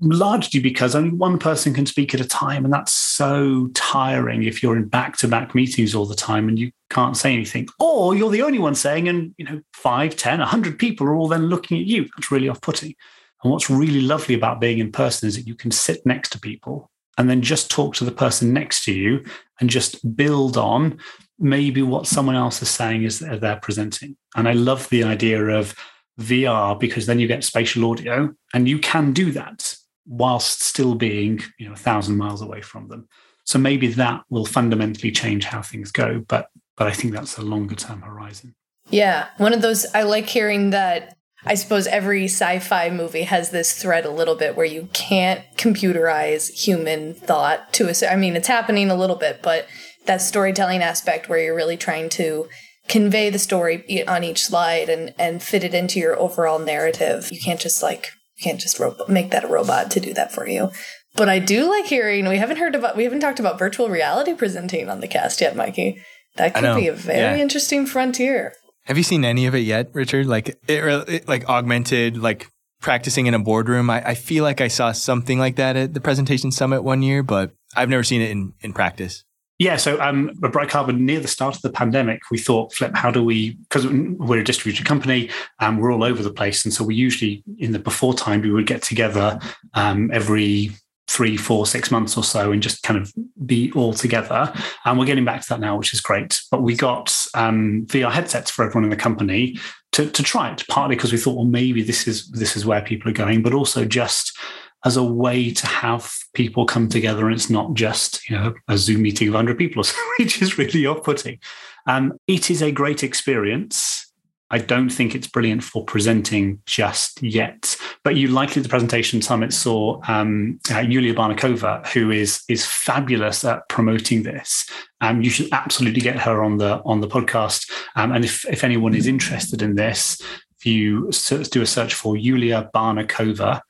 largely 0.00 0.60
because 0.60 0.94
only 0.94 1.10
one 1.10 1.38
person 1.38 1.74
can 1.74 1.86
speak 1.86 2.14
at 2.14 2.20
a 2.20 2.26
time. 2.26 2.64
And 2.64 2.72
that's 2.72 2.92
so 2.92 3.68
tiring 3.74 4.44
if 4.44 4.62
you're 4.62 4.76
in 4.76 4.88
back 4.88 5.16
to 5.18 5.28
back 5.28 5.54
meetings 5.54 5.94
all 5.94 6.06
the 6.06 6.14
time 6.14 6.48
and 6.48 6.58
you 6.58 6.72
can't 6.88 7.16
say 7.16 7.32
anything. 7.32 7.68
Or 7.78 8.14
you're 8.14 8.30
the 8.30 8.42
only 8.42 8.58
one 8.58 8.74
saying, 8.74 9.08
and 9.08 9.34
you 9.36 9.44
know, 9.44 9.60
five, 9.72 10.16
ten, 10.16 10.40
a 10.40 10.44
100 10.44 10.78
people 10.78 11.06
are 11.06 11.14
all 11.14 11.28
then 11.28 11.46
looking 11.46 11.78
at 11.78 11.86
you. 11.86 12.08
That's 12.16 12.30
really 12.30 12.48
off 12.48 12.60
putting. 12.60 12.94
And 13.42 13.52
what's 13.52 13.70
really 13.70 14.00
lovely 14.00 14.34
about 14.34 14.60
being 14.60 14.78
in 14.78 14.92
person 14.92 15.28
is 15.28 15.36
that 15.36 15.46
you 15.46 15.54
can 15.54 15.70
sit 15.70 16.04
next 16.04 16.30
to 16.30 16.40
people 16.40 16.90
and 17.18 17.28
then 17.28 17.42
just 17.42 17.70
talk 17.70 17.94
to 17.96 18.04
the 18.04 18.12
person 18.12 18.52
next 18.52 18.84
to 18.84 18.92
you 18.92 19.24
and 19.60 19.68
just 19.68 20.16
build 20.16 20.56
on 20.56 20.98
maybe 21.38 21.82
what 21.82 22.06
someone 22.06 22.36
else 22.36 22.60
is 22.62 22.68
saying 22.68 23.04
is 23.04 23.18
that 23.18 23.40
they're 23.40 23.56
presenting. 23.56 24.16
And 24.36 24.48
I 24.48 24.52
love 24.52 24.88
the 24.90 25.04
idea 25.04 25.42
of 25.42 25.74
VR 26.20 26.78
because 26.78 27.06
then 27.06 27.18
you 27.18 27.26
get 27.26 27.44
spatial 27.44 27.90
audio 27.90 28.34
and 28.52 28.68
you 28.68 28.78
can 28.78 29.12
do 29.12 29.32
that 29.32 29.74
whilst 30.10 30.62
still 30.62 30.96
being 30.96 31.40
you 31.58 31.66
know 31.66 31.72
a 31.72 31.76
thousand 31.76 32.18
miles 32.18 32.42
away 32.42 32.60
from 32.60 32.88
them. 32.88 33.08
So 33.44 33.58
maybe 33.58 33.86
that 33.88 34.22
will 34.28 34.44
fundamentally 34.44 35.10
change 35.10 35.44
how 35.44 35.62
things 35.62 35.90
go, 35.90 36.22
but 36.28 36.48
but 36.76 36.88
I 36.88 36.92
think 36.92 37.14
that's 37.14 37.38
a 37.38 37.42
longer 37.42 37.76
term 37.76 38.02
horizon. 38.02 38.54
Yeah, 38.90 39.28
one 39.38 39.54
of 39.54 39.62
those 39.62 39.86
I 39.94 40.02
like 40.02 40.26
hearing 40.26 40.70
that 40.70 41.16
I 41.46 41.54
suppose 41.54 41.86
every 41.86 42.24
sci-fi 42.24 42.90
movie 42.90 43.22
has 43.22 43.50
this 43.50 43.80
thread 43.80 44.04
a 44.04 44.10
little 44.10 44.34
bit 44.34 44.56
where 44.56 44.66
you 44.66 44.88
can't 44.92 45.42
computerize 45.56 46.52
human 46.52 47.14
thought 47.14 47.72
to 47.74 47.88
a 47.88 48.10
I 48.10 48.16
mean 48.16 48.36
it's 48.36 48.48
happening 48.48 48.90
a 48.90 48.96
little 48.96 49.16
bit, 49.16 49.40
but 49.42 49.66
that 50.06 50.20
storytelling 50.20 50.82
aspect 50.82 51.28
where 51.28 51.38
you're 51.38 51.54
really 51.54 51.76
trying 51.76 52.08
to 52.10 52.48
convey 52.88 53.30
the 53.30 53.38
story 53.38 54.04
on 54.08 54.24
each 54.24 54.44
slide 54.44 54.88
and 54.88 55.14
and 55.18 55.42
fit 55.42 55.62
it 55.62 55.72
into 55.72 56.00
your 56.00 56.18
overall 56.18 56.58
narrative. 56.58 57.30
You 57.30 57.40
can't 57.40 57.60
just 57.60 57.82
like 57.82 58.10
can't 58.42 58.60
just 58.60 58.78
ro- 58.78 58.96
make 59.08 59.30
that 59.30 59.44
a 59.44 59.48
robot 59.48 59.90
to 59.92 60.00
do 60.00 60.14
that 60.14 60.32
for 60.32 60.48
you. 60.48 60.70
But 61.14 61.28
I 61.28 61.38
do 61.38 61.68
like 61.68 61.86
hearing. 61.86 62.28
We 62.28 62.38
haven't 62.38 62.58
heard 62.58 62.74
about. 62.74 62.96
We 62.96 63.04
haven't 63.04 63.20
talked 63.20 63.40
about 63.40 63.58
virtual 63.58 63.88
reality 63.88 64.34
presenting 64.34 64.88
on 64.88 65.00
the 65.00 65.08
cast 65.08 65.40
yet, 65.40 65.56
Mikey. 65.56 66.00
That 66.36 66.54
could 66.54 66.76
be 66.76 66.86
a 66.86 66.92
very 66.92 67.36
yeah. 67.38 67.42
interesting 67.42 67.86
frontier. 67.86 68.54
Have 68.84 68.96
you 68.96 69.02
seen 69.02 69.24
any 69.24 69.46
of 69.46 69.54
it 69.54 69.60
yet, 69.60 69.90
Richard? 69.92 70.26
Like 70.26 70.48
it, 70.48 70.60
it 70.68 71.28
like 71.28 71.48
augmented, 71.48 72.16
like 72.16 72.48
practicing 72.80 73.26
in 73.26 73.34
a 73.34 73.38
boardroom. 73.38 73.90
I, 73.90 74.10
I 74.10 74.14
feel 74.14 74.44
like 74.44 74.60
I 74.60 74.68
saw 74.68 74.92
something 74.92 75.38
like 75.38 75.56
that 75.56 75.76
at 75.76 75.94
the 75.94 76.00
presentation 76.00 76.50
summit 76.50 76.82
one 76.82 77.02
year, 77.02 77.22
but 77.22 77.52
I've 77.76 77.88
never 77.88 78.04
seen 78.04 78.22
it 78.22 78.30
in 78.30 78.54
in 78.60 78.72
practice. 78.72 79.24
Yeah, 79.60 79.76
so 79.76 80.00
um, 80.00 80.30
at 80.42 80.52
Bright 80.52 80.70
Carbon, 80.70 81.04
near 81.04 81.20
the 81.20 81.28
start 81.28 81.54
of 81.54 81.60
the 81.60 81.70
pandemic, 81.70 82.22
we 82.30 82.38
thought, 82.38 82.72
Flip, 82.72 82.96
how 82.96 83.10
do 83.10 83.22
we? 83.22 83.50
Because 83.50 83.86
we're 83.86 84.40
a 84.40 84.44
distributed 84.44 84.86
company, 84.86 85.28
and 85.60 85.74
um, 85.74 85.76
we're 85.76 85.92
all 85.92 86.02
over 86.02 86.22
the 86.22 86.32
place, 86.32 86.64
and 86.64 86.72
so 86.72 86.82
we 86.82 86.94
usually 86.94 87.44
in 87.58 87.72
the 87.72 87.78
before 87.78 88.14
time 88.14 88.40
we 88.40 88.50
would 88.50 88.66
get 88.66 88.80
together 88.80 89.38
um, 89.74 90.10
every 90.14 90.70
three, 91.08 91.36
four, 91.36 91.66
six 91.66 91.90
months 91.90 92.16
or 92.16 92.24
so 92.24 92.52
and 92.52 92.62
just 92.62 92.84
kind 92.84 92.98
of 92.98 93.12
be 93.44 93.70
all 93.72 93.92
together. 93.92 94.50
And 94.84 94.98
we're 94.98 95.06
getting 95.06 95.24
back 95.24 95.42
to 95.42 95.48
that 95.50 95.60
now, 95.60 95.76
which 95.76 95.92
is 95.92 96.00
great. 96.00 96.40
But 96.52 96.62
we 96.62 96.76
got 96.76 97.14
um, 97.34 97.84
VR 97.86 98.12
headsets 98.12 98.48
for 98.48 98.64
everyone 98.64 98.84
in 98.84 98.90
the 98.90 98.96
company 98.96 99.58
to, 99.92 100.08
to 100.08 100.22
try 100.22 100.52
it, 100.52 100.64
partly 100.68 100.94
because 100.94 101.10
we 101.10 101.18
thought, 101.18 101.34
well, 101.34 101.44
maybe 101.44 101.82
this 101.82 102.06
is 102.06 102.30
this 102.30 102.56
is 102.56 102.64
where 102.64 102.80
people 102.80 103.10
are 103.10 103.14
going, 103.14 103.42
but 103.42 103.52
also 103.52 103.84
just 103.84 104.38
as 104.84 104.96
a 104.96 105.04
way 105.04 105.50
to 105.50 105.66
have 105.66 106.12
people 106.34 106.64
come 106.64 106.88
together 106.88 107.26
and 107.26 107.34
it's 107.34 107.50
not 107.50 107.74
just 107.74 108.28
you 108.28 108.36
know 108.36 108.54
a 108.68 108.78
zoom 108.78 109.02
meeting 109.02 109.28
of 109.28 109.34
100 109.34 109.58
people 109.58 109.80
or 109.80 109.84
so, 109.84 109.96
which 110.18 110.40
is 110.42 110.58
really 110.58 110.86
off-putting 110.86 111.38
um, 111.86 112.12
it 112.26 112.50
is 112.50 112.62
a 112.62 112.72
great 112.72 113.02
experience 113.02 114.10
I 114.52 114.58
don't 114.58 114.90
think 114.90 115.14
it's 115.14 115.28
brilliant 115.28 115.62
for 115.62 115.84
presenting 115.84 116.60
just 116.66 117.22
yet. 117.22 117.76
But 118.02 118.16
you 118.16 118.28
likely 118.28 118.62
the 118.62 118.68
presentation 118.68 119.22
summit 119.22 119.52
saw 119.52 120.00
um, 120.08 120.58
uh, 120.72 120.80
Yulia 120.80 121.14
Barnikova, 121.14 121.86
who 121.88 122.10
is 122.10 122.42
is 122.48 122.66
fabulous 122.66 123.44
at 123.44 123.68
promoting 123.68 124.24
this. 124.24 124.68
Um, 125.00 125.22
you 125.22 125.30
should 125.30 125.48
absolutely 125.52 126.00
get 126.00 126.18
her 126.18 126.42
on 126.42 126.58
the 126.58 126.82
on 126.84 127.00
the 127.00 127.08
podcast. 127.08 127.70
Um, 127.94 128.10
and 128.10 128.24
if 128.24 128.44
if 128.46 128.64
anyone 128.64 128.94
is 128.94 129.06
interested 129.06 129.62
in 129.62 129.76
this, 129.76 130.20
if 130.58 130.66
you 130.66 131.10
do 131.50 131.62
a 131.62 131.66
search 131.66 131.94
for 131.94 132.16
Yulia 132.16 132.70
Barnikova, 132.74 133.60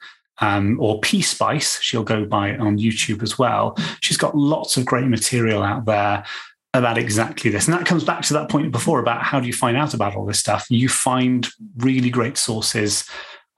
um, 0.40 0.78
or 0.80 1.00
P 1.00 1.22
Spice, 1.22 1.80
she'll 1.80 2.02
go 2.02 2.24
by 2.24 2.56
on 2.56 2.78
YouTube 2.78 3.22
as 3.22 3.38
well. 3.38 3.76
She's 4.00 4.16
got 4.16 4.36
lots 4.36 4.76
of 4.76 4.84
great 4.84 5.06
material 5.06 5.62
out 5.62 5.84
there 5.84 6.24
about 6.72 6.98
exactly 6.98 7.50
this. 7.50 7.66
And 7.66 7.76
that 7.76 7.86
comes 7.86 8.04
back 8.04 8.22
to 8.22 8.32
that 8.34 8.48
point 8.48 8.70
before 8.70 9.00
about 9.00 9.22
how 9.22 9.40
do 9.40 9.46
you 9.46 9.52
find 9.52 9.76
out 9.76 9.92
about 9.92 10.14
all 10.14 10.24
this 10.24 10.38
stuff? 10.38 10.66
You 10.70 10.88
find 10.88 11.48
really 11.78 12.10
great 12.10 12.36
sources 12.36 13.04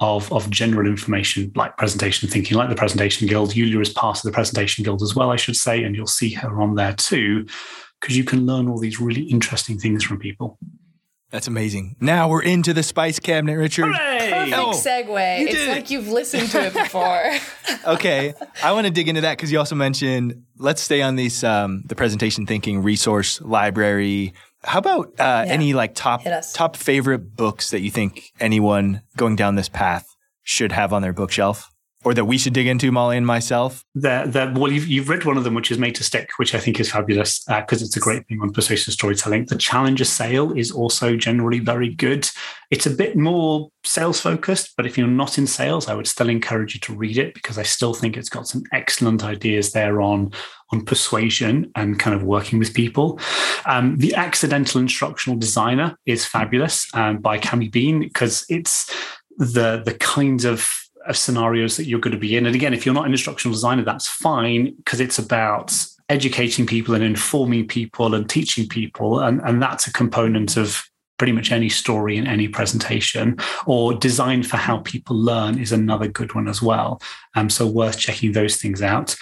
of, 0.00 0.32
of 0.32 0.50
general 0.50 0.86
information 0.86 1.52
like 1.54 1.76
presentation 1.76 2.28
thinking, 2.28 2.56
like 2.56 2.70
the 2.70 2.74
Presentation 2.74 3.28
Guild. 3.28 3.54
Yulia 3.54 3.80
is 3.80 3.90
part 3.90 4.16
of 4.16 4.22
the 4.22 4.32
Presentation 4.32 4.82
Guild 4.82 5.02
as 5.02 5.14
well, 5.14 5.30
I 5.30 5.36
should 5.36 5.56
say, 5.56 5.84
and 5.84 5.94
you'll 5.94 6.06
see 6.06 6.32
her 6.32 6.60
on 6.60 6.74
there 6.74 6.94
too, 6.94 7.46
because 8.00 8.16
you 8.16 8.24
can 8.24 8.46
learn 8.46 8.68
all 8.68 8.78
these 8.78 9.00
really 9.00 9.22
interesting 9.22 9.78
things 9.78 10.02
from 10.02 10.18
people. 10.18 10.58
That's 11.32 11.46
amazing. 11.46 11.96
Now 11.98 12.28
we're 12.28 12.42
into 12.42 12.74
the 12.74 12.82
spice 12.82 13.18
cabinet, 13.18 13.56
Richard. 13.56 13.86
Hooray! 13.86 14.30
Perfect 14.30 14.56
oh, 14.58 14.72
segue. 14.72 15.48
It's 15.48 15.66
like 15.66 15.90
you've 15.90 16.08
listened 16.08 16.50
to 16.50 16.66
it 16.66 16.74
before. 16.74 17.22
okay, 17.94 18.34
I 18.62 18.72
want 18.72 18.86
to 18.86 18.92
dig 18.92 19.08
into 19.08 19.22
that 19.22 19.38
because 19.38 19.50
you 19.50 19.58
also 19.58 19.74
mentioned 19.74 20.44
let's 20.58 20.82
stay 20.82 21.00
on 21.00 21.16
these 21.16 21.42
um, 21.42 21.84
the 21.86 21.94
presentation 21.94 22.44
thinking 22.44 22.82
resource 22.82 23.40
library. 23.40 24.34
How 24.62 24.78
about 24.78 25.06
uh, 25.06 25.08
yeah. 25.18 25.44
any 25.46 25.72
like 25.72 25.94
top 25.94 26.22
top 26.52 26.76
favorite 26.76 27.34
books 27.34 27.70
that 27.70 27.80
you 27.80 27.90
think 27.90 28.30
anyone 28.38 29.00
going 29.16 29.34
down 29.34 29.54
this 29.54 29.70
path 29.70 30.14
should 30.42 30.72
have 30.72 30.92
on 30.92 31.00
their 31.00 31.14
bookshelf? 31.14 31.71
Or 32.04 32.14
that 32.14 32.24
we 32.24 32.36
should 32.36 32.52
dig 32.52 32.66
into, 32.66 32.90
Molly 32.90 33.16
and 33.16 33.26
myself? 33.26 33.84
That, 33.94 34.32
that 34.32 34.58
well, 34.58 34.72
you've, 34.72 34.88
you've 34.88 35.08
read 35.08 35.24
one 35.24 35.36
of 35.36 35.44
them, 35.44 35.54
which 35.54 35.70
is 35.70 35.78
Made 35.78 35.94
to 35.96 36.04
Stick, 36.04 36.30
which 36.36 36.54
I 36.54 36.58
think 36.58 36.80
is 36.80 36.90
fabulous 36.90 37.44
because 37.44 37.80
uh, 37.80 37.84
it's 37.84 37.96
a 37.96 38.00
great 38.00 38.26
thing 38.26 38.40
on 38.40 38.52
persuasive 38.52 38.92
storytelling. 38.92 39.46
The 39.46 39.56
Challenger 39.56 40.04
Sale 40.04 40.52
is 40.52 40.72
also 40.72 41.16
generally 41.16 41.60
very 41.60 41.94
good. 41.94 42.28
It's 42.70 42.86
a 42.86 42.90
bit 42.90 43.16
more 43.16 43.70
sales 43.84 44.20
focused, 44.20 44.72
but 44.76 44.86
if 44.86 44.98
you're 44.98 45.06
not 45.06 45.38
in 45.38 45.46
sales, 45.46 45.88
I 45.88 45.94
would 45.94 46.06
still 46.06 46.28
encourage 46.28 46.74
you 46.74 46.80
to 46.80 46.94
read 46.94 47.18
it 47.18 47.34
because 47.34 47.58
I 47.58 47.62
still 47.62 47.94
think 47.94 48.16
it's 48.16 48.28
got 48.28 48.48
some 48.48 48.62
excellent 48.72 49.22
ideas 49.24 49.72
there 49.72 50.00
on 50.00 50.32
on 50.72 50.84
persuasion 50.84 51.70
and 51.76 52.00
kind 52.00 52.16
of 52.16 52.22
working 52.22 52.58
with 52.58 52.74
people. 52.74 53.20
Um, 53.66 53.98
the 53.98 54.14
Accidental 54.14 54.80
Instructional 54.80 55.38
Designer 55.38 55.96
is 56.06 56.24
fabulous 56.24 56.88
um, 56.94 57.18
by 57.18 57.38
Cammy 57.38 57.70
Bean 57.70 58.00
because 58.00 58.44
it's 58.48 58.90
the 59.36 59.82
the 59.84 59.94
kinds 59.94 60.44
of 60.44 60.68
of 61.06 61.16
scenarios 61.16 61.76
that 61.76 61.84
you're 61.84 62.00
going 62.00 62.12
to 62.12 62.18
be 62.18 62.36
in. 62.36 62.46
And 62.46 62.54
again, 62.54 62.74
if 62.74 62.84
you're 62.84 62.94
not 62.94 63.06
an 63.06 63.12
instructional 63.12 63.54
designer, 63.54 63.84
that's 63.84 64.08
fine 64.08 64.74
because 64.76 65.00
it's 65.00 65.18
about 65.18 65.74
educating 66.08 66.66
people 66.66 66.94
and 66.94 67.02
informing 67.02 67.66
people 67.66 68.14
and 68.14 68.28
teaching 68.28 68.68
people. 68.68 69.20
And, 69.20 69.40
and 69.42 69.62
that's 69.62 69.86
a 69.86 69.92
component 69.92 70.56
of 70.56 70.84
pretty 71.18 71.32
much 71.32 71.52
any 71.52 71.68
story 71.68 72.16
in 72.16 72.26
any 72.26 72.48
presentation 72.48 73.36
or 73.64 73.94
design 73.94 74.42
for 74.42 74.56
how 74.56 74.78
people 74.78 75.16
learn 75.16 75.58
is 75.58 75.70
another 75.70 76.08
good 76.08 76.34
one 76.34 76.48
as 76.48 76.60
well. 76.60 77.00
Um, 77.36 77.48
so 77.48 77.66
worth 77.66 77.98
checking 77.98 78.32
those 78.32 78.56
things 78.56 78.82
out 78.82 79.14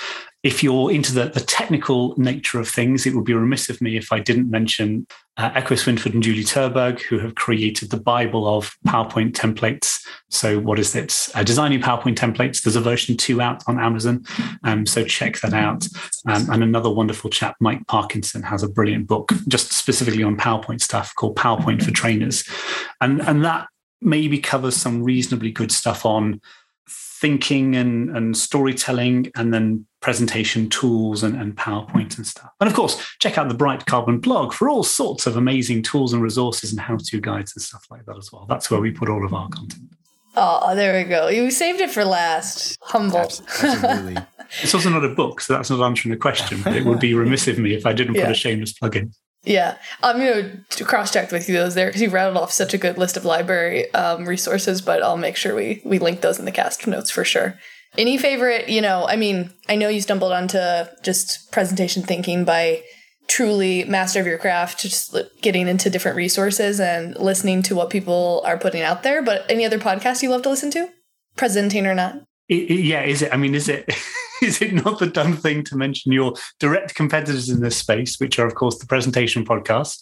if 0.43 0.63
you're 0.63 0.91
into 0.91 1.13
the, 1.13 1.27
the 1.27 1.41
technical 1.41 2.15
nature 2.17 2.59
of 2.59 2.69
things, 2.69 3.05
it 3.05 3.15
would 3.15 3.25
be 3.25 3.35
remiss 3.35 3.69
of 3.69 3.81
me 3.83 3.99
if 3.99 4.11
I 4.11 4.21
didn't 4.21 4.51
mention 4.51 5.07
uh, 5.37 5.51
Echo 5.55 5.75
Swinford 5.75 6.15
and 6.15 6.23
Julie 6.23 6.45
Terberg, 6.45 7.01
who 7.01 7.19
have 7.19 7.35
created 7.35 7.91
the 7.91 8.01
Bible 8.01 8.47
of 8.47 8.75
PowerPoint 8.87 9.33
templates. 9.33 10.01
So, 10.31 10.59
what 10.59 10.79
is 10.79 10.95
it? 10.95 11.29
Uh, 11.35 11.43
designing 11.43 11.81
PowerPoint 11.81 12.17
templates. 12.17 12.63
There's 12.63 12.77
a 12.77 12.81
version 12.81 13.19
two 13.19 13.43
out 13.43 13.63
on 13.67 13.79
Amazon. 13.79 14.25
Um, 14.65 14.87
so, 14.87 15.05
check 15.05 15.41
that 15.41 15.53
out. 15.53 15.87
Um, 16.27 16.51
and 16.51 16.63
another 16.63 16.91
wonderful 16.91 17.29
chap, 17.29 17.57
Mike 17.61 17.87
Parkinson, 17.87 18.43
has 18.43 18.63
a 18.63 18.69
brilliant 18.69 19.09
book 19.09 19.33
just 19.47 19.73
specifically 19.73 20.23
on 20.23 20.39
PowerPoint 20.39 20.81
stuff 20.81 21.15
called 21.17 21.37
PowerPoint 21.37 21.83
for 21.83 21.91
Trainers. 21.91 22.49
And, 23.01 23.21
and 23.21 23.45
that 23.45 23.69
maybe 24.01 24.39
covers 24.39 24.77
some 24.77 25.03
reasonably 25.03 25.51
good 25.51 25.71
stuff 25.71 26.07
on 26.07 26.41
thinking 26.89 27.77
and, 27.77 28.17
and 28.17 28.37
storytelling 28.37 29.31
and 29.37 29.53
then 29.53 29.87
presentation 30.01 30.69
tools 30.69 31.23
and, 31.23 31.41
and 31.41 31.57
PowerPoint 31.57 32.17
and 32.17 32.27
stuff. 32.27 32.51
And 32.61 32.69
of 32.69 32.75
course, 32.75 33.15
check 33.19 33.39
out 33.39 33.49
the 33.49 33.55
Bright 33.55 33.87
Carbon 33.87 34.19
blog 34.19 34.53
for 34.53 34.69
all 34.69 34.83
sorts 34.83 35.27
of 35.27 35.37
amazing 35.37 35.83
tools 35.83 36.13
and 36.13 36.23
resources 36.23 36.73
and 36.73 36.81
how-to 36.81 37.21
guides 37.21 37.55
and 37.55 37.63
stuff 37.63 37.87
like 37.91 38.07
that 38.07 38.17
as 38.17 38.33
well. 38.33 38.47
That's 38.49 38.71
where 38.71 38.81
we 38.81 38.91
put 38.91 39.09
all 39.09 39.25
of 39.25 39.35
our 39.35 39.49
content. 39.49 39.91
Oh, 40.37 40.75
there 40.75 40.97
we 40.97 41.09
go. 41.09 41.29
You 41.29 41.51
saved 41.51 41.81
it 41.81 41.91
for 41.91 42.05
last. 42.05 42.79
Humble. 42.83 43.19
Absolutely. 43.19 44.17
it's 44.63 44.75
also 44.75 44.89
not 44.89 45.05
a 45.05 45.09
book, 45.09 45.41
so 45.41 45.55
that's 45.55 45.71
not 45.71 45.85
answering 45.85 46.13
the 46.13 46.19
question, 46.19 46.63
but 46.63 46.75
it 46.75 46.85
would 46.85 47.01
be 47.01 47.15
remiss 47.15 47.49
of 47.49 47.59
me 47.59 47.75
if 47.75 47.85
I 47.85 47.93
didn't 47.93 48.15
yeah. 48.15 48.27
put 48.27 48.31
a 48.31 48.35
shameless 48.35 48.73
plug 48.73 48.97
in. 48.97 49.13
Yeah, 49.43 49.79
I'm 50.03 50.19
going 50.19 50.65
to 50.69 50.85
cross 50.85 51.13
check 51.13 51.33
with 51.33 51.49
you 51.49 51.55
those 51.55 51.75
there 51.75 51.87
because 51.87 52.03
you 52.03 52.11
rattled 52.11 52.37
off 52.37 52.53
such 52.53 52.75
a 52.75 52.79
good 52.79 52.99
list 52.99 53.17
of 53.17 53.25
library 53.25 53.93
um, 53.95 54.27
resources, 54.27 54.83
but 54.83 55.03
I'll 55.03 55.17
make 55.17 55.37
sure 55.37 55.55
we 55.55 55.81
we 55.83 55.99
link 55.99 56.21
those 56.21 56.39
in 56.39 56.45
the 56.45 56.53
cast 56.53 56.87
notes 56.87 57.11
for 57.11 57.25
sure. 57.25 57.59
Any 57.99 58.19
favorite, 58.19 58.69
you 58.69 58.81
know, 58.81 59.07
I 59.07 59.17
mean, 59.17 59.53
I 59.69 59.77
know 59.77 59.89
you 59.89 60.01
stumbled 60.01 60.33
onto 60.33 60.59
just 61.03 61.51
presentation 61.51 62.03
thinking 62.03 62.45
by 62.45 62.83
truly 63.27 63.85
master 63.85 64.21
of 64.21 64.27
your 64.27 64.39
craft, 64.39 64.81
just 64.81 65.17
getting 65.41 65.69
into 65.69 65.91
different 65.91 66.17
resources 66.17 66.81
and 66.81 67.17
listening 67.17 67.63
to 67.63 67.75
what 67.75 67.91
people 67.91 68.43
are 68.45 68.59
putting 68.59 68.83
out 68.83 69.03
there. 69.03 69.23
But 69.23 69.49
any 69.51 69.65
other 69.65 69.79
podcasts 69.79 70.23
you 70.23 70.31
love 70.31 70.43
to 70.43 70.51
listen 70.51 70.71
to, 70.73 70.89
presenting 71.37 71.87
or 71.87 71.95
not? 71.95 72.17
It, 72.49 72.71
it, 72.71 72.85
yeah, 72.85 73.03
is 73.03 73.23
it? 73.23 73.33
I 73.33 73.37
mean, 73.37 73.55
is 73.55 73.69
it? 73.69 73.89
is 74.43 74.61
it 74.63 74.73
not 74.73 74.99
the 74.99 75.07
dumb 75.07 75.37
thing 75.37 75.63
to 75.65 75.77
mention 75.77 76.13
your 76.13 76.35
direct 76.59 76.95
competitors 76.95 77.49
in 77.49 77.61
this 77.61 77.77
space, 77.77 78.19
which 78.19 78.39
are, 78.39 78.47
of 78.47 78.55
course, 78.55 78.79
the 78.79 78.87
presentation 78.87 79.45
podcast 79.45 79.99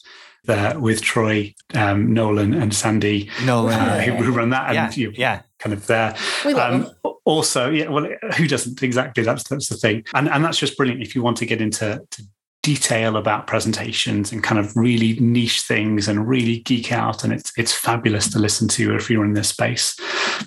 there 0.48 0.76
with 0.80 1.00
Troy, 1.00 1.54
um, 1.74 2.12
Nolan, 2.12 2.54
and 2.54 2.74
Sandy, 2.74 3.30
Nolan, 3.44 3.74
uh, 3.74 4.00
who, 4.00 4.12
who, 4.14 4.32
run 4.32 4.50
that, 4.50 4.66
and 4.68 4.74
yeah, 4.74 4.90
you, 4.92 5.12
yeah, 5.14 5.42
kind 5.60 5.72
of 5.72 5.86
there. 5.86 6.16
We 6.44 6.54
love 6.54 6.86
um. 7.04 7.14
Also, 7.24 7.70
yeah, 7.70 7.88
well, 7.88 8.08
who 8.36 8.48
doesn't 8.48 8.82
exactly? 8.82 9.22
That's 9.22 9.44
that's 9.44 9.68
the 9.68 9.76
thing, 9.76 10.02
and 10.14 10.28
and 10.28 10.44
that's 10.44 10.58
just 10.58 10.76
brilliant 10.76 11.02
if 11.02 11.14
you 11.14 11.22
want 11.22 11.36
to 11.36 11.46
get 11.46 11.60
into 11.60 12.02
to 12.10 12.22
detail 12.62 13.16
about 13.16 13.46
presentations 13.46 14.32
and 14.32 14.42
kind 14.42 14.58
of 14.58 14.76
really 14.76 15.18
niche 15.20 15.62
things 15.62 16.08
and 16.08 16.28
really 16.28 16.60
geek 16.60 16.92
out. 16.92 17.24
And 17.24 17.32
it's 17.32 17.52
it's 17.56 17.72
fabulous 17.72 18.30
to 18.32 18.38
listen 18.38 18.68
to 18.68 18.94
if 18.94 19.08
you're 19.08 19.24
in 19.24 19.34
this 19.34 19.48
space. 19.48 19.96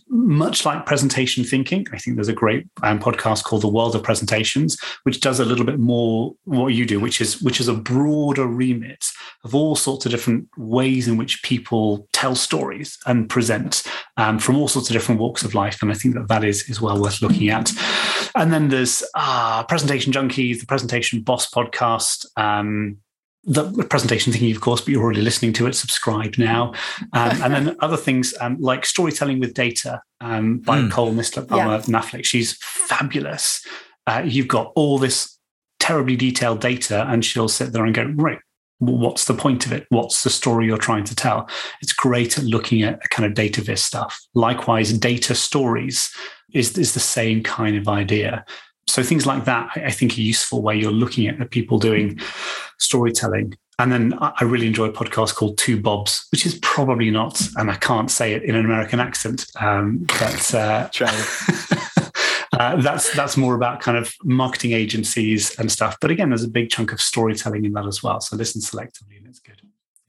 Much 0.07 0.65
like 0.65 0.85
presentation 0.85 1.43
thinking, 1.43 1.85
I 1.93 1.97
think 1.97 2.15
there's 2.15 2.27
a 2.27 2.33
great 2.33 2.67
um, 2.83 2.99
podcast 2.99 3.43
called 3.43 3.63
The 3.63 3.69
World 3.69 3.95
of 3.95 4.03
Presentations, 4.03 4.77
which 5.03 5.21
does 5.21 5.39
a 5.39 5.45
little 5.45 5.65
bit 5.65 5.79
more 5.79 6.33
what 6.43 6.67
you 6.67 6.85
do, 6.85 6.99
which 6.99 7.21
is 7.21 7.41
which 7.41 7.59
is 7.59 7.67
a 7.67 7.73
broader 7.73 8.45
remit 8.45 9.05
of 9.43 9.55
all 9.55 9.75
sorts 9.75 10.05
of 10.05 10.11
different 10.11 10.47
ways 10.57 11.07
in 11.07 11.17
which 11.17 11.41
people 11.43 12.07
tell 12.13 12.35
stories 12.35 12.97
and 13.05 13.29
present 13.29 13.83
um, 14.17 14.37
from 14.37 14.57
all 14.57 14.67
sorts 14.67 14.89
of 14.89 14.93
different 14.93 15.19
walks 15.19 15.43
of 15.43 15.55
life. 15.55 15.81
And 15.81 15.91
I 15.91 15.95
think 15.95 16.15
that 16.15 16.27
that 16.27 16.43
is 16.43 16.69
is 16.69 16.81
well 16.81 17.01
worth 17.01 17.21
looking 17.21 17.49
at. 17.49 17.71
And 18.35 18.53
then 18.53 18.69
there's 18.69 19.03
uh, 19.15 19.63
Presentation 19.63 20.13
Junkies, 20.13 20.59
the 20.59 20.65
Presentation 20.65 21.21
Boss 21.21 21.49
podcast 21.49 22.10
podcast. 22.11 22.25
Um, 22.37 22.97
the 23.43 23.85
presentation 23.89 24.31
thinking, 24.31 24.55
of 24.55 24.61
course, 24.61 24.81
but 24.81 24.89
you're 24.89 25.01
already 25.01 25.21
listening 25.21 25.51
to 25.53 25.65
it. 25.65 25.73
Subscribe 25.73 26.37
now, 26.37 26.73
um, 27.13 27.41
and 27.41 27.53
then 27.53 27.75
other 27.79 27.97
things 27.97 28.35
um, 28.39 28.57
like 28.59 28.85
storytelling 28.85 29.39
with 29.39 29.55
data 29.55 29.99
um, 30.19 30.59
by 30.59 30.77
mm. 30.77 30.91
Cole 30.91 31.11
Nussbaumer 31.11 31.49
yeah. 31.49 31.81
Knaflic. 31.81 32.23
She's 32.23 32.55
fabulous. 32.61 33.65
Uh, 34.05 34.21
you've 34.23 34.47
got 34.47 34.71
all 34.75 34.99
this 34.99 35.39
terribly 35.79 36.15
detailed 36.15 36.61
data, 36.61 37.05
and 37.07 37.25
she'll 37.25 37.47
sit 37.47 37.73
there 37.73 37.83
and 37.83 37.95
go, 37.95 38.13
right, 38.15 38.37
what's 38.77 39.25
the 39.25 39.33
point 39.33 39.65
of 39.65 39.71
it? 39.71 39.87
What's 39.89 40.23
the 40.23 40.29
story 40.29 40.67
you're 40.67 40.77
trying 40.77 41.05
to 41.05 41.15
tell? 41.15 41.49
It's 41.81 41.93
great 41.93 42.37
at 42.37 42.43
looking 42.43 42.83
at 42.83 43.01
kind 43.09 43.25
of 43.25 43.33
data 43.33 43.61
vis 43.61 43.81
stuff. 43.81 44.19
Likewise, 44.35 44.93
data 44.93 45.33
stories 45.33 46.13
is, 46.53 46.77
is 46.77 46.93
the 46.93 46.99
same 46.99 47.41
kind 47.41 47.75
of 47.75 47.87
idea 47.87 48.45
so 48.91 49.03
things 49.03 49.25
like 49.25 49.45
that, 49.45 49.69
I 49.75 49.91
think, 49.91 50.17
are 50.17 50.21
useful 50.21 50.61
where 50.61 50.75
you're 50.75 50.91
looking 50.91 51.27
at 51.27 51.49
people 51.51 51.79
doing 51.79 52.19
storytelling. 52.77 53.53
And 53.79 53.91
then 53.91 54.13
I 54.21 54.43
really 54.43 54.67
enjoy 54.67 54.85
a 54.85 54.91
podcast 54.91 55.33
called 55.35 55.57
Two 55.57 55.79
Bobs, 55.81 56.27
which 56.31 56.45
is 56.45 56.59
probably 56.61 57.09
not, 57.09 57.41
and 57.55 57.71
I 57.71 57.75
can't 57.77 58.11
say 58.11 58.33
it 58.33 58.43
in 58.43 58.53
an 58.55 58.65
American 58.65 58.99
accent, 58.99 59.45
um, 59.59 60.05
but 60.19 60.53
uh, 60.53 60.89
Uh, 62.53 62.75
that's 62.81 63.11
that's 63.15 63.37
more 63.37 63.55
about 63.55 63.79
kind 63.79 63.97
of 63.97 64.13
marketing 64.25 64.73
agencies 64.73 65.57
and 65.57 65.71
stuff. 65.71 65.97
But 66.01 66.11
again, 66.11 66.29
there's 66.29 66.43
a 66.43 66.49
big 66.49 66.69
chunk 66.69 66.91
of 66.91 66.99
storytelling 66.99 67.63
in 67.63 67.71
that 67.73 67.85
as 67.87 68.03
well. 68.03 68.19
So 68.19 68.35
listen 68.35 68.61
selectively, 68.61 69.17
and 69.17 69.25
it's 69.25 69.39
good. 69.39 69.61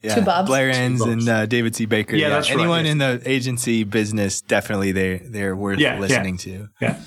Yeah. 0.02 0.16
Two 0.16 0.22
Bobs. 0.22 0.48
Blair 0.48 0.68
Enns 0.68 0.98
Bobs. 0.98 1.12
and 1.12 1.28
uh, 1.28 1.46
David 1.46 1.76
C. 1.76 1.86
Baker. 1.86 2.16
Yeah, 2.16 2.30
that's 2.30 2.50
right, 2.50 2.58
Anyone 2.58 2.84
yes. 2.84 2.92
in 2.92 2.98
the 2.98 3.22
agency 3.24 3.84
business, 3.84 4.42
definitely 4.42 4.90
they 4.90 5.18
they're 5.18 5.54
worth 5.54 5.78
Yeah, 5.78 5.94
yeah. 5.94 6.00
listening 6.00 6.36
to. 6.38 6.68
Yeah. 6.80 7.00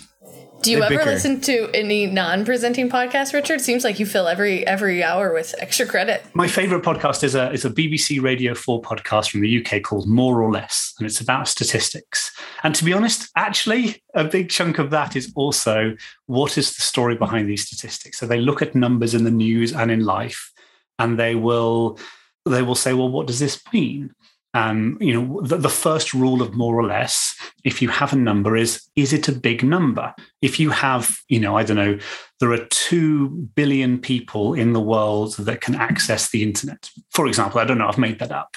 Do 0.62 0.72
you 0.72 0.80
They 0.80 0.86
ever 0.86 0.98
bicker. 0.98 1.12
listen 1.12 1.42
to 1.42 1.70
any 1.76 2.08
non-presenting 2.08 2.90
podcast, 2.90 3.34
Richard? 3.34 3.62
Seems 3.62 3.84
like 3.84 4.00
you 4.00 4.06
fill 4.06 4.28
every 4.28 4.66
every 4.66 5.04
hour 5.04 5.32
with 5.32 5.54
extra 5.60 5.86
credit. 5.86 6.26
My 6.34 6.48
favorite 6.48 6.84
podcast 6.84 7.24
is 7.24 7.36
a 7.36 7.52
is 7.52 7.66
a 7.66 7.70
BBC 7.70 8.20
Radio 8.22 8.56
4 8.56 8.82
podcast 8.82 9.30
from 9.30 9.42
the 9.42 9.64
UK 9.64 9.84
called 9.84 10.08
More 10.08 10.42
or 10.42 10.52
Less, 10.52 10.94
and 10.98 11.06
it's 11.06 11.22
about 11.22 11.48
statistics. 11.48 12.32
And 12.64 12.74
to 12.74 12.84
be 12.84 12.94
honest, 12.94 13.30
actually, 13.36 14.04
a 14.16 14.24
big 14.24 14.50
chunk 14.50 14.80
of 14.80 14.90
that 14.90 15.16
is 15.16 15.32
also 15.36 15.96
what 16.26 16.58
is 16.58 16.76
the 16.76 16.82
story 16.82 17.16
behind 17.16 17.48
these 17.48 17.66
statistics. 17.66 18.18
So 18.18 18.26
they 18.26 18.40
look 18.40 18.64
at 18.64 18.74
numbers 18.74 19.14
in 19.14 19.24
the 19.24 19.32
news 19.32 19.72
and 19.72 19.92
in 19.92 20.00
life, 20.00 20.52
and 20.98 21.20
they 21.20 21.36
will 21.36 22.00
they 22.48 22.62
will 22.64 22.76
say, 22.76 22.94
well, 22.94 23.10
what 23.10 23.28
does 23.28 23.40
this 23.40 23.62
mean? 23.72 24.14
Um, 24.56 24.98
you 25.02 25.14
know, 25.14 25.42
the, 25.42 25.58
the 25.58 25.70
first 25.70 26.14
rule 26.14 26.42
of 26.42 26.54
more 26.54 26.80
or 26.80 26.86
less, 26.86 27.36
if 27.66 27.82
you 27.82 27.90
have 27.90 28.14
a 28.14 28.16
number, 28.16 28.56
is 28.56 28.90
is 28.96 29.12
it 29.12 29.28
a 29.28 29.34
big 29.34 29.64
number? 29.64 30.16
If 30.42 30.62
you 30.62 30.70
have, 30.70 31.18
you 31.28 31.42
know, 31.42 31.58
I 31.58 31.64
don't 31.64 31.76
know, 31.76 32.00
there 32.40 32.54
are 32.54 32.66
two 32.70 33.50
billion 33.56 34.00
people 34.00 34.54
in 34.54 34.72
the 34.72 34.80
world 34.80 35.36
that 35.40 35.60
can 35.60 35.76
access 35.76 36.30
the 36.30 36.42
internet. 36.42 36.90
For 37.12 37.28
example, 37.28 37.60
I 37.60 37.66
don't 37.66 37.78
know, 37.78 37.90
I've 37.90 37.98
made 37.98 38.20
that 38.20 38.32
up. 38.32 38.56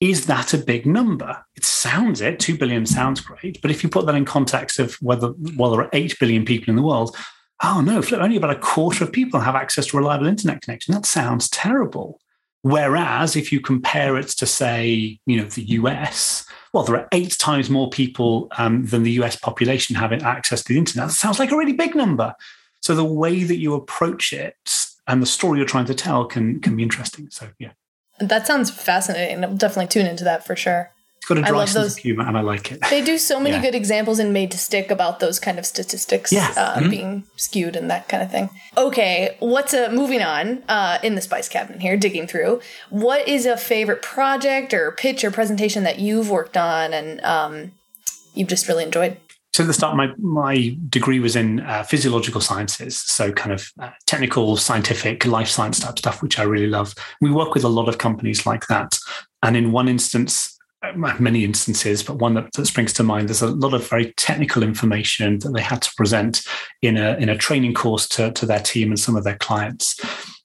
Is 0.00 0.26
that 0.26 0.52
a 0.52 0.58
big 0.58 0.84
number? 0.84 1.42
It 1.56 1.64
sounds 1.64 2.20
it. 2.20 2.38
Two 2.38 2.58
billion 2.58 2.84
sounds 2.84 3.22
great, 3.22 3.62
but 3.62 3.70
if 3.70 3.82
you 3.82 3.88
put 3.88 4.04
that 4.04 4.14
in 4.14 4.26
context 4.26 4.78
of 4.78 4.96
whether 4.96 5.32
well 5.56 5.70
there 5.70 5.80
are 5.80 5.90
eight 5.94 6.14
billion 6.20 6.44
people 6.44 6.68
in 6.68 6.76
the 6.76 6.82
world, 6.82 7.16
oh 7.64 7.80
no, 7.80 8.02
only 8.18 8.36
about 8.36 8.50
a 8.50 8.60
quarter 8.60 9.02
of 9.02 9.12
people 9.12 9.40
have 9.40 9.56
access 9.56 9.86
to 9.86 9.96
reliable 9.96 10.26
internet 10.26 10.60
connection. 10.60 10.92
That 10.92 11.06
sounds 11.06 11.48
terrible. 11.48 12.20
Whereas 12.68 13.34
if 13.34 13.50
you 13.50 13.60
compare 13.60 14.18
it 14.18 14.28
to, 14.28 14.44
say, 14.44 15.18
you 15.24 15.36
know, 15.38 15.44
the 15.44 15.62
US, 15.62 16.44
well, 16.74 16.84
there 16.84 16.96
are 16.96 17.08
eight 17.12 17.38
times 17.38 17.70
more 17.70 17.88
people 17.88 18.48
um, 18.58 18.84
than 18.84 19.04
the 19.04 19.12
US 19.22 19.36
population 19.36 19.96
having 19.96 20.22
access 20.22 20.62
to 20.64 20.74
the 20.74 20.78
internet. 20.78 21.08
That 21.08 21.14
sounds 21.14 21.38
like 21.38 21.50
a 21.50 21.56
really 21.56 21.72
big 21.72 21.94
number. 21.94 22.34
So 22.82 22.94
the 22.94 23.04
way 23.04 23.42
that 23.42 23.56
you 23.56 23.72
approach 23.72 24.34
it 24.34 24.86
and 25.06 25.22
the 25.22 25.26
story 25.26 25.58
you're 25.58 25.66
trying 25.66 25.86
to 25.86 25.94
tell 25.94 26.26
can 26.26 26.60
can 26.60 26.76
be 26.76 26.82
interesting. 26.82 27.28
So 27.30 27.48
yeah, 27.58 27.72
That 28.20 28.46
sounds 28.46 28.70
fascinating. 28.70 29.42
I'll 29.42 29.54
definitely 29.54 29.88
tune 29.88 30.06
into 30.06 30.24
that 30.24 30.46
for 30.46 30.54
sure. 30.54 30.92
It's 31.18 31.26
got 31.28 31.38
a 31.38 31.42
dry 31.42 31.64
sense 31.64 31.74
those- 31.74 31.96
of 31.96 32.02
humor, 32.02 32.26
and 32.26 32.36
I 32.36 32.40
like 32.40 32.72
it. 32.72 32.80
They 32.90 33.02
do 33.02 33.18
so 33.18 33.38
many 33.38 33.56
Yeah. 33.56 33.62
good 33.62 33.74
examples 33.74 34.18
in 34.18 34.32
Made 34.32 34.50
to 34.52 34.58
Stick 34.58 34.90
about 34.90 35.20
those 35.20 35.38
kind 35.38 35.58
of 35.58 35.66
statistics 35.66 36.32
Yeah. 36.32 36.52
uh, 36.56 36.76
Mhm. 36.78 36.90
being 36.90 37.24
skewed 37.36 37.76
and 37.76 37.90
that 37.90 38.08
kind 38.08 38.22
of 38.22 38.30
thing. 38.30 38.50
Okay, 38.76 39.36
what's 39.40 39.74
a 39.74 39.90
moving 39.90 40.22
on 40.22 40.62
uh, 40.68 40.98
in 41.02 41.14
the 41.14 41.20
spice 41.20 41.48
cabinet 41.48 41.82
here, 41.82 41.96
digging 41.96 42.26
through. 42.26 42.60
What 42.90 43.26
is 43.28 43.46
a 43.46 43.56
favorite 43.56 44.02
project 44.02 44.72
or 44.72 44.92
pitch 44.92 45.24
or 45.24 45.30
presentation 45.30 45.84
that 45.84 45.98
you've 45.98 46.30
worked 46.30 46.56
on 46.56 46.92
and 46.94 47.20
um, 47.24 47.72
you've 48.34 48.48
just 48.48 48.68
really 48.68 48.84
enjoyed? 48.84 49.16
So 49.54 49.64
at 49.64 49.66
the 49.66 49.74
start, 49.74 49.96
my 49.96 50.08
my 50.18 50.76
degree 50.88 51.18
was 51.18 51.34
in 51.34 51.60
uh, 51.60 51.82
physiological 51.82 52.40
sciences, 52.40 52.96
so 52.96 53.32
kind 53.32 53.52
of 53.52 53.72
uh, 53.82 53.90
technical, 54.06 54.56
scientific, 54.56 55.26
life 55.26 55.48
science 55.48 55.80
type 55.80 55.98
stuff, 55.98 56.22
which 56.22 56.38
I 56.38 56.44
really 56.44 56.68
love. 56.68 56.94
We 57.20 57.30
work 57.32 57.54
with 57.54 57.64
a 57.64 57.68
lot 57.68 57.88
of 57.88 57.98
companies 57.98 58.46
like 58.46 58.68
that, 58.68 58.98
and 59.42 59.56
in 59.56 59.72
one 59.72 59.88
instance, 59.88 60.54
uh, 60.54 60.57
Uh, 60.80 60.92
many 61.18 61.44
instances, 61.44 62.04
but 62.04 62.18
one 62.18 62.34
that, 62.34 62.52
that 62.52 62.66
springs 62.66 62.92
to 62.92 63.02
mind, 63.02 63.28
there's 63.28 63.42
a 63.42 63.48
lot 63.48 63.74
of 63.74 63.88
very 63.88 64.12
technical 64.12 64.62
information 64.62 65.40
that 65.40 65.50
they 65.50 65.60
had 65.60 65.82
to 65.82 65.90
present 65.96 66.42
in 66.82 66.96
a 66.96 67.16
in 67.16 67.28
a 67.28 67.36
training 67.36 67.74
course 67.74 68.06
to 68.06 68.30
to 68.30 68.46
their 68.46 68.60
team 68.60 68.90
and 68.90 69.00
some 69.00 69.16
of 69.16 69.24
their 69.24 69.36
clients. 69.38 69.98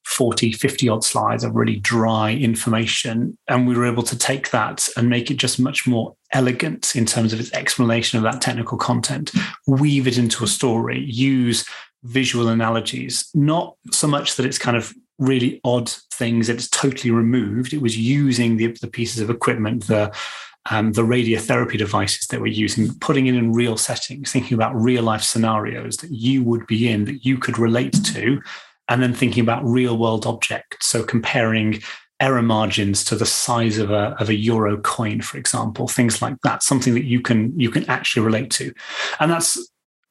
40, 0.06 0.52
50 0.52 0.90
odd 0.90 1.04
slides 1.04 1.44
of 1.44 1.56
really 1.56 1.78
dry 1.78 2.32
information. 2.32 3.38
And 3.48 3.68
we 3.68 3.76
were 3.76 3.86
able 3.86 4.04
to 4.04 4.18
take 4.18 4.52
that 4.52 4.88
and 4.98 5.10
make 5.10 5.32
it 5.32 5.38
just 5.38 5.60
much 5.60 5.88
more 5.88 6.16
elegant 6.32 6.96
in 6.96 7.06
terms 7.06 7.32
of 7.32 7.40
its 7.40 7.54
explanation 7.54 8.18
of 8.18 8.24
that 8.24 8.42
technical 8.42 8.78
content, 8.78 9.32
weave 9.66 10.08
it 10.08 10.18
into 10.18 10.44
a 10.44 10.48
story, 10.48 11.00
use 11.00 11.66
visual 12.04 12.50
analogies, 12.50 13.30
not 13.34 13.76
so 13.92 14.08
much 14.08 14.36
that 14.36 14.46
it's 14.46 14.58
kind 14.58 14.76
of 14.76 14.94
really 15.20 15.62
odd 15.64 15.90
things 15.90 16.48
that 16.48 16.56
it's 16.56 16.70
totally 16.70 17.12
removed. 17.12 17.74
It 17.74 17.82
was 17.82 17.98
using 17.98 18.58
the, 18.58 18.68
the 18.82 18.88
pieces 18.88 19.22
of 19.22 19.30
equipment, 19.30 19.88
the 19.88 20.14
um, 20.72 20.94
the 20.94 21.02
radiotherapy 21.02 21.78
devices 21.78 22.28
that 22.28 22.40
we're 22.40 22.48
using, 22.48 22.94
putting 23.00 23.28
it 23.28 23.36
in 23.36 23.52
real 23.52 23.76
settings, 23.76 24.32
thinking 24.32 24.56
about 24.56 24.74
real 24.74 25.04
life 25.04 25.22
scenarios 25.22 25.98
that 25.98 26.12
you 26.12 26.42
would 26.44 26.66
be 26.68 26.88
in, 26.88 27.04
that 27.06 27.26
you 27.26 27.38
could 27.38 27.60
relate 27.60 28.02
to, 28.06 28.42
and 28.88 29.04
then 29.04 29.14
thinking 29.14 29.44
about 29.44 29.66
real 29.66 29.98
world 29.98 30.26
objects. 30.26 30.88
So 30.88 31.04
comparing 31.04 31.82
error 32.20 32.42
margins 32.42 33.04
to 33.06 33.16
the 33.18 33.26
size 33.26 33.78
of 33.78 33.92
a, 33.92 34.16
of 34.20 34.30
a 34.30 34.36
euro 34.36 34.78
coin, 34.78 35.22
for 35.22 35.38
example, 35.38 35.90
things 35.90 36.22
like 36.22 36.36
that, 36.44 36.64
something 36.64 36.94
that 36.94 37.04
you 37.04 37.20
can 37.20 37.60
you 37.60 37.70
can 37.70 37.90
actually 37.90 38.24
relate 38.24 38.50
to. 38.52 38.74
And 39.20 39.30
that's 39.30 39.58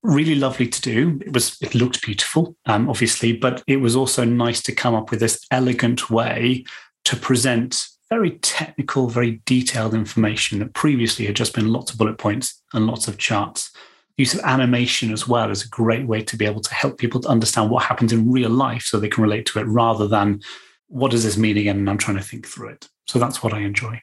really 0.03 0.35
lovely 0.35 0.67
to 0.67 0.81
do. 0.81 1.21
It 1.25 1.33
was 1.33 1.57
it 1.61 1.75
looked 1.75 2.03
beautiful, 2.03 2.57
um, 2.67 2.89
obviously, 2.89 3.33
but 3.33 3.63
it 3.67 3.77
was 3.77 3.97
also 3.97 4.25
nice 4.25 4.63
to 4.63 4.75
come 4.75 4.95
up 4.95 5.11
with 5.11 5.21
this 5.21 5.45
elegant 5.51 6.11
way 6.11 6.65
to 7.05 7.17
present 7.17 7.87
very 8.11 8.33
technical, 8.39 9.09
very 9.09 9.41
detailed 9.47 9.95
information 9.95 10.59
that 10.59 10.75
previously 10.75 11.25
had 11.25 11.37
just 11.37 11.55
been 11.55 11.73
lots 11.73 11.93
of 11.93 11.99
bullet 11.99 12.19
points 12.19 12.63
and 12.75 12.87
lots 12.87 13.09
of 13.09 13.17
charts. 13.17 13.71
Use 14.19 14.35
of 14.35 14.41
animation 14.41 15.11
as 15.13 15.27
well 15.27 15.51
is 15.51 15.65
a 15.65 15.69
great 15.69 16.07
way 16.07 16.21
to 16.23 16.37
be 16.37 16.45
able 16.45 16.61
to 16.61 16.75
help 16.75 16.99
people 16.99 17.21
to 17.21 17.29
understand 17.29 17.71
what 17.71 17.85
happens 17.85 18.13
in 18.13 18.31
real 18.31 18.51
life 18.51 18.83
so 18.83 19.01
they 19.01 19.09
can 19.09 19.23
relate 19.23 19.47
to 19.47 19.59
it 19.59 19.65
rather 19.65 20.07
than 20.07 20.41
what 20.89 21.11
does 21.11 21.25
this 21.25 21.39
mean 21.39 21.57
again? 21.57 21.79
And 21.79 21.89
I'm 21.89 21.97
trying 21.97 22.19
to 22.19 22.23
think 22.23 22.47
through 22.47 22.69
it. 22.69 22.89
So 23.07 23.19
that's 23.19 23.43
what 23.43 23.55
I 23.55 23.61
enjoy. 23.61 24.03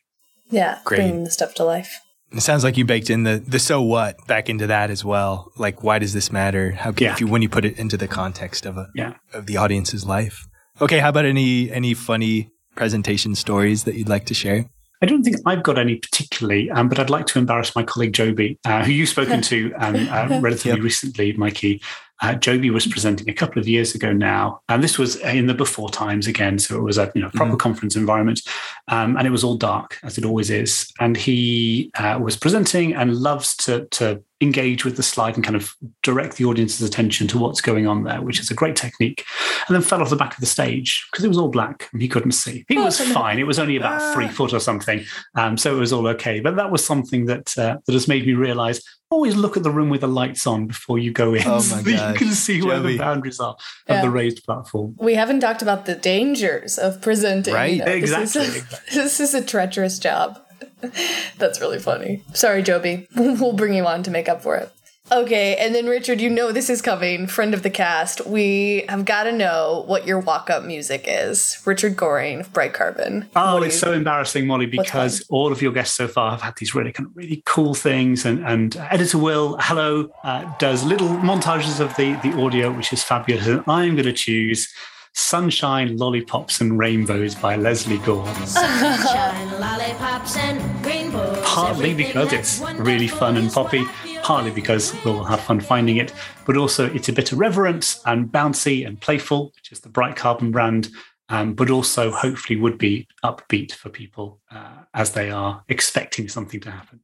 Yeah, 0.49 0.79
Great. 0.83 0.97
bringing 0.97 1.23
the 1.23 1.29
stuff 1.29 1.53
to 1.55 1.63
life. 1.63 1.99
It 2.31 2.41
sounds 2.41 2.63
like 2.63 2.77
you 2.77 2.85
baked 2.85 3.09
in 3.09 3.23
the 3.23 3.43
the 3.45 3.59
so 3.59 3.81
what 3.81 4.15
back 4.27 4.49
into 4.49 4.67
that 4.67 4.89
as 4.91 5.03
well. 5.03 5.51
Like, 5.57 5.83
why 5.83 5.97
does 5.99 6.13
this 6.13 6.31
matter? 6.31 6.71
How 6.71 6.91
can, 6.91 7.05
Yeah. 7.05 7.13
if 7.13 7.19
you 7.21 7.27
when 7.27 7.41
you 7.41 7.49
put 7.49 7.65
it 7.65 7.77
into 7.79 7.97
the 7.97 8.07
context 8.07 8.65
of 8.65 8.77
a 8.77 8.87
Yeah. 8.93 9.13
of 9.33 9.45
the 9.47 9.57
audience's 9.57 10.05
life? 10.05 10.45
Okay, 10.81 10.99
how 10.99 11.09
about 11.09 11.25
any 11.25 11.71
any 11.71 11.93
funny 11.93 12.51
presentation 12.75 13.35
stories 13.35 13.83
that 13.85 13.95
you'd 13.95 14.09
like 14.09 14.25
to 14.27 14.33
share? 14.33 14.69
I 15.01 15.05
don't 15.05 15.23
think 15.23 15.37
I've 15.45 15.63
got 15.63 15.79
any 15.79 15.95
particularly, 15.95 16.69
um, 16.69 16.89
but 16.89 16.99
I'd 16.99 17.09
like 17.09 17.25
to 17.27 17.39
embarrass 17.39 17.73
my 17.75 17.83
colleague 17.83 18.13
Joby, 18.13 18.59
uh, 18.65 18.83
who 18.83 18.91
you've 18.91 19.09
spoken 19.09 19.41
to 19.51 19.73
um, 19.77 19.95
uh, 20.09 20.39
relatively 20.41 20.71
Yep. 20.73 20.79
recently, 20.83 21.33
Mikey. 21.33 21.81
Uh, 22.21 22.35
Joby 22.35 22.69
was 22.69 22.85
presenting 22.87 23.29
a 23.29 23.33
couple 23.33 23.59
of 23.59 23.67
years 23.67 23.95
ago 23.95 24.11
now, 24.11 24.61
and 24.69 24.83
this 24.83 24.97
was 24.97 25.15
in 25.17 25.47
the 25.47 25.53
before 25.53 25.89
times 25.89 26.27
again. 26.27 26.59
So 26.59 26.77
it 26.77 26.81
was 26.81 26.97
a 26.97 27.11
you 27.15 27.21
know 27.21 27.29
proper 27.33 27.55
conference 27.55 27.95
environment, 27.95 28.41
um, 28.87 29.17
and 29.17 29.25
it 29.25 29.31
was 29.31 29.43
all 29.43 29.55
dark 29.55 29.99
as 30.03 30.17
it 30.17 30.25
always 30.25 30.49
is. 30.49 30.91
And 30.99 31.15
he 31.15 31.91
uh, 31.95 32.19
was 32.21 32.35
presenting 32.35 32.93
and 32.93 33.15
loves 33.15 33.55
to 33.57 33.85
to 33.91 34.23
engage 34.41 34.85
with 34.85 34.95
the 34.95 35.03
slide 35.03 35.35
and 35.35 35.43
kind 35.43 35.55
of 35.57 35.75
direct 36.01 36.37
the 36.37 36.45
audience's 36.45 36.87
attention 36.87 37.27
to 37.27 37.37
what's 37.37 37.59
going 37.59 37.87
on 37.87 38.03
there, 38.03 38.21
which 38.21 38.39
is 38.39 38.49
a 38.49 38.53
great 38.53 38.75
technique. 38.75 39.25
And 39.67 39.75
then 39.75 39.81
fell 39.81 40.01
off 40.01 40.09
the 40.09 40.15
back 40.15 40.33
of 40.33 40.39
the 40.39 40.45
stage 40.45 41.05
because 41.11 41.25
it 41.25 41.27
was 41.27 41.37
all 41.37 41.49
black 41.49 41.89
and 41.91 42.01
he 42.01 42.07
couldn't 42.07 42.31
see. 42.31 42.65
He 42.69 42.77
was 42.77 42.99
fine. 43.11 43.37
It 43.39 43.47
was 43.47 43.59
only 43.59 43.75
about 43.75 44.13
three 44.13 44.27
foot 44.29 44.53
or 44.53 44.59
something, 44.59 45.03
um, 45.35 45.57
so 45.57 45.75
it 45.75 45.79
was 45.79 45.91
all 45.91 46.07
okay. 46.07 46.39
But 46.39 46.55
that 46.55 46.71
was 46.71 46.85
something 46.85 47.25
that 47.25 47.57
uh, 47.57 47.77
that 47.85 47.93
has 47.93 48.07
made 48.07 48.25
me 48.25 48.33
realise 48.33 48.81
always 49.11 49.35
look 49.35 49.57
at 49.57 49.63
the 49.63 49.71
room 49.71 49.89
with 49.89 50.01
the 50.01 50.07
lights 50.07 50.45
on 50.45 50.67
before 50.67 50.99
you 50.99 51.11
go 51.11 51.33
in, 51.33 51.41
Oh 51.47 51.59
so 51.59 51.77
that 51.77 52.11
you 52.13 52.17
can 52.17 52.27
see 52.33 52.61
where 52.61 52.77
Joey. 52.79 52.91
the 52.93 52.97
boundaries 52.99 53.39
are 53.39 53.53
of 53.53 53.59
Yeah. 53.87 54.01
the 54.03 54.09
raised 54.11 54.43
platform. 54.45 54.95
We 54.99 55.15
haven't 55.15 55.39
talked 55.39 55.63
about 55.63 55.87
the 55.87 55.95
dangers 55.95 56.77
of 56.77 57.01
presenting. 57.01 57.55
Right. 57.55 57.73
you 57.77 57.79
know, 57.85 57.97
this 57.99 58.35
is 58.35 58.35
a- 58.35 58.57
Exactly. 58.59 58.79
This 58.93 59.19
is 59.19 59.33
a, 59.33 59.43
treacherous 59.43 59.97
job. 59.97 60.39
That's 61.37 61.59
really 61.61 61.79
funny. 61.79 62.23
Sorry, 62.33 62.61
Joby. 62.63 63.07
We'll 63.15 63.53
bring 63.53 63.73
you 63.73 63.85
on 63.85 64.03
to 64.03 64.11
make 64.11 64.27
up 64.27 64.41
for 64.41 64.55
it. 64.55 64.71
Okay, 65.11 65.55
and 65.55 65.73
then 65.73 65.87
Richard, 65.87 66.21
you 66.21 66.29
know 66.29 66.51
this 66.51 66.69
is 66.69 66.83
coming, 66.83 67.25
friend 67.25 67.55
of 67.55 67.63
the 67.63 67.69
cast. 67.71 68.27
We 68.27 68.85
have 68.87 69.05
got 69.05 69.23
to 69.23 69.31
know 69.31 69.83
what 69.87 70.05
your 70.05 70.19
walk-up 70.19 70.63
music 70.63 71.05
is. 71.07 71.59
Richard 71.65 71.97
Goring, 71.97 72.41
of 72.41 72.53
Bright 72.53 72.73
Carbon. 72.73 73.27
Oh, 73.35 73.55
What 73.55 73.63
it's 73.63 73.79
so 73.79 73.91
embarrassing, 73.91 74.45
Molly, 74.45 74.67
because 74.67 75.25
all 75.29 75.51
of 75.51 75.63
your 75.63 75.71
guests 75.71 75.95
so 75.95 76.07
far 76.07 76.31
have 76.31 76.41
had 76.41 76.55
these 76.57 76.75
really 76.75 76.91
kind 76.91 77.07
of 77.09 77.15
really 77.17 77.41
cool 77.47 77.73
things. 77.73 78.23
And, 78.23 78.45
and 78.45 78.75
editor 78.91 79.17
Will, 79.17 79.57
hello, 79.59 80.09
uh, 80.23 80.51
does 80.59 80.83
little 80.83 81.07
montages 81.07 81.79
of 81.79 81.95
the, 81.95 82.13
the 82.21 82.39
audio, 82.39 82.71
which 82.71 82.93
is 82.93 83.01
fabulous. 83.01 83.47
And 83.47 83.63
I'm 83.67 83.95
going 83.95 84.05
to 84.05 84.13
choose 84.13 84.71
Sunshine, 85.13 85.97
Lollipops, 85.97 86.61
and 86.61 86.77
Rainbows 86.77 87.33
by 87.33 87.55
Lesley 87.55 87.97
Gore. 87.99 88.27
Sunshine, 88.45 89.48
lollipops, 89.89 90.37
and 90.37 90.85
rainbows. 90.85 91.39
partly 91.43 91.93
because 91.93 92.33
it's 92.33 92.61
really 92.79 93.07
fun 93.07 93.37
and 93.37 93.51
poppy, 93.51 93.85
partly 94.21 94.51
because 94.51 94.93
we'll 95.03 95.23
have 95.23 95.39
fun 95.41 95.59
finding 95.59 95.97
it, 95.97 96.13
but 96.45 96.57
also 96.57 96.91
it's 96.93 97.09
a 97.09 97.13
bit 97.13 97.31
irreverent 97.31 97.99
and 98.05 98.31
bouncy 98.31 98.85
and 98.85 99.01
playful, 99.01 99.51
which 99.55 99.71
is 99.71 99.79
the 99.79 99.89
Bright 99.89 100.15
Carbon 100.15 100.51
brand, 100.51 100.89
um, 101.29 101.53
but 101.53 101.69
also 101.69 102.11
hopefully 102.11 102.59
would 102.59 102.77
be 102.77 103.07
upbeat 103.23 103.71
for 103.71 103.89
people 103.89 104.39
uh, 104.51 104.83
as 104.93 105.13
they 105.13 105.31
are 105.31 105.63
expecting 105.69 106.27
something 106.27 106.59
to 106.59 106.71
happen. 106.71 106.99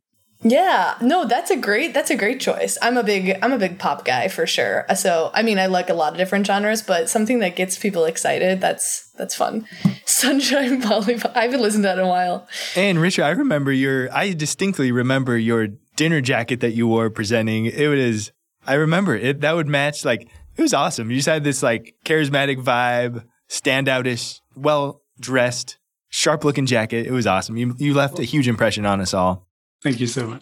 Yeah, 0.47 0.93
no, 1.01 1.25
that's 1.25 1.49
a 1.49 1.57
great 1.57 1.95
that's 1.95 2.11
a 2.11 2.15
great 2.15 2.39
choice. 2.39 2.77
I'm 2.79 2.97
a 2.97 3.03
big 3.03 3.35
I'm 3.41 3.51
a 3.51 3.57
big 3.57 3.79
pop 3.79 4.05
guy 4.05 4.27
for 4.27 4.45
sure. 4.45 4.85
So 4.95 5.31
I 5.33 5.41
mean, 5.41 5.57
I 5.57 5.65
like 5.65 5.89
a 5.89 5.95
lot 5.95 6.11
of 6.11 6.19
different 6.19 6.45
genres, 6.45 6.83
but 6.83 7.09
something 7.09 7.39
that 7.39 7.55
gets 7.55 7.79
people 7.79 8.05
excited 8.05 8.61
that's 8.61 9.09
that's 9.17 9.33
fun. 9.33 9.67
Sunshine. 10.05 10.83
I 10.83 11.41
haven't 11.41 11.61
listened 11.61 11.83
to 11.83 11.87
that 11.87 11.97
in 11.97 12.05
a 12.05 12.07
while. 12.07 12.47
And 12.75 13.01
Richard, 13.01 13.23
I 13.23 13.31
remember 13.31 13.71
your 13.71 14.13
I 14.15 14.33
distinctly 14.33 14.91
remember 14.91 15.35
your 15.35 15.69
dinner 15.95 16.21
jacket 16.21 16.59
that 16.59 16.75
you 16.75 16.87
wore 16.87 17.09
presenting. 17.09 17.65
It 17.65 17.87
was 17.87 18.31
I 18.67 18.75
remember 18.75 19.15
it 19.15 19.41
that 19.41 19.55
would 19.55 19.67
match 19.67 20.05
like 20.05 20.29
it 20.55 20.61
was 20.61 20.75
awesome. 20.75 21.09
You 21.09 21.15
just 21.17 21.27
had 21.27 21.43
this 21.43 21.63
like 21.63 21.95
charismatic 22.05 22.63
vibe, 22.63 23.23
standoutish, 23.49 24.41
well 24.55 25.01
dressed, 25.19 25.79
sharp 26.09 26.43
looking 26.43 26.67
jacket. 26.67 27.07
It 27.07 27.11
was 27.11 27.25
awesome. 27.25 27.57
You 27.57 27.73
you 27.79 27.95
left 27.95 28.19
a 28.19 28.23
huge 28.23 28.47
impression 28.47 28.85
on 28.85 29.01
us 29.01 29.15
all. 29.15 29.44
Thank 29.85 29.99
you 29.99 30.07
so 30.07 30.25
much. 30.25 30.41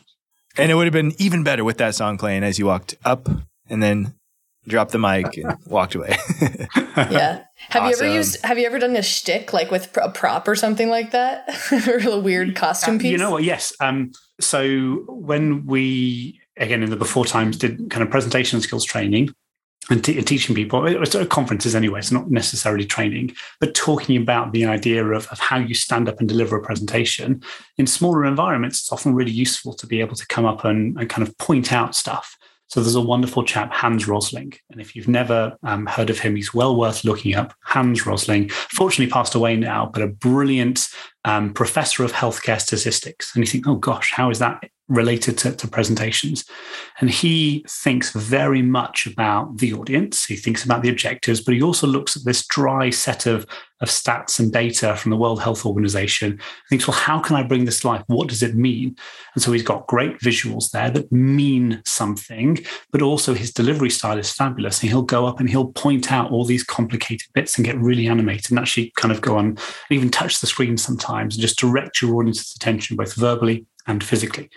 And 0.57 0.71
it 0.71 0.75
would 0.75 0.85
have 0.85 0.93
been 0.93 1.13
even 1.17 1.43
better 1.43 1.65
with 1.65 1.77
that 1.79 1.95
song 1.95 2.17
playing 2.17 2.43
as 2.43 2.57
you 2.57 2.65
walked 2.65 2.95
up 3.03 3.27
and 3.67 3.83
then 3.83 4.15
dropped 4.65 4.93
the 4.93 4.97
mic 4.97 5.35
and 5.35 5.57
walked 5.65 5.95
away. 5.95 6.15
Yeah. 6.95 7.43
Have 7.69 7.85
you 7.85 7.93
ever 7.93 8.13
used 8.13 8.37
have 8.45 8.59
you 8.59 8.67
ever 8.67 8.77
done 8.77 8.95
a 8.95 9.01
shtick 9.01 9.51
like 9.51 9.71
with 9.71 9.97
a 9.97 10.09
prop 10.09 10.47
or 10.47 10.55
something 10.55 10.89
like 10.89 11.09
that? 11.11 11.49
or 11.87 12.07
a 12.07 12.19
weird 12.19 12.55
costume 12.55 12.99
piece? 12.99 13.11
You 13.11 13.17
know 13.17 13.31
what? 13.31 13.43
Yes. 13.43 13.73
Um, 13.79 14.11
so 14.39 15.03
when 15.07 15.65
we 15.65 16.39
again 16.55 16.83
in 16.83 16.91
the 16.91 16.95
before 16.95 17.25
times 17.25 17.57
did 17.57 17.89
kind 17.89 18.03
of 18.03 18.11
presentation 18.11 18.61
skills 18.61 18.85
training 18.85 19.33
and 19.89 20.03
te- 20.03 20.21
teaching 20.21 20.55
people, 20.55 20.85
it 20.85 20.99
was 20.99 21.13
at 21.15 21.29
conferences 21.29 21.75
anyway, 21.75 21.99
it's 21.99 22.11
not 22.11 22.31
necessarily 22.31 22.85
training, 22.85 23.33
but 23.59 23.75
talking 23.75 24.21
about 24.21 24.53
the 24.53 24.65
idea 24.65 25.05
of, 25.05 25.27
of 25.27 25.39
how 25.39 25.57
you 25.57 25.73
stand 25.73 26.07
up 26.07 26.19
and 26.19 26.29
deliver 26.29 26.55
a 26.55 26.61
presentation 26.61 27.41
in 27.77 27.87
smaller 27.87 28.25
environments, 28.25 28.79
it's 28.79 28.91
often 28.91 29.13
really 29.13 29.31
useful 29.31 29.73
to 29.73 29.87
be 29.87 29.99
able 29.99 30.15
to 30.15 30.27
come 30.27 30.45
up 30.45 30.63
and, 30.63 30.97
and 30.97 31.09
kind 31.09 31.27
of 31.27 31.37
point 31.37 31.73
out 31.73 31.95
stuff. 31.95 32.37
So 32.67 32.81
there's 32.81 32.95
a 32.95 33.01
wonderful 33.01 33.43
chap, 33.43 33.71
Hans 33.71 34.07
Rosling. 34.07 34.53
And 34.71 34.81
if 34.81 34.95
you've 34.95 35.07
never 35.07 35.55
um, 35.61 35.85
heard 35.85 36.09
of 36.09 36.17
him, 36.17 36.35
he's 36.35 36.55
well 36.55 36.75
worth 36.75 37.03
looking 37.03 37.35
up. 37.35 37.53
Hans 37.63 38.05
Rosling, 38.07 38.49
fortunately 38.49 39.11
passed 39.11 39.35
away 39.35 39.55
now, 39.55 39.91
but 39.93 40.01
a 40.01 40.07
brilliant 40.07 40.87
um, 41.23 41.53
professor 41.53 42.03
of 42.03 42.13
healthcare 42.13 42.59
statistics. 42.59 43.35
And 43.35 43.43
you 43.43 43.51
think, 43.51 43.67
oh 43.67 43.75
gosh, 43.75 44.11
how 44.11 44.31
is 44.31 44.39
that 44.39 44.63
related 44.87 45.37
to, 45.39 45.51
to 45.55 45.67
presentations? 45.67 46.45
And 46.99 47.09
he 47.09 47.65
thinks 47.69 48.11
very 48.11 48.61
much 48.61 49.07
about 49.07 49.57
the 49.57 49.73
audience. 49.73 50.25
He 50.25 50.35
thinks 50.35 50.63
about 50.63 50.81
the 50.81 50.89
objectives, 50.89 51.41
but 51.41 51.53
he 51.53 51.61
also 51.61 51.87
looks 51.87 52.15
at 52.15 52.25
this 52.25 52.45
dry 52.47 52.89
set 52.89 53.25
of, 53.25 53.45
of 53.81 53.89
stats 53.89 54.39
and 54.39 54.51
data 54.51 54.95
from 54.95 55.11
the 55.11 55.17
World 55.17 55.41
Health 55.41 55.65
Organization. 55.65 56.39
Thinks, 56.69 56.87
well, 56.87 56.97
how 56.97 57.19
can 57.19 57.35
I 57.35 57.43
bring 57.43 57.65
this 57.65 57.81
to 57.81 57.87
life? 57.87 58.03
What 58.07 58.29
does 58.29 58.43
it 58.43 58.55
mean? 58.55 58.95
And 59.33 59.43
so 59.43 59.51
he's 59.51 59.63
got 59.63 59.87
great 59.87 60.19
visuals 60.19 60.71
there 60.71 60.89
that 60.91 61.11
mean 61.11 61.81
something, 61.85 62.59
but 62.91 63.01
also 63.01 63.33
his 63.33 63.51
delivery 63.51 63.89
style 63.89 64.17
is 64.17 64.31
fabulous. 64.31 64.81
And 64.81 64.89
he'll 64.89 65.01
go 65.01 65.25
up 65.25 65.39
and 65.39 65.49
he'll 65.49 65.71
point 65.71 66.11
out 66.11 66.31
all 66.31 66.45
these 66.45 66.63
complicated 66.63 67.27
bits 67.33 67.57
and 67.57 67.65
get 67.65 67.77
really 67.77 68.07
animated 68.07 68.51
and 68.51 68.59
actually 68.59 68.91
kind 68.95 69.11
of 69.11 69.21
go 69.21 69.37
on 69.37 69.45
and 69.45 69.59
even 69.89 70.09
touch 70.09 70.39
the 70.39 70.47
screen 70.47 70.77
sometimes 70.77 71.35
and 71.35 71.41
just 71.41 71.59
direct 71.59 72.01
your 72.01 72.15
audience's 72.15 72.55
attention 72.55 72.95
both 72.95 73.15
verbally 73.15 73.65
and 73.87 74.03
physically. 74.03 74.49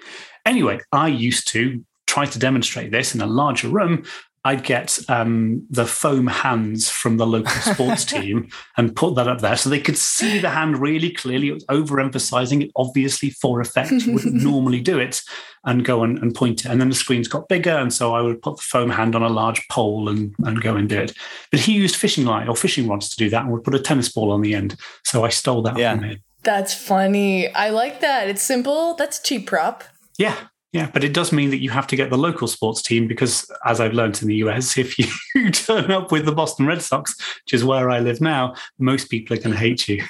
Anyway, 0.44 0.80
I 0.92 1.08
used 1.08 1.48
to 1.48 1.84
try 2.06 2.24
to 2.26 2.38
demonstrate 2.38 2.90
this 2.92 3.14
in 3.14 3.20
a 3.20 3.26
larger 3.26 3.68
room. 3.68 4.04
I'd 4.44 4.62
get 4.62 4.96
um, 5.08 5.66
the 5.70 5.86
foam 5.86 6.28
hands 6.28 6.88
from 6.88 7.16
the 7.16 7.26
local 7.26 7.50
sports 7.62 8.04
team 8.12 8.48
and 8.76 8.94
put 8.94 9.16
that 9.16 9.26
up 9.26 9.40
there 9.40 9.56
so 9.56 9.68
they 9.68 9.80
could 9.80 9.98
see 9.98 10.38
the 10.38 10.50
hand 10.50 10.78
really 10.78 11.10
clearly. 11.10 11.48
It 11.48 11.54
was 11.54 11.64
overemphasizing 11.64 12.62
it, 12.62 12.70
obviously, 12.76 13.30
for 13.30 13.60
effect. 13.60 13.90
You 13.90 14.12
wouldn't 14.14 14.34
normally 14.44 14.80
do 14.80 15.00
it 15.00 15.20
and 15.64 15.84
go 15.84 16.04
and, 16.04 16.16
and 16.20 16.32
point 16.32 16.64
it. 16.64 16.68
And 16.70 16.80
then 16.80 16.90
the 16.90 16.94
screens 16.94 17.26
got 17.26 17.48
bigger. 17.48 17.72
And 17.76 17.92
so 17.92 18.14
I 18.14 18.20
would 18.20 18.40
put 18.40 18.58
the 18.58 18.62
foam 18.62 18.88
hand 18.88 19.16
on 19.16 19.24
a 19.24 19.28
large 19.28 19.66
pole 19.68 20.08
and, 20.08 20.32
and 20.44 20.60
go 20.60 20.76
and 20.76 20.88
do 20.88 21.00
it. 21.00 21.12
But 21.50 21.58
he 21.58 21.72
used 21.72 21.96
fishing 21.96 22.24
line 22.24 22.46
or 22.48 22.54
fishing 22.54 22.86
rods 22.86 23.08
to 23.08 23.16
do 23.16 23.28
that 23.30 23.42
and 23.42 23.50
would 23.52 23.64
put 23.64 23.74
a 23.74 23.80
tennis 23.80 24.12
ball 24.12 24.30
on 24.30 24.42
the 24.42 24.54
end. 24.54 24.76
So 25.04 25.24
I 25.24 25.28
stole 25.30 25.62
that 25.62 25.76
Yeah. 25.76 25.96
from 25.96 26.04
him. 26.04 26.22
That's 26.46 26.72
funny. 26.72 27.52
I 27.52 27.70
like 27.70 27.98
that. 28.02 28.28
It's 28.28 28.40
simple. 28.40 28.94
That's 28.94 29.18
a 29.18 29.22
cheap 29.24 29.48
prop. 29.48 29.82
Yeah, 30.16 30.36
yeah, 30.72 30.88
but 30.92 31.02
it 31.02 31.12
does 31.12 31.32
mean 31.32 31.50
that 31.50 31.60
you 31.60 31.70
have 31.70 31.88
to 31.88 31.96
get 31.96 32.08
the 32.08 32.16
local 32.16 32.46
sports 32.46 32.82
team 32.82 33.08
because, 33.08 33.50
as 33.64 33.80
I've 33.80 33.94
learned 33.94 34.22
in 34.22 34.28
the 34.28 34.36
US, 34.36 34.78
if 34.78 34.96
you 35.34 35.50
turn 35.50 35.90
up 35.90 36.12
with 36.12 36.24
the 36.24 36.30
Boston 36.30 36.64
Red 36.64 36.82
Sox, 36.82 37.18
which 37.44 37.52
is 37.52 37.64
where 37.64 37.90
I 37.90 37.98
live 37.98 38.20
now, 38.20 38.54
most 38.78 39.10
people 39.10 39.36
are 39.36 39.40
going 39.40 39.54
to 39.54 39.58
hate 39.58 39.88
you. 39.88 40.04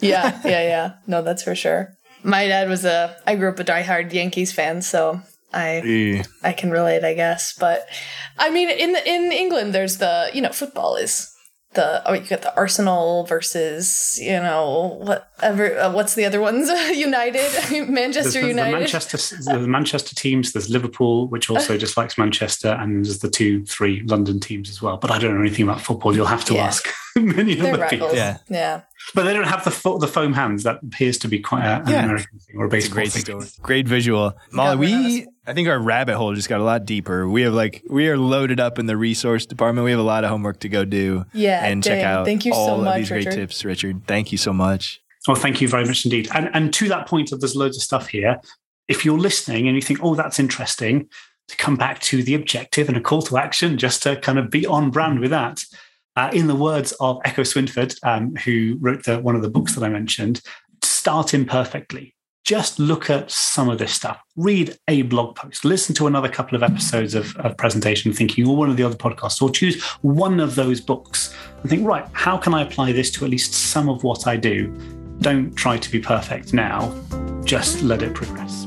Yeah, 0.00 0.38
yeah, 0.44 0.62
yeah. 0.62 0.94
No, 1.06 1.22
that's 1.22 1.42
for 1.42 1.54
sure. 1.54 1.96
My 2.22 2.46
dad 2.46 2.68
was 2.68 2.84
a 2.84 3.16
I 3.26 3.36
grew 3.36 3.48
up 3.48 3.58
a 3.58 3.64
diehard 3.64 4.12
Yankees 4.12 4.52
fan, 4.52 4.82
so 4.82 5.22
I. 5.54 6.22
I 6.42 6.52
can 6.52 6.72
relate, 6.72 7.04
I 7.04 7.14
guess. 7.14 7.54
But 7.58 7.88
I 8.36 8.50
mean, 8.50 8.68
in 8.68 8.96
in 9.06 9.32
England, 9.32 9.72
there's 9.72 9.96
the 9.96 10.28
you 10.34 10.42
know 10.42 10.50
football 10.50 10.96
is 10.96 11.33
the 11.74 12.02
oh 12.08 12.12
you 12.12 12.20
got 12.22 12.42
the 12.42 12.54
Arsenal 12.56 13.24
versus 13.24 14.18
you 14.20 14.32
know 14.32 14.98
whatever 15.00 15.78
uh, 15.78 15.92
what's 15.92 16.14
the 16.14 16.24
other 16.24 16.40
ones 16.40 16.68
United 16.96 17.34
There's 17.70 17.88
Manchester 17.88 18.30
the, 18.32 18.40
the 18.40 18.48
United 18.48 18.72
Manchester, 18.78 19.18
the 19.44 19.58
Manchester 19.68 20.14
teams. 20.14 20.52
There's 20.52 20.70
Liverpool, 20.70 21.28
which 21.28 21.50
also 21.50 21.76
dislikes 21.84 22.16
Manchester, 22.18 22.68
and 22.80 23.04
there's 23.04 23.18
the 23.20 23.30
two, 23.30 23.64
three 23.66 24.02
London 24.04 24.40
teams 24.40 24.70
as 24.70 24.80
well. 24.82 24.96
But 24.96 25.10
I 25.10 25.18
don't 25.18 25.34
know 25.34 25.40
anything 25.40 25.64
about 25.68 25.80
football. 25.80 26.14
You'll 26.14 26.26
have 26.26 26.44
to 26.46 26.54
Yeah. 26.54 26.64
ask 26.66 26.88
many 27.16 27.54
they're 27.54 27.74
other 27.74 27.88
people. 27.88 28.06
rivals 28.08 28.18
Yeah. 28.18 28.38
yeah 28.48 28.80
But 29.14 29.24
they 29.24 29.32
don't 29.34 29.46
have 29.46 29.64
the 29.64 29.70
fo- 29.70 29.98
the 29.98 30.08
foam 30.08 30.32
hands. 30.32 30.62
That 30.62 30.80
appears 30.82 31.18
to 31.18 31.28
be 31.28 31.38
quite 31.38 31.64
a, 31.64 31.80
an 31.82 31.88
Yeah. 31.88 32.04
American 32.04 32.38
thing 32.38 32.56
or 32.56 32.64
a 32.64 32.66
It's 32.66 32.86
a 32.86 32.88
baseball 32.90 32.94
great 32.94 33.12
thing. 33.12 33.22
story. 33.22 33.46
Great 33.62 33.86
visual. 33.88 34.32
Molly, 34.52 34.76
we 34.76 35.26
I 35.46 35.52
think 35.52 35.68
our 35.68 35.78
rabbit 35.78 36.16
hole 36.16 36.34
just 36.34 36.48
got 36.48 36.60
a 36.60 36.64
lot 36.64 36.86
deeper. 36.86 37.28
We 37.28 37.42
have 37.42 37.52
like 37.52 37.82
we 37.88 38.08
are 38.08 38.16
loaded 38.16 38.60
up 38.60 38.78
in 38.78 38.86
the 38.86 38.96
resource 38.96 39.44
department. 39.46 39.84
We 39.84 39.90
have 39.90 40.00
a 40.00 40.04
lot 40.04 40.24
of 40.24 40.30
homework 40.30 40.60
to 40.60 40.68
go 40.68 40.84
do. 40.84 41.26
Yeah, 41.34 41.64
And 41.64 41.84
check 41.84 42.02
out 42.02 42.24
Thank 42.24 42.44
you 42.46 42.52
so 42.52 42.58
all 42.58 42.78
of 42.78 42.84
much, 42.84 42.96
these 42.96 43.08
great 43.10 43.26
Richard. 43.26 43.32
tips, 43.40 43.64
Richard. 43.64 44.06
Thank 44.06 44.32
you 44.32 44.38
so 44.38 44.52
much. 44.52 45.00
Oh, 45.28 45.34
thank 45.34 45.60
you 45.60 45.68
very 45.68 45.84
much 45.84 46.04
indeed. 46.04 46.28
And 46.34 46.48
and 46.54 46.72
to 46.74 46.88
that 46.88 47.06
point 47.06 47.30
of 47.32 47.40
there's 47.40 47.54
loads 47.56 47.76
of 47.76 47.82
stuff 47.82 48.08
here. 48.08 48.40
If 48.88 49.04
you're 49.04 49.18
listening 49.18 49.66
and 49.68 49.74
you 49.76 49.82
think, 49.82 50.00
oh, 50.02 50.14
that's 50.14 50.38
interesting, 50.38 51.08
to 51.48 51.56
come 51.56 51.76
back 51.76 52.00
to 52.00 52.22
the 52.22 52.34
objective 52.34 52.88
and 52.88 52.96
a 52.96 53.00
call 53.00 53.22
to 53.22 53.36
action, 53.38 53.76
just 53.78 54.02
to 54.04 54.16
kind 54.16 54.38
of 54.38 54.50
be 54.50 54.66
on 54.66 54.90
brand 54.90 55.20
with 55.20 55.30
that. 55.30 55.64
Uh, 56.16 56.30
in 56.32 56.46
the 56.46 56.54
words 56.54 56.92
of 57.00 57.20
Echo 57.24 57.42
Swinford, 57.42 57.98
um, 58.04 58.36
who 58.36 58.76
wrote 58.80 59.04
the, 59.04 59.18
one 59.18 59.34
of 59.34 59.42
the 59.42 59.50
books 59.50 59.74
that 59.74 59.82
I 59.82 59.88
mentioned, 59.88 60.40
start 60.82 61.34
imperfectly. 61.34 62.14
Just 62.44 62.78
look 62.78 63.08
at 63.08 63.30
some 63.30 63.68
of 63.68 63.78
this 63.78 63.92
stuff. 63.92 64.20
Read 64.36 64.76
a 64.86 65.02
blog 65.02 65.34
post. 65.34 65.64
Listen 65.64 65.94
to 65.96 66.06
another 66.06 66.28
couple 66.28 66.54
of 66.54 66.62
episodes 66.62 67.14
of, 67.14 67.34
of 67.38 67.56
presentation 67.56 68.12
thinking, 68.12 68.46
or 68.46 68.54
one 68.54 68.70
of 68.70 68.76
the 68.76 68.82
other 68.82 68.96
podcasts, 68.96 69.42
or 69.42 69.50
choose 69.50 69.82
one 70.02 70.38
of 70.38 70.54
those 70.54 70.80
books 70.80 71.34
and 71.62 71.70
think, 71.70 71.86
right, 71.86 72.06
how 72.12 72.36
can 72.36 72.52
I 72.54 72.62
apply 72.62 72.92
this 72.92 73.10
to 73.12 73.24
at 73.24 73.30
least 73.30 73.54
some 73.54 73.88
of 73.88 74.04
what 74.04 74.26
I 74.26 74.36
do? 74.36 74.68
Don't 75.20 75.54
try 75.56 75.78
to 75.78 75.90
be 75.90 76.00
perfect 76.00 76.52
now. 76.52 76.94
Just 77.44 77.82
let 77.82 78.02
it 78.02 78.14
progress 78.14 78.64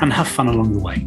and 0.00 0.12
have 0.12 0.26
fun 0.26 0.48
along 0.48 0.72
the 0.72 0.80
way. 0.80 1.06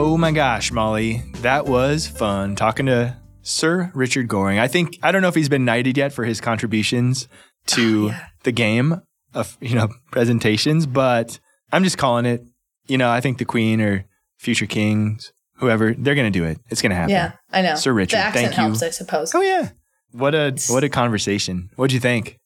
Oh 0.00 0.16
my 0.16 0.30
gosh, 0.30 0.70
Molly, 0.70 1.24
that 1.38 1.66
was 1.66 2.06
fun 2.06 2.54
talking 2.54 2.86
to 2.86 3.16
Sir 3.42 3.90
Richard 3.94 4.28
Goring. 4.28 4.60
I 4.60 4.68
think 4.68 4.96
I 5.02 5.10
don't 5.10 5.22
know 5.22 5.28
if 5.28 5.34
he's 5.34 5.48
been 5.48 5.64
knighted 5.64 5.98
yet 5.98 6.12
for 6.12 6.24
his 6.24 6.40
contributions 6.40 7.26
to 7.66 8.12
oh, 8.12 8.20
the 8.44 8.52
game 8.52 9.02
of 9.34 9.58
you 9.60 9.74
know 9.74 9.88
presentations, 10.12 10.86
but 10.86 11.40
I'm 11.72 11.82
just 11.82 11.98
calling 11.98 12.26
it. 12.26 12.44
You 12.86 12.96
know, 12.96 13.10
I 13.10 13.20
think 13.20 13.38
the 13.38 13.44
Queen 13.44 13.80
or 13.80 14.04
future 14.36 14.66
kings, 14.66 15.32
whoever, 15.56 15.92
they're 15.94 16.14
gonna 16.14 16.30
do 16.30 16.44
it. 16.44 16.60
It's 16.68 16.80
gonna 16.80 16.94
happen. 16.94 17.10
yeah 17.10 17.32
I 17.50 17.62
know 17.62 17.74
Sir 17.74 17.92
Richard, 17.92 18.18
the 18.18 18.20
accent 18.20 18.54
thank 18.54 18.56
you. 18.56 18.62
helps 18.62 18.84
I 18.84 18.90
suppose 18.90 19.34
Oh 19.34 19.40
yeah. 19.40 19.70
What 20.12 20.32
a 20.32 20.56
what 20.68 20.84
a 20.84 20.88
conversation. 20.88 21.70
What'd 21.74 21.92
you 21.92 22.00
think? 22.00 22.38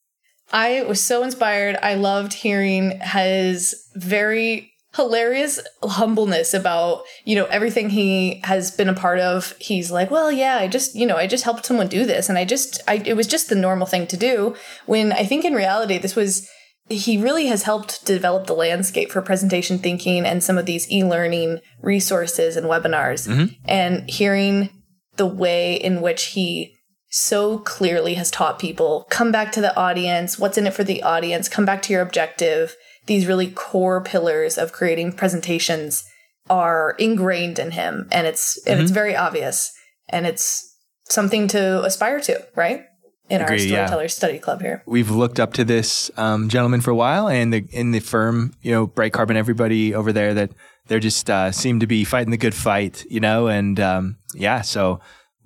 I 0.54 0.84
was 0.84 1.02
so 1.02 1.22
inspired. 1.22 1.76
I 1.82 1.96
loved 1.96 2.32
hearing 2.32 2.98
his 3.00 3.74
very 3.94 4.71
hilarious 4.94 5.58
humbleness 5.82 6.52
about, 6.52 7.04
you 7.24 7.34
know, 7.34 7.46
everything 7.46 7.90
he 7.90 8.40
has 8.44 8.70
been 8.70 8.88
a 8.88 8.94
part 8.94 9.18
of. 9.18 9.54
He's 9.58 9.90
like, 9.90 10.10
well, 10.10 10.30
yeah, 10.30 10.56
I 10.56 10.68
just, 10.68 10.94
you 10.94 11.06
know, 11.06 11.16
I 11.16 11.26
just 11.26 11.44
helped 11.44 11.64
someone 11.64 11.88
do 11.88 12.04
this. 12.04 12.28
And 12.28 12.36
I 12.36 12.44
just, 12.44 12.80
I, 12.86 12.96
it 12.96 13.16
was 13.16 13.26
just 13.26 13.48
the 13.48 13.54
normal 13.54 13.86
thing 13.86 14.06
to 14.08 14.16
do. 14.16 14.54
When 14.86 15.12
I 15.12 15.24
think 15.24 15.44
in 15.44 15.54
reality, 15.54 15.98
this 15.98 16.14
was, 16.14 16.48
he 16.88 17.16
really 17.16 17.46
has 17.46 17.62
helped 17.62 18.04
develop 18.04 18.46
the 18.46 18.54
landscape 18.54 19.10
for 19.10 19.22
presentation 19.22 19.78
thinking 19.78 20.26
and 20.26 20.44
some 20.44 20.58
of 20.58 20.66
these 20.66 20.90
e-learning 20.90 21.60
resources 21.80 22.56
and 22.56 22.66
webinars. 22.66 23.26
Mm-hmm. 23.28 23.54
And 23.64 24.10
hearing 24.10 24.68
the 25.16 25.26
way 25.26 25.74
in 25.74 26.02
which 26.02 26.24
he 26.24 26.76
so 27.08 27.58
clearly 27.58 28.14
has 28.14 28.30
taught 28.30 28.58
people 28.58 29.06
come 29.10 29.30
back 29.30 29.52
to 29.52 29.60
the 29.60 29.76
audience 29.76 30.38
what's 30.38 30.56
in 30.56 30.66
it 30.66 30.72
for 30.72 30.82
the 30.82 31.02
audience 31.02 31.46
come 31.46 31.66
back 31.66 31.82
to 31.82 31.92
your 31.92 32.00
objective 32.00 32.74
these 33.06 33.26
really 33.26 33.50
core 33.50 34.02
pillars 34.02 34.58
of 34.58 34.72
creating 34.72 35.12
presentations 35.12 36.04
are 36.50 36.94
ingrained 36.98 37.58
in 37.58 37.70
him 37.72 38.08
and 38.10 38.26
it's 38.26 38.58
and 38.66 38.80
it's 38.80 38.90
very 38.90 39.14
obvious 39.14 39.72
and 40.08 40.26
it's 40.26 40.76
something 41.04 41.46
to 41.48 41.82
aspire 41.84 42.20
to 42.20 42.46
right 42.56 42.84
in 43.32 43.40
our 43.40 43.46
Agree, 43.46 43.64
yeah. 43.64 43.86
storyteller 43.86 44.08
study 44.08 44.38
club 44.38 44.60
here. 44.60 44.82
we've 44.86 45.10
looked 45.10 45.40
up 45.40 45.54
to 45.54 45.64
this 45.64 46.10
um, 46.16 46.48
gentleman 46.48 46.80
for 46.80 46.90
a 46.90 46.94
while, 46.94 47.28
and 47.28 47.52
the 47.52 47.64
in 47.70 47.92
the 47.92 48.00
firm, 48.00 48.52
you 48.60 48.72
know, 48.72 48.86
Bright 48.86 49.12
Carbon, 49.12 49.36
everybody 49.36 49.94
over 49.94 50.12
there 50.12 50.34
that 50.34 50.50
they're 50.86 51.00
just 51.00 51.30
uh, 51.30 51.50
seem 51.50 51.80
to 51.80 51.86
be 51.86 52.04
fighting 52.04 52.30
the 52.30 52.36
good 52.36 52.54
fight, 52.54 53.06
you 53.08 53.20
know, 53.20 53.46
and 53.46 53.80
um, 53.80 54.18
yeah, 54.34 54.60
so 54.60 55.00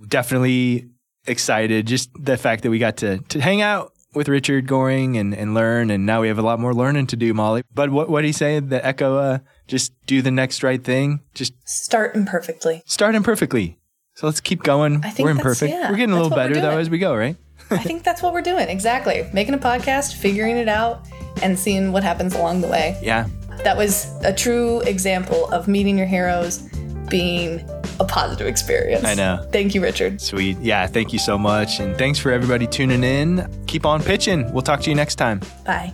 definitely 0.09 0.89
excited. 1.27 1.87
Just 1.87 2.11
the 2.19 2.37
fact 2.37 2.63
that 2.65 2.71
we 2.71 2.79
got 2.79 2.97
to 2.99 3.19
to 3.19 3.41
hang 3.41 3.61
out 3.61 3.93
with 4.17 4.29
Richard 4.29 4.67
Goring 4.67 5.17
and, 5.17 5.35
and 5.35 5.55
learn, 5.55 5.91
and 5.91 6.05
now 6.07 6.23
we 6.23 6.29
have 6.29 6.39
a 6.39 6.43
lot 6.43 6.59
more 6.59 6.75
learning 6.75 7.07
to 7.09 7.17
do, 7.17 7.33
Molly. 7.35 7.63
But 7.73 7.91
what 7.91 8.09
what 8.09 8.25
he 8.25 8.33
say? 8.33 8.59
The 8.59 8.85
echo, 8.85 9.17
uh, 9.19 9.39
just 9.69 9.93
do 10.07 10.23
the 10.23 10.31
next 10.31 10.63
right 10.63 10.83
thing. 10.83 11.21
Just 11.35 11.53
Start 11.69 12.17
imperfectly. 12.17 12.83
start 12.87 13.15
imperfectly. 13.15 13.79
So 14.15 14.27
let's 14.27 14.41
keep 14.41 14.63
going. 14.63 15.05
I 15.05 15.11
think 15.11 15.27
we're 15.27 15.33
imperfect. 15.33 15.71
yeah, 15.71 15.91
we're 15.91 15.97
getting 15.99 16.15
a 16.15 16.21
little 16.21 16.35
better 16.37 16.55
though 16.55 16.79
as 16.79 16.89
we 16.89 16.99
go, 16.99 17.15
right? 17.15 17.37
I 17.71 17.79
think 17.79 18.03
that's 18.03 18.23
what 18.23 18.33
we're 18.33 18.43
doing. 18.43 18.69
Exactly. 18.69 19.29
Making 19.35 19.55
a 19.55 19.59
podcast, 19.59 20.15
figuring 20.15 20.57
it 20.57 20.69
out, 20.69 21.07
and 21.43 21.59
seeing 21.59 21.93
what 21.93 22.03
happens 22.03 22.35
along 22.35 22.63
the 22.63 22.69
way. 22.69 22.99
Yeah. 23.03 23.27
That 23.65 23.77
was 23.77 24.07
a 24.25 24.33
true 24.33 24.81
example 24.83 25.51
of 25.51 25.67
meeting 25.69 25.99
your 25.99 26.07
heroes 26.07 26.63
being 27.09 27.69
a 28.01 28.05
positive 28.05 28.47
experience. 28.47 29.05
I 29.05 29.15
know. 29.15 29.47
Thank 29.53 29.75
you, 29.75 29.83
Richard. 29.83 30.21
Sweet. 30.21 30.59
Yeah, 30.59 30.87
thank 30.87 31.13
you 31.13 31.19
so 31.19 31.39
much. 31.39 31.81
And 31.81 31.97
thanks 31.97 32.19
for 32.19 32.31
everybody 32.33 32.67
tuning 32.67 33.05
in. 33.05 33.49
Keep 33.67 33.87
on 33.87 34.03
pitching. 34.03 34.53
We'll 34.53 34.63
talk 34.63 34.81
to 34.83 34.91
you 34.91 34.97
next 34.97 35.17
time. 35.17 35.41
Bye. 35.65 35.93